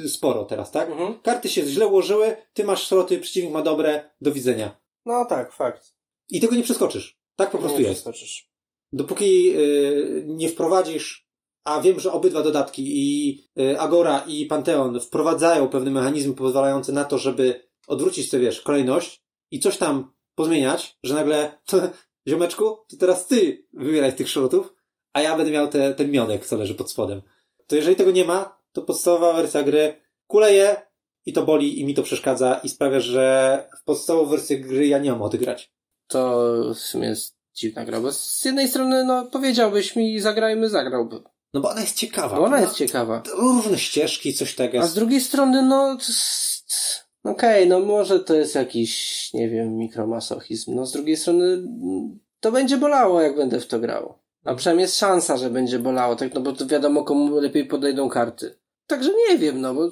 [0.07, 0.89] sporo teraz, tak?
[0.89, 1.19] Mhm.
[1.19, 4.77] Karty się źle ułożyły, ty masz sloty, przeciwnik ma dobre, do widzenia.
[5.05, 5.93] No tak, fakt.
[6.29, 7.19] I tego nie przeskoczysz.
[7.35, 7.93] Tak po prostu nie jest.
[7.93, 8.49] przeskoczysz.
[8.93, 11.27] Dopóki y, nie wprowadzisz,
[11.63, 17.03] a wiem, że obydwa dodatki, i y, Agora, i Pantheon wprowadzają pewne mechanizmy pozwalające na
[17.03, 19.22] to, żeby odwrócić sobie, wiesz, kolejność
[19.53, 21.51] i coś tam pozmieniać, że nagle,
[22.29, 24.73] ziomeczku, to teraz ty wybieraj tych szrotów,
[25.13, 27.21] a ja będę miał te, ten mionek, co leży pod spodem.
[27.67, 30.81] To jeżeli tego nie ma, to podstawowa wersja gry kuleje
[31.25, 34.99] i to boli i mi to przeszkadza i sprawia, że w podstawową wersję gry ja
[34.99, 35.57] nie mam odegrać.
[35.57, 35.73] grać.
[36.07, 41.23] To w sumie jest dziwna gra, bo z jednej strony, no, powiedziałbyś mi, zagrajmy, zagrałby.
[41.53, 42.37] No bo ona jest ciekawa.
[42.37, 43.23] Bo ona jest ciekawa.
[43.37, 45.97] Różne ścieżki, coś tak A z drugiej strony, no,
[47.24, 50.76] okej, no może to jest jakiś, nie wiem, mikromasochizm.
[50.76, 54.13] No z drugiej strony, mm, to będzie bolało, jak będę w to grał.
[54.43, 58.09] A przynajmniej jest szansa, że będzie bolało, tak, no bo to wiadomo, komu lepiej podejdą
[58.09, 58.55] karty.
[58.88, 59.89] Także nie wiem, no bo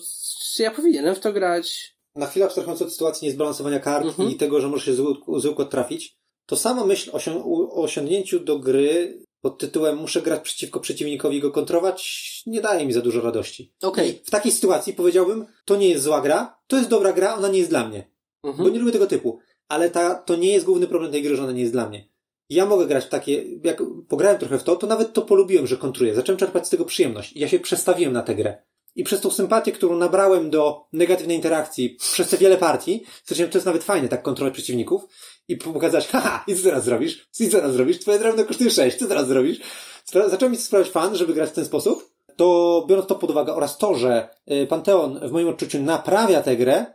[0.60, 1.98] ja powinienem w to grać.
[2.16, 4.30] Na chwilę abstrahując od sytuacji niezbalansowania kart Mhm.
[4.30, 6.16] i tego, że może się układ trafić,
[6.46, 11.52] to sama myśl o osiągnięciu do gry pod tytułem muszę grać przeciwko przeciwnikowi i go
[11.52, 13.74] kontrować nie daje mi za dużo radości.
[13.82, 14.22] Okej.
[14.26, 17.58] W takiej sytuacji powiedziałbym, to nie jest zła gra, to jest dobra gra, ona nie
[17.58, 18.12] jest dla mnie.
[18.44, 18.64] Mhm.
[18.64, 19.40] Bo nie lubię tego typu.
[19.68, 22.10] Ale ta, to nie jest główny problem tej gry, że ona nie jest dla mnie.
[22.50, 25.78] Ja mogę grać w takie, jak pograłem trochę w to, to nawet to polubiłem, że
[25.78, 26.16] kontruję.
[26.16, 27.36] Zacząłem czerpać z tego przyjemność.
[27.36, 28.64] Ja się przestawiłem na tę grę.
[28.96, 33.58] I przez tą sympatię, którą nabrałem do negatywnej interakcji przez te wiele partii, stwierdziłem, to
[33.58, 35.02] jest nawet fajne, tak kontrolować przeciwników
[35.48, 37.28] i pokazać, haha, i co teraz zrobisz?
[37.40, 38.00] I co teraz zrobisz?
[38.00, 39.60] Twoje drewno kosztuje 6, co teraz zrobisz?
[40.06, 42.12] Zacząłem mi to sprawiać fan, żeby grać w ten sposób.
[42.36, 46.58] To biorąc to pod uwagę oraz to, że y, Panteon w moim odczuciu naprawia tę
[46.58, 46.86] grę,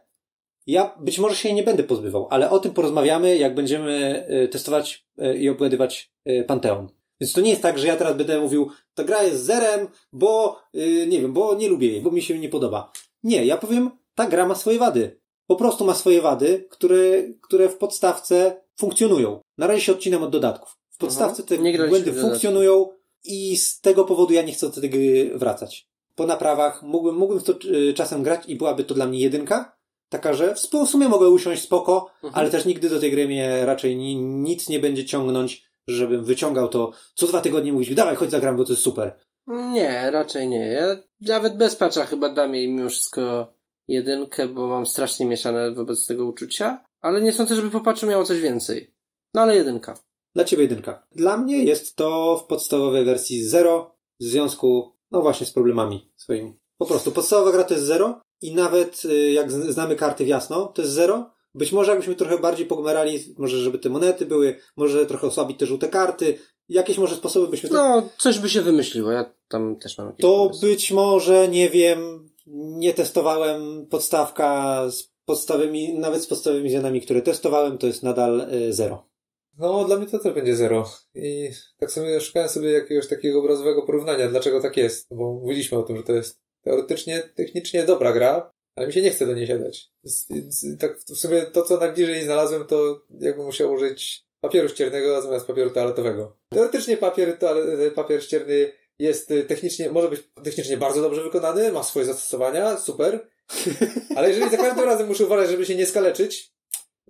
[0.66, 4.48] ja być może się jej nie będę pozbywał, ale o tym porozmawiamy, jak będziemy y,
[4.48, 6.12] testować y, i obgadywać
[6.46, 6.88] Panteon.
[7.20, 10.60] Więc to nie jest tak, że ja teraz będę mówił, ta gra jest zerem, bo
[11.06, 12.92] nie wiem, bo nie lubię jej, bo mi się nie podoba.
[13.22, 15.20] Nie, ja powiem, ta gra ma swoje wady.
[15.46, 19.40] Po prostu ma swoje wady, które, które w podstawce funkcjonują.
[19.58, 20.76] Na razie się odcinam od dodatków.
[20.90, 21.56] W podstawce te
[21.88, 22.88] błędy funkcjonują
[23.24, 25.88] i z tego powodu ja nie chcę do tej gry wracać.
[26.14, 29.76] Po naprawach mógłbym, mógłbym w to y, czasem grać i byłaby to dla mnie jedynka.
[30.08, 32.32] Taka, że w sumie mogę usiąść spoko, Mhm.
[32.34, 36.68] ale też nigdy do tej gry mnie raczej ni, nic nie będzie ciągnąć, żebym wyciągał
[36.68, 39.12] to co dwa tygodnie mówić, dawaj, chodź zagram, bo to jest super.
[39.46, 40.58] Nie, raczej nie.
[40.66, 43.52] Ja nawet bez patcha chyba dam jej mimo wszystko
[43.88, 48.24] jedynkę, bo mam strasznie mieszane wobec tego uczucia, ale nie sądzę, żeby po patchu miało
[48.24, 48.94] coś więcej.
[49.34, 49.98] No ale jedynka.
[50.34, 51.06] Dla ciebie jedynka.
[51.12, 56.52] Dla mnie jest to w podstawowej wersji zero w związku, no właśnie, z problemami swoimi.
[56.78, 60.66] Po prostu podstawowa gra to jest zero i nawet y, jak znamy karty w jasno,
[60.66, 61.30] to jest zero.
[61.54, 65.66] Być może jakbyśmy trochę bardziej pogmerali, może żeby te monety były, może trochę osłabić te
[65.66, 67.70] żółte karty, jakieś może sposoby byśmy.
[67.72, 69.10] No, coś by się wymyśliło.
[69.12, 70.68] Ja tam też mam jakieś To pomysły.
[70.68, 77.78] być może, nie wiem, nie testowałem podstawka z podstawowymi, nawet z podstawowymi zmianami, które testowałem,
[77.78, 79.08] to jest nadal y, zero.
[79.58, 80.90] No, dla mnie to też będzie zero.
[81.14, 85.06] I tak sobie szukałem sobie jakiegoś takiego obrazowego porównania, dlaczego tak jest.
[85.10, 89.10] Bo mówiliśmy o tym, że to jest teoretycznie, technicznie dobra gra, ale mi się nie
[89.10, 89.92] chce do niej siadać.
[90.78, 95.70] Tak w sumie to, co najbliżej znalazłem, to jakbym musiał użyć papieru ściernego zamiast papieru
[95.70, 96.36] toaletowego.
[96.48, 101.82] Teoretycznie papier, toale- papier ścierny jest y, technicznie, może być technicznie bardzo dobrze wykonany, ma
[101.82, 103.28] swoje zastosowania, super.
[104.16, 106.52] Ale jeżeli za każdym razem muszę uważać, żeby się nie skaleczyć,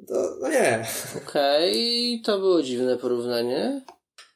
[0.09, 0.87] to no nie.
[1.16, 3.84] Okej, to było dziwne porównanie.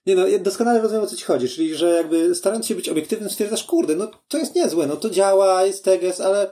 [0.07, 2.88] Nie no, ja doskonale rozumiem o co ci chodzi, czyli że jakby starając się być
[2.88, 6.51] obiektywnym stwierdzasz, kurde, no to jest niezłe, no to działa, jest teges, ale,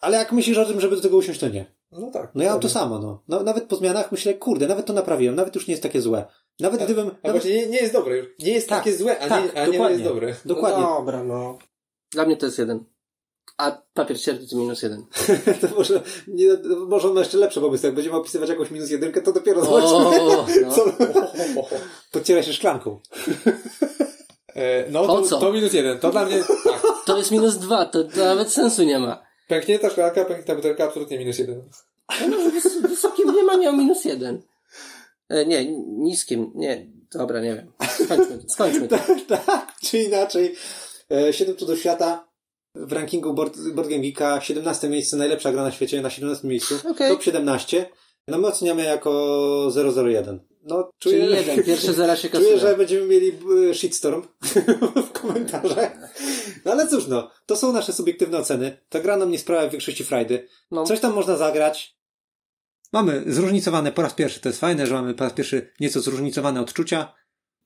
[0.00, 1.78] ale jak myślisz o tym, żeby do tego usiąść, to nie.
[1.92, 2.30] No tak.
[2.34, 3.22] No ja mam to samo, no.
[3.28, 3.42] no.
[3.42, 6.24] Nawet po zmianach myślę, kurde, nawet to naprawiłem, nawet już nie jest takie złe.
[6.60, 7.06] Nawet gdybym...
[7.06, 7.42] A Nawet...
[7.42, 8.26] właśnie nie, nie jest dobre już.
[8.38, 9.96] Nie jest Tak, takie złe, a, tak, nie, a nie dokładnie.
[9.98, 10.34] jest dobre.
[10.44, 10.82] Dokładnie.
[10.82, 11.58] No dobra, no.
[12.12, 12.84] Dla mnie to jest jeden.
[13.58, 15.04] A papier ścierny to minus jeden.
[15.60, 16.46] to może, nie,
[16.88, 17.86] może on ma jeszcze lepsze pomysły.
[17.86, 20.26] Jak będziemy opisywać jakąś minus jedynkę, to dopiero zobaczymy,
[20.62, 20.74] no.
[20.74, 20.84] co...
[22.12, 23.00] Podcieraj się szklanką.
[24.54, 25.38] E, no Po to, co?
[25.38, 25.98] to minus jeden.
[25.98, 26.82] To dla mnie tak.
[27.06, 29.22] To jest minus dwa, to, to nawet sensu nie ma.
[29.48, 31.62] Pęknięta szklanka, pęknięta butelka, absolutnie minus jeden.
[32.30, 34.42] No, wys- wysokim nie ma miał minus jeden.
[35.28, 36.86] E, nie, niskim, nie.
[37.12, 37.72] Dobra, nie wiem.
[38.04, 38.38] Skończmy.
[38.54, 40.54] Skończmy tak, tak, czy inaczej.
[41.12, 42.28] E, 7 cudów świata
[42.74, 46.74] w rankingu Board, Board Game Geeka 17 miejsce, najlepsza gra na świecie, na 17 miejscu.
[46.90, 47.10] Okej.
[47.10, 47.86] Top 17.
[48.28, 49.70] No my oceniamy jako
[50.06, 50.40] 001.
[50.62, 52.58] No, czuję, Czyli jeden, pierwsze zera się Czuję, kasuje.
[52.58, 53.32] że będziemy mieli
[53.70, 54.22] e, shitstorm
[55.08, 55.96] w komentarzach.
[56.64, 58.78] No ale cóż no, to są nasze subiektywne oceny.
[58.88, 60.48] Ta gra nam nie sprawia w większości frajdy.
[60.70, 61.97] No, Coś tam można zagrać.
[62.92, 66.60] Mamy zróżnicowane po raz pierwszy, to jest fajne, że mamy po raz pierwszy nieco zróżnicowane
[66.60, 67.14] odczucia.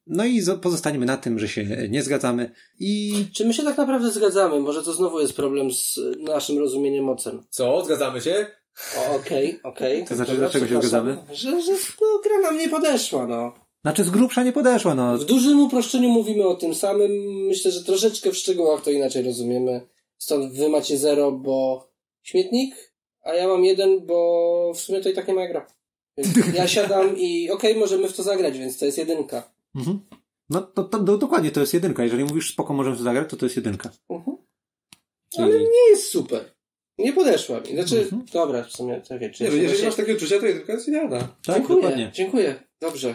[0.06, 3.78] No i zo- pozostaniemy na tym, że się nie zgadzamy i Czy my się tak
[3.78, 4.60] naprawdę zgadzamy?
[4.60, 7.42] Może to znowu jest problem z naszym rozumieniem ocen.
[7.50, 7.84] Co?
[7.84, 8.46] Zgadzamy się?
[8.98, 10.04] O, Okej, okej.
[10.04, 11.18] To znaczy, Dobra, dlaczego się zgadzamy?
[11.32, 13.54] Że, że no, gra nam nie podeszła, no.
[13.82, 15.18] Znaczy z grubsza nie podeszła, no.
[15.18, 17.10] W dużym uproszczeniu mówimy o tym samym.
[17.48, 19.88] Myślę, że troszeczkę w szczegółach to inaczej rozumiemy.
[20.18, 21.88] Stąd wy macie zero, bo
[22.22, 22.91] śmietnik,
[23.22, 25.66] a ja mam jeden, bo w sumie to i tak nie moja gra.
[26.16, 26.28] Więc
[26.58, 29.52] ja siadam i okej, możemy w to zagrać, więc to jest jedynka.
[29.74, 30.00] Mhm.
[30.50, 32.04] No to, to, to, dokładnie to jest jedynka.
[32.04, 33.90] Jeżeli mówisz spoko, możemy to zagrać, to to jest jedynka.
[34.10, 34.36] Mhm.
[35.34, 36.44] Czyli- Ale nie jest super.
[36.98, 37.66] Nie podeszła mi.
[37.74, 38.24] Znaczy, Mhm.
[38.32, 41.18] dobra, w sumie, czekaj, czy Nie, jeżeli właśnie- masz takie uczucia, to jedynka jest idealna.
[41.18, 42.10] Tak, dziękuję, dokładnie.
[42.14, 42.62] dziękuję.
[42.80, 43.14] Dobrze.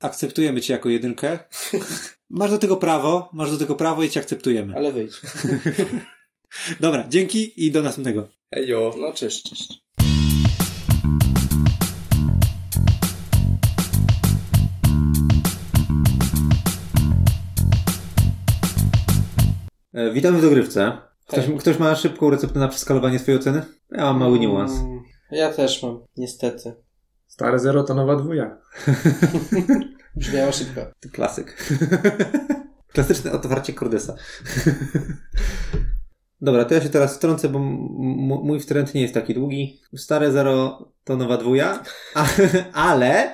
[0.00, 1.38] Akceptujemy cię jako jedynkę.
[2.30, 4.74] Masz do tego prawo, masz do tego prawo i cię akceptujemy.
[4.76, 5.12] Ale wyjdź.
[6.80, 8.28] Dobra, dzięki i do następnego.
[8.52, 8.94] Ejo.
[8.98, 9.80] No cześć, cześć.
[19.94, 20.98] E, witamy w dogrywce.
[21.26, 21.58] Ktoś, Hej.
[21.58, 23.62] ktoś ma szybką receptę na przeskalowanie swojej oceny?
[23.90, 24.72] Ja mam mały niuans.
[24.72, 25.00] Mm,
[25.30, 26.74] Ja też mam, niestety.
[27.26, 28.56] Stare zero to nowa dwuja.
[30.16, 30.80] Brzmiało szybko.
[31.12, 31.56] Klasyk.
[32.94, 34.14] Klasyczne otwarcie Cordesa.
[36.42, 39.80] Dobra, to ja się teraz wtrącę, bo mój wtręt nie jest taki długi.
[39.96, 41.82] Stare zero to nowa dwuja,
[42.72, 43.32] ale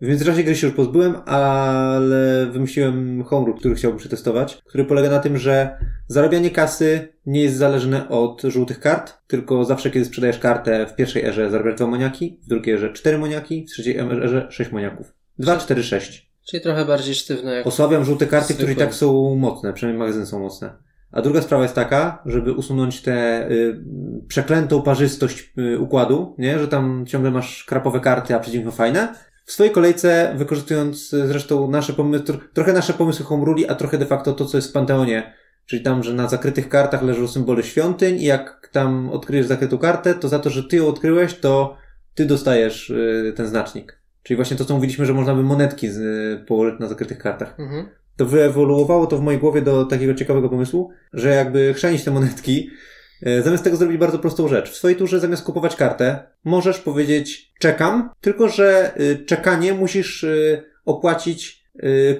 [0.00, 5.18] w międzyczasie gry się już pozbyłem, ale wymyśliłem homebrew, który chciałbym przetestować, który polega na
[5.18, 5.78] tym, że
[6.08, 11.24] zarabianie kasy nie jest zależne od żółtych kart, tylko zawsze kiedy sprzedajesz kartę w pierwszej
[11.24, 15.14] erze zarabiasz dwa moniaki, w drugiej erze cztery moniaki, w trzeciej erze sześć moniaków.
[15.38, 16.30] Dwa, cztery, sześć.
[16.46, 17.66] Czyli trochę bardziej sztywne jak...
[17.66, 18.86] Osłabiam żółte karty, które i Zwykłe.
[18.86, 20.72] tak są mocne, przynajmniej magazyny są mocne.
[21.14, 23.84] A druga sprawa jest taka, żeby usunąć tę y,
[24.28, 26.58] przeklętą parzystość y, układu, nie?
[26.58, 29.14] że tam ciągle masz krapowe karty, a przeciwnie fajne.
[29.44, 33.74] W swojej kolejce, wykorzystując y, zresztą nasze pomysły, tro- trochę nasze pomysły home ruli, a
[33.74, 35.32] trochę de facto to, co jest w Panteonie,
[35.66, 40.14] czyli tam, że na zakrytych kartach leżą symbole świątyń i jak tam odkryjesz zakrytą kartę,
[40.14, 41.76] to za to, że ty ją odkryłeś, to
[42.14, 43.98] ty dostajesz y, ten znacznik.
[44.22, 47.60] Czyli właśnie to, co mówiliśmy, że można by monetki z, y, położyć na zakrytych kartach
[47.60, 47.88] Mhm.
[48.16, 52.70] To wyewoluowało to w mojej głowie do takiego ciekawego pomysłu, że jakby chrzanić te monetki,
[53.22, 54.70] e, zamiast tego zrobić bardzo prostą rzecz.
[54.70, 60.62] W swojej turze zamiast kupować kartę, możesz powiedzieć czekam, tylko że y, czekanie musisz y,
[60.84, 61.64] opłacić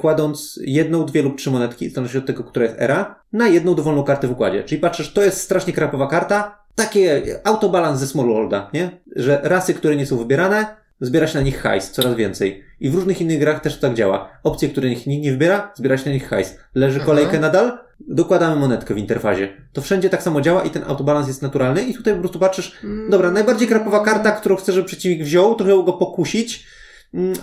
[0.00, 4.04] kładąc jedną, dwie lub trzy monetki, zależności od tego, która jest era, na jedną dowolną
[4.04, 4.64] kartę w układzie.
[4.64, 9.00] Czyli patrzysz, to jest strasznie krapowa karta, takie autobalans ze Smallworlda, nie?
[9.16, 10.66] Że rasy, które nie są wybierane,
[11.00, 12.63] zbiera się na nich hajs, coraz więcej.
[12.80, 14.28] I w różnych innych grach też tak działa.
[14.42, 16.58] Opcje, które nikt nie wybiera, zbiera się na nich hajs.
[16.74, 17.06] Leży Aha.
[17.06, 19.48] kolejkę nadal, dokładamy monetkę w interfazie.
[19.72, 22.78] To wszędzie tak samo działa i ten autobalans jest naturalny i tutaj po prostu patrzysz,
[23.10, 26.83] dobra, najbardziej krapowa karta, którą chcę, żeby przeciwnik wziął, trochę go pokusić, mm,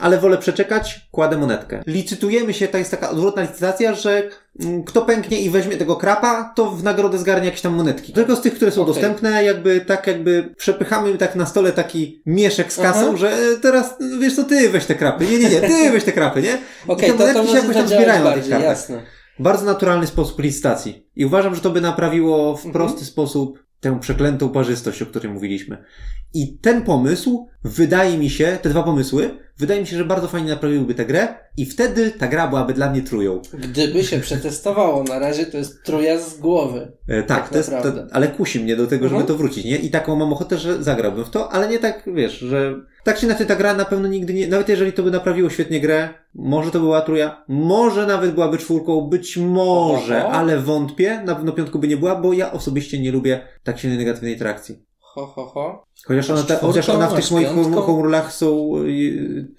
[0.02, 1.84] ale wolę przeczekać, kładę monetkę.
[1.88, 4.30] Licytujemy się, to jest taka odwrotna licytacja, że
[4.60, 8.14] mm, kto pęknie i weźmie tego krapa, to w nagrodę zgarnie jakieś tam monetki.
[8.14, 8.94] Tylko z tych, które są Okej.
[8.94, 13.18] dostępne, jakby tak jakby przepychamy tak na stole taki mieszek z kasą, Aha.
[13.18, 15.26] że teraz, wiesz co, ty weź te krapy.
[15.26, 16.58] Nie, nie, nie, ty weź te krapy, nie?
[16.88, 18.70] Okej, I te to, to monetki się jakoś tam zbierają na tych bardziej, kartach.
[18.70, 19.02] jasne.
[19.40, 21.08] Bardzo naturalny sposób licytacji.
[21.16, 22.74] I uważam, że to by naprawiło w Mhm.
[22.74, 25.84] prosty sposób tę przeklętą parzystość, o której mówiliśmy.
[26.34, 30.50] I ten pomysł, wydaje mi się, te dwa pomysły, wydaje mi się, że bardzo fajnie
[30.50, 31.28] naprawiłyby tę grę
[31.58, 33.42] i wtedy ta gra byłaby dla mnie trują.
[33.54, 36.92] Gdyby się przetestowało, na razie to jest truja z głowy.
[37.08, 39.28] E, tak, Tak to jest, to, ale kusi mnie do tego, żeby Mhm.
[39.28, 39.78] to wrócić, nie?
[39.78, 43.26] I taką mam ochotę, że zagrałbym w to, ale nie tak, wiesz, że tak czy
[43.26, 46.72] inaczej ta gra na pewno nigdy nie, nawet jeżeli to by naprawiło świetnie grę, może
[46.72, 50.32] to była truja, może nawet byłaby czwórką, być może, Oho.
[50.34, 54.00] ale wątpię, na pewno piątką by nie była, bo ja osobiście nie lubię tak silnej
[54.00, 54.91] negatywnej interakcji.
[55.14, 55.84] Ho, ho, ho.
[56.08, 57.64] Chociaż ona, ta, chociaż czwórką, ona w tych moich piątką.
[57.74, 58.72] home home rulach są,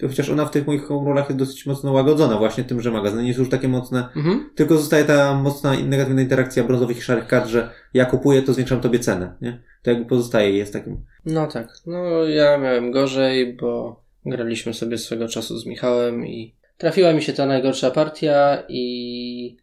[0.01, 3.23] chociaż ona w tych moich home rulach jest dosyć mocno łagodzona właśnie tym, że magazyny
[3.23, 4.49] nie są już takie mocne, Mhm.
[4.55, 8.53] tylko zostaje ta mocna i negatywna interakcja brązowych i szarych kart, że ja kupuję, to
[8.53, 9.63] zwiększam tobie cenę, nie?
[9.83, 10.97] To jakby pozostaje i jest takim.
[11.25, 11.67] No tak.
[11.87, 17.33] No ja miałem gorzej, bo graliśmy sobie swego czasu z Michałem i trafiła mi się
[17.33, 19.57] ta najgorsza partia i...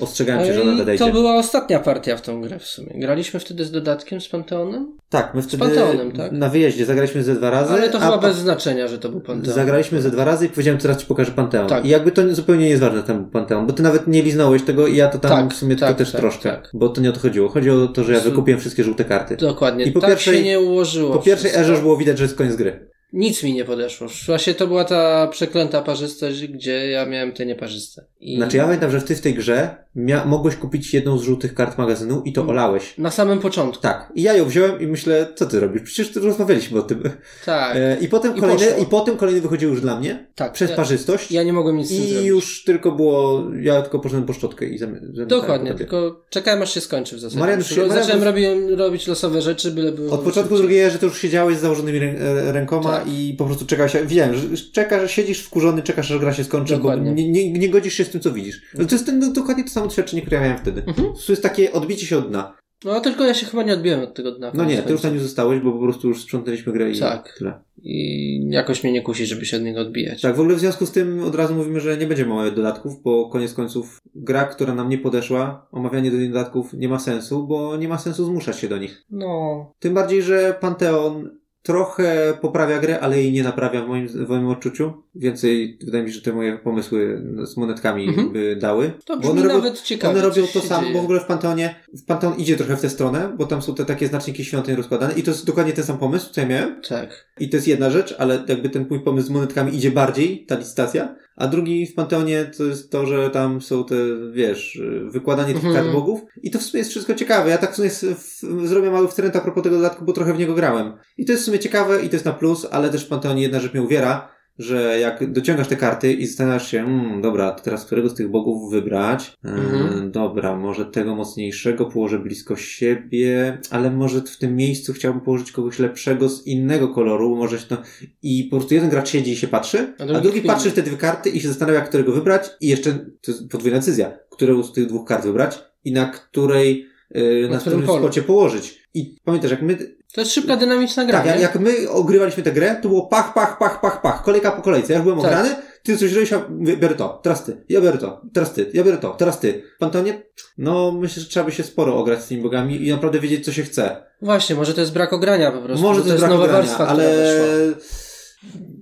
[0.00, 1.04] Ostrzegałem cię, że ona nadejdzie.
[1.04, 2.90] to była ostatnia partia w tą grę w sumie.
[2.94, 4.96] Graliśmy wtedy z dodatkiem, z Panteonem?
[5.08, 6.32] Tak, my wtedy Panteonem, tak?
[6.32, 7.72] na wyjeździe zagraliśmy ze dwa razy.
[7.72, 9.54] Ale to chyba bez znaczenia, że to był Panteon.
[9.54, 11.68] Zagraliśmy ze dwa razy i powiedziałem, teraz ci pokażę Panteon.
[11.68, 11.84] Tak.
[11.84, 14.86] I jakby to zupełnie nie jest ważne ten Panteon, bo ty nawet nie liznąłeś tego
[14.86, 16.50] i ja to tam Tak, w sumie tak, tylko też tak, troszkę.
[16.50, 16.70] tak.
[16.74, 17.48] Bo to nie o to chodziło.
[17.48, 19.36] Chodziło o to, że ja Z- wykupiłem wszystkie żółte karty.
[19.36, 19.84] Dokładnie.
[19.84, 21.12] I po tak pierwszej- się nie ułożyło.
[21.16, 22.89] Po pierwszej erze już było widać, że jest koniec gry.
[23.12, 24.06] Nic mi nie podeszło.
[24.26, 28.04] Właśnie to była ta przeklęta parzystość, gdzie ja miałem te nieparzyste.
[28.20, 28.36] I...
[28.36, 31.78] Znaczy ja pamiętam, że ty w tej grze mia- mogłeś kupić jedną z żółtych kart
[31.78, 32.50] magazynu i to Mm.
[32.50, 32.94] olałeś.
[32.98, 33.82] Na samym początku.
[33.82, 34.12] Tak.
[34.14, 35.82] I ja ją wziąłem i myślę, co ty robisz?
[35.82, 37.02] Przecież rozmawialiśmy o tym.
[37.44, 37.76] Tak.
[37.76, 38.82] E, I potem I kolejny, poszło.
[38.82, 40.26] i potem kolejny wychodził już dla mnie.
[40.34, 40.52] tak.
[40.52, 41.30] Przez ja, parzystość.
[41.32, 42.28] ja nie mogłem nic z tym I zrobić.
[42.28, 46.80] już tylko było, ja tylko poszedłem po szczotkę i zamykałem Dokładnie, tylko czekałem aż się
[46.80, 47.40] skończy w zasadzie.
[47.40, 48.44] Marian, się- Zacząłem Marian- robić,
[48.78, 50.12] robić losowe rzeczy, byle było...
[50.12, 52.14] Od początku drugiej, że to już siedziałeś z założonymi rę-
[52.52, 52.99] rękoma Tak.
[53.06, 56.76] I po prostu czekałeś, widziałem, że czekasz, że siedzisz wkurzony, czekasz, aż gra się skończy,
[56.76, 57.10] Dokładnie.
[57.10, 58.62] bo nie, nie, nie godzisz się z tym, co widzisz.
[58.78, 60.82] Ale to jest ten, dokładnie to samo doświadczenie, które ja miałem wtedy.
[60.86, 61.08] Mhm.
[61.26, 62.56] To jest takie odbicie się od dna.
[62.84, 64.52] No tylko ja się chyba nie odbiłem od tego dna.
[64.54, 65.12] No nie, ty już tam końców.
[65.12, 67.34] nie zostałeś, bo po prostu już sprzątaliśmy grę i Tak.
[67.38, 67.60] tyle.
[67.82, 70.20] I jakoś mnie nie kusi, żeby się od niego odbijać.
[70.20, 73.02] Tak, w ogóle w związku z tym od razu mówimy, że nie będzie małych dodatków,
[73.02, 77.76] bo koniec końców gra, która nam nie podeszła, omawianie do dodatków nie ma sensu, bo
[77.76, 79.04] nie ma sensu zmuszać się do nich.
[79.10, 81.30] No, Tym bardziej, że Pantheon
[81.62, 84.92] trochę poprawia grę, ale jej nie naprawia w moim, w moim odczuciu.
[85.14, 88.32] Więcej, wydaje mi się, że te moje pomysły z monetkami Mhm.
[88.32, 88.92] by dały.
[89.04, 90.14] to Bo brzmi one robią, nawet ciekawie.
[90.14, 92.90] one robią to samo, bo w ogóle w Panteonie, w Panteon idzie trochę w tę
[92.90, 95.98] stronę, bo tam są te takie znaczniki świątyń rozkładane i to jest dokładnie ten sam
[95.98, 96.80] pomysł, co ja miałem.
[96.88, 97.26] Tak.
[97.40, 100.58] I to jest jedna rzecz, ale jakby ten mój pomysł z monetkami idzie bardziej, ta
[100.58, 103.94] licytacja, a drugi w Panteonie to jest to, że tam są te,
[104.32, 105.74] wiesz, wykładanie tych Mhm.
[105.74, 107.50] kart bogów i to w sumie jest wszystko ciekawe.
[107.50, 110.38] Ja tak w sumie w, zrobię mały wtręt a propos tego dodatku, bo trochę w
[110.38, 110.92] niego grałem.
[111.16, 113.42] I to jest w sumie ciekawe i to jest na plus, ale też w Panteonie
[113.42, 114.28] jedna rzecz mnie uwiera,
[114.60, 118.70] że jak dociągasz te karty i zastanawiasz się, mm, dobra, teraz którego z tych bogów
[118.70, 119.32] wybrać?
[119.44, 120.10] Eee, Mhm.
[120.10, 125.78] Dobra, może tego mocniejszego położę blisko siebie, ale może w tym miejscu chciałbym położyć kogoś
[125.78, 127.76] lepszego z innego koloru, może się to...
[128.22, 130.54] I po prostu jeden gracz siedzi i się patrzy, A a drugi drugi, kminie.
[130.54, 133.78] patrzy w te dwie karty i się zastanawia, którego wybrać i jeszcze, to jest podwójna
[133.78, 138.22] decyzja, którą z tych dwóch kart wybrać i na której, yy, na, Na którym spocie
[138.22, 138.88] położyć.
[138.94, 142.52] I pamiętasz, jak my To jest szybka, dynamiczna gra, tak, jak, jak my ogrywaliśmy tę
[142.52, 144.92] grę, to było pach, pach, pach, pach, pach, kolejka po kolejce.
[144.92, 145.26] Ja byłem Tak.
[145.30, 148.70] ograny, ty coś robisz, ja mówię, biorę to, teraz ty, ja biorę to, teraz ty,
[148.74, 149.62] ja biorę to, teraz ty.
[149.78, 150.22] Pantonie,
[150.58, 153.52] no myślę, że trzeba by się sporo ograć z tymi bogami i naprawdę wiedzieć, co
[153.52, 153.96] się chce.
[154.22, 155.82] Właśnie, może to jest brak ogrania po prostu.
[155.82, 157.80] Może że to jest nowa brak grania, warstwa, ale weszła.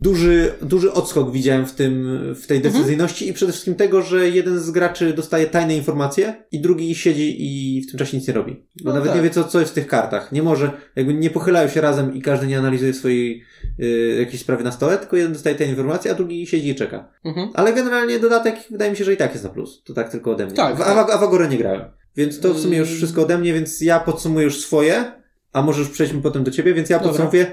[0.02, 2.74] Duży, duży odskok widziałem w tym, w tej Mhm.
[2.74, 7.36] decyzyjności i przede wszystkim tego, że jeden z graczy dostaje tajne informacje i drugi siedzi
[7.39, 8.52] i w tym czasie nic nie robi.
[8.85, 9.16] Bo No nawet tak.
[9.16, 10.32] nie wie, co, co jest w tych kartach.
[10.32, 13.43] Nie może, jakby nie pochylają się razem i każdy nie analizuje swojej
[13.80, 17.12] y, jakiejś sprawy na stole, tylko jeden dostaje te informacje, a drugi siedzi i czeka.
[17.24, 17.48] Mhm.
[17.55, 19.82] Ale generalnie dodatek wydaje mi się, że i tak jest na plus.
[19.85, 20.55] To tak tylko ode mnie.
[20.55, 20.89] Tak, w, tak.
[21.10, 21.82] A, w Agorę nie grałem.
[22.16, 22.98] Więc to w sumie już Mm.
[22.98, 25.12] wszystko ode mnie, więc ja podsumuję już swoje,
[25.52, 27.47] a może już przejdźmy potem do ciebie, więc ja podsumuję.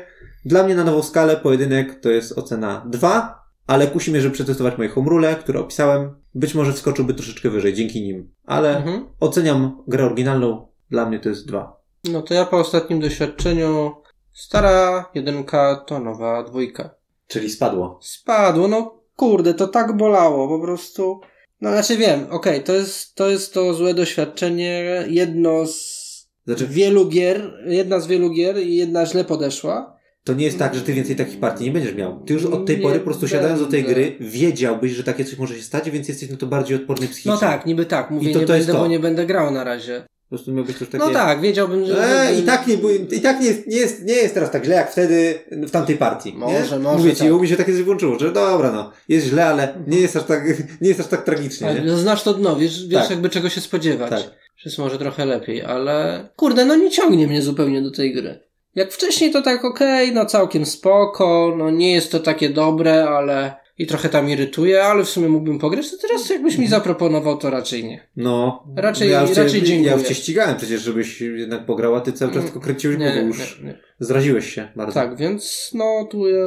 [0.46, 4.78] Dla mnie na nową skalę pojedynek to jest ocena 2, ale kusi mnie, żeby przetestować
[4.78, 6.16] moje home rule, które opisałem.
[6.36, 9.06] Być może wskoczyłby troszeczkę wyżej dzięki nim, ale Mhm.
[9.20, 10.68] oceniam grę oryginalną.
[10.92, 11.82] Dla mnie to jest 2.
[12.12, 13.92] No to ja po ostatnim doświadczeniu
[14.34, 16.96] stara jedynka to nowa dwójka.
[17.28, 18.00] Czyli spadło.
[18.02, 21.22] Spadło, no kurde, to tak bolało, po prostu.
[21.62, 26.06] No znaczy wiem, okej, to, jest, to jest to złe doświadczenie, jedno z
[26.46, 29.95] Znaczy, wielu gier, jedna z wielu gier i jedna źle podeszła.
[30.26, 32.20] To nie jest tak, że ty więcej takich partii nie będziesz miał.
[32.26, 35.26] Ty już od tej Nie pory po prostu siadając do tej gry, wiedziałbyś, że takie
[35.26, 37.32] coś może się stać, więc jesteś na to bardziej odporny psychicznie.
[37.32, 38.84] No tak, niby tak, mówię, I to- nie to jest będę, to.
[38.84, 40.04] bo nie będę grał na razie.
[40.24, 41.06] Po prostu miał być już takie...
[41.06, 41.96] No tak, wiedziałbym, że...
[41.96, 42.74] Że- i tak, nie,
[43.18, 45.98] i tak nie, jest, nie, jest, nie jest teraz tak źle jak wtedy w tamtej
[45.98, 46.34] partii.
[46.34, 46.80] Może, nie?
[46.80, 47.34] może Mówię ci, tak.
[47.34, 50.24] u mnie się takie coś włączyło, że dobra, no, jest źle, ale nie jest aż
[50.24, 50.46] tak,
[50.82, 51.82] nie jest aż tak tragicznie, nie?
[51.82, 53.10] Ale znasz to dno, wiesz, wiesz Tak.
[53.10, 54.10] jakby czego się spodziewać.
[54.10, 54.32] Tak.
[54.56, 58.40] Przez może trochę lepiej, ale kurde, no nie ciągnie mnie zupełnie do tej gry.
[58.76, 63.54] Jak wcześniej to tak okej, no całkiem spoko, no nie jest to takie dobre, ale
[63.78, 67.50] i trochę tam irytuje, ale w sumie mógłbym pograć, to teraz jakbyś mi zaproponował, to
[67.50, 68.08] raczej nie.
[68.16, 69.92] No, Raczej- ja cię, raczej dziękuję.
[69.92, 72.98] Ja już cię ścigałem przecież, żebyś jednak pograł, a ty cały czas Mm, tylko kręciłeś
[72.98, 73.80] głową, już nie, nie.
[74.00, 74.94] zraziłeś się bardzo.
[74.94, 76.46] Tak, więc no tu ja...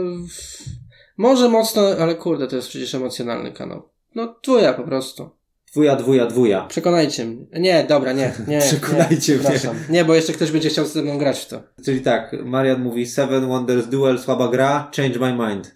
[1.16, 3.88] Może mocno, ale kurde, to jest przecież emocjonalny kanał.
[4.14, 5.30] No dwuja po prostu.
[5.72, 6.66] Dwuja, dwuja, dwuja.
[6.66, 7.46] Przekonajcie mnie.
[7.52, 8.32] Nie, dobra, nie.
[8.48, 9.48] nie Przekonajcie nie, mnie.
[9.48, 9.76] Przepraszam.
[9.90, 11.62] Nie, bo jeszcze ktoś będzie chciał ze mną grać w to.
[11.84, 15.74] Czyli tak, Marian mówi Seven Wonders Duel, słaba gra, change my mind.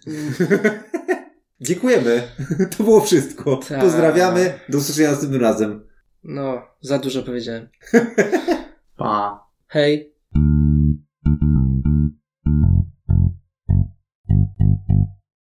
[1.61, 2.21] Dziękujemy.
[2.77, 3.57] To było wszystko.
[3.57, 3.81] Ta.
[3.81, 4.43] Pozdrawiamy.
[4.45, 4.59] No.
[4.69, 5.87] Do usłyszenia następnym razem.
[6.23, 7.69] No, za dużo powiedziałem.
[8.97, 9.47] pa.
[9.67, 10.13] Hej.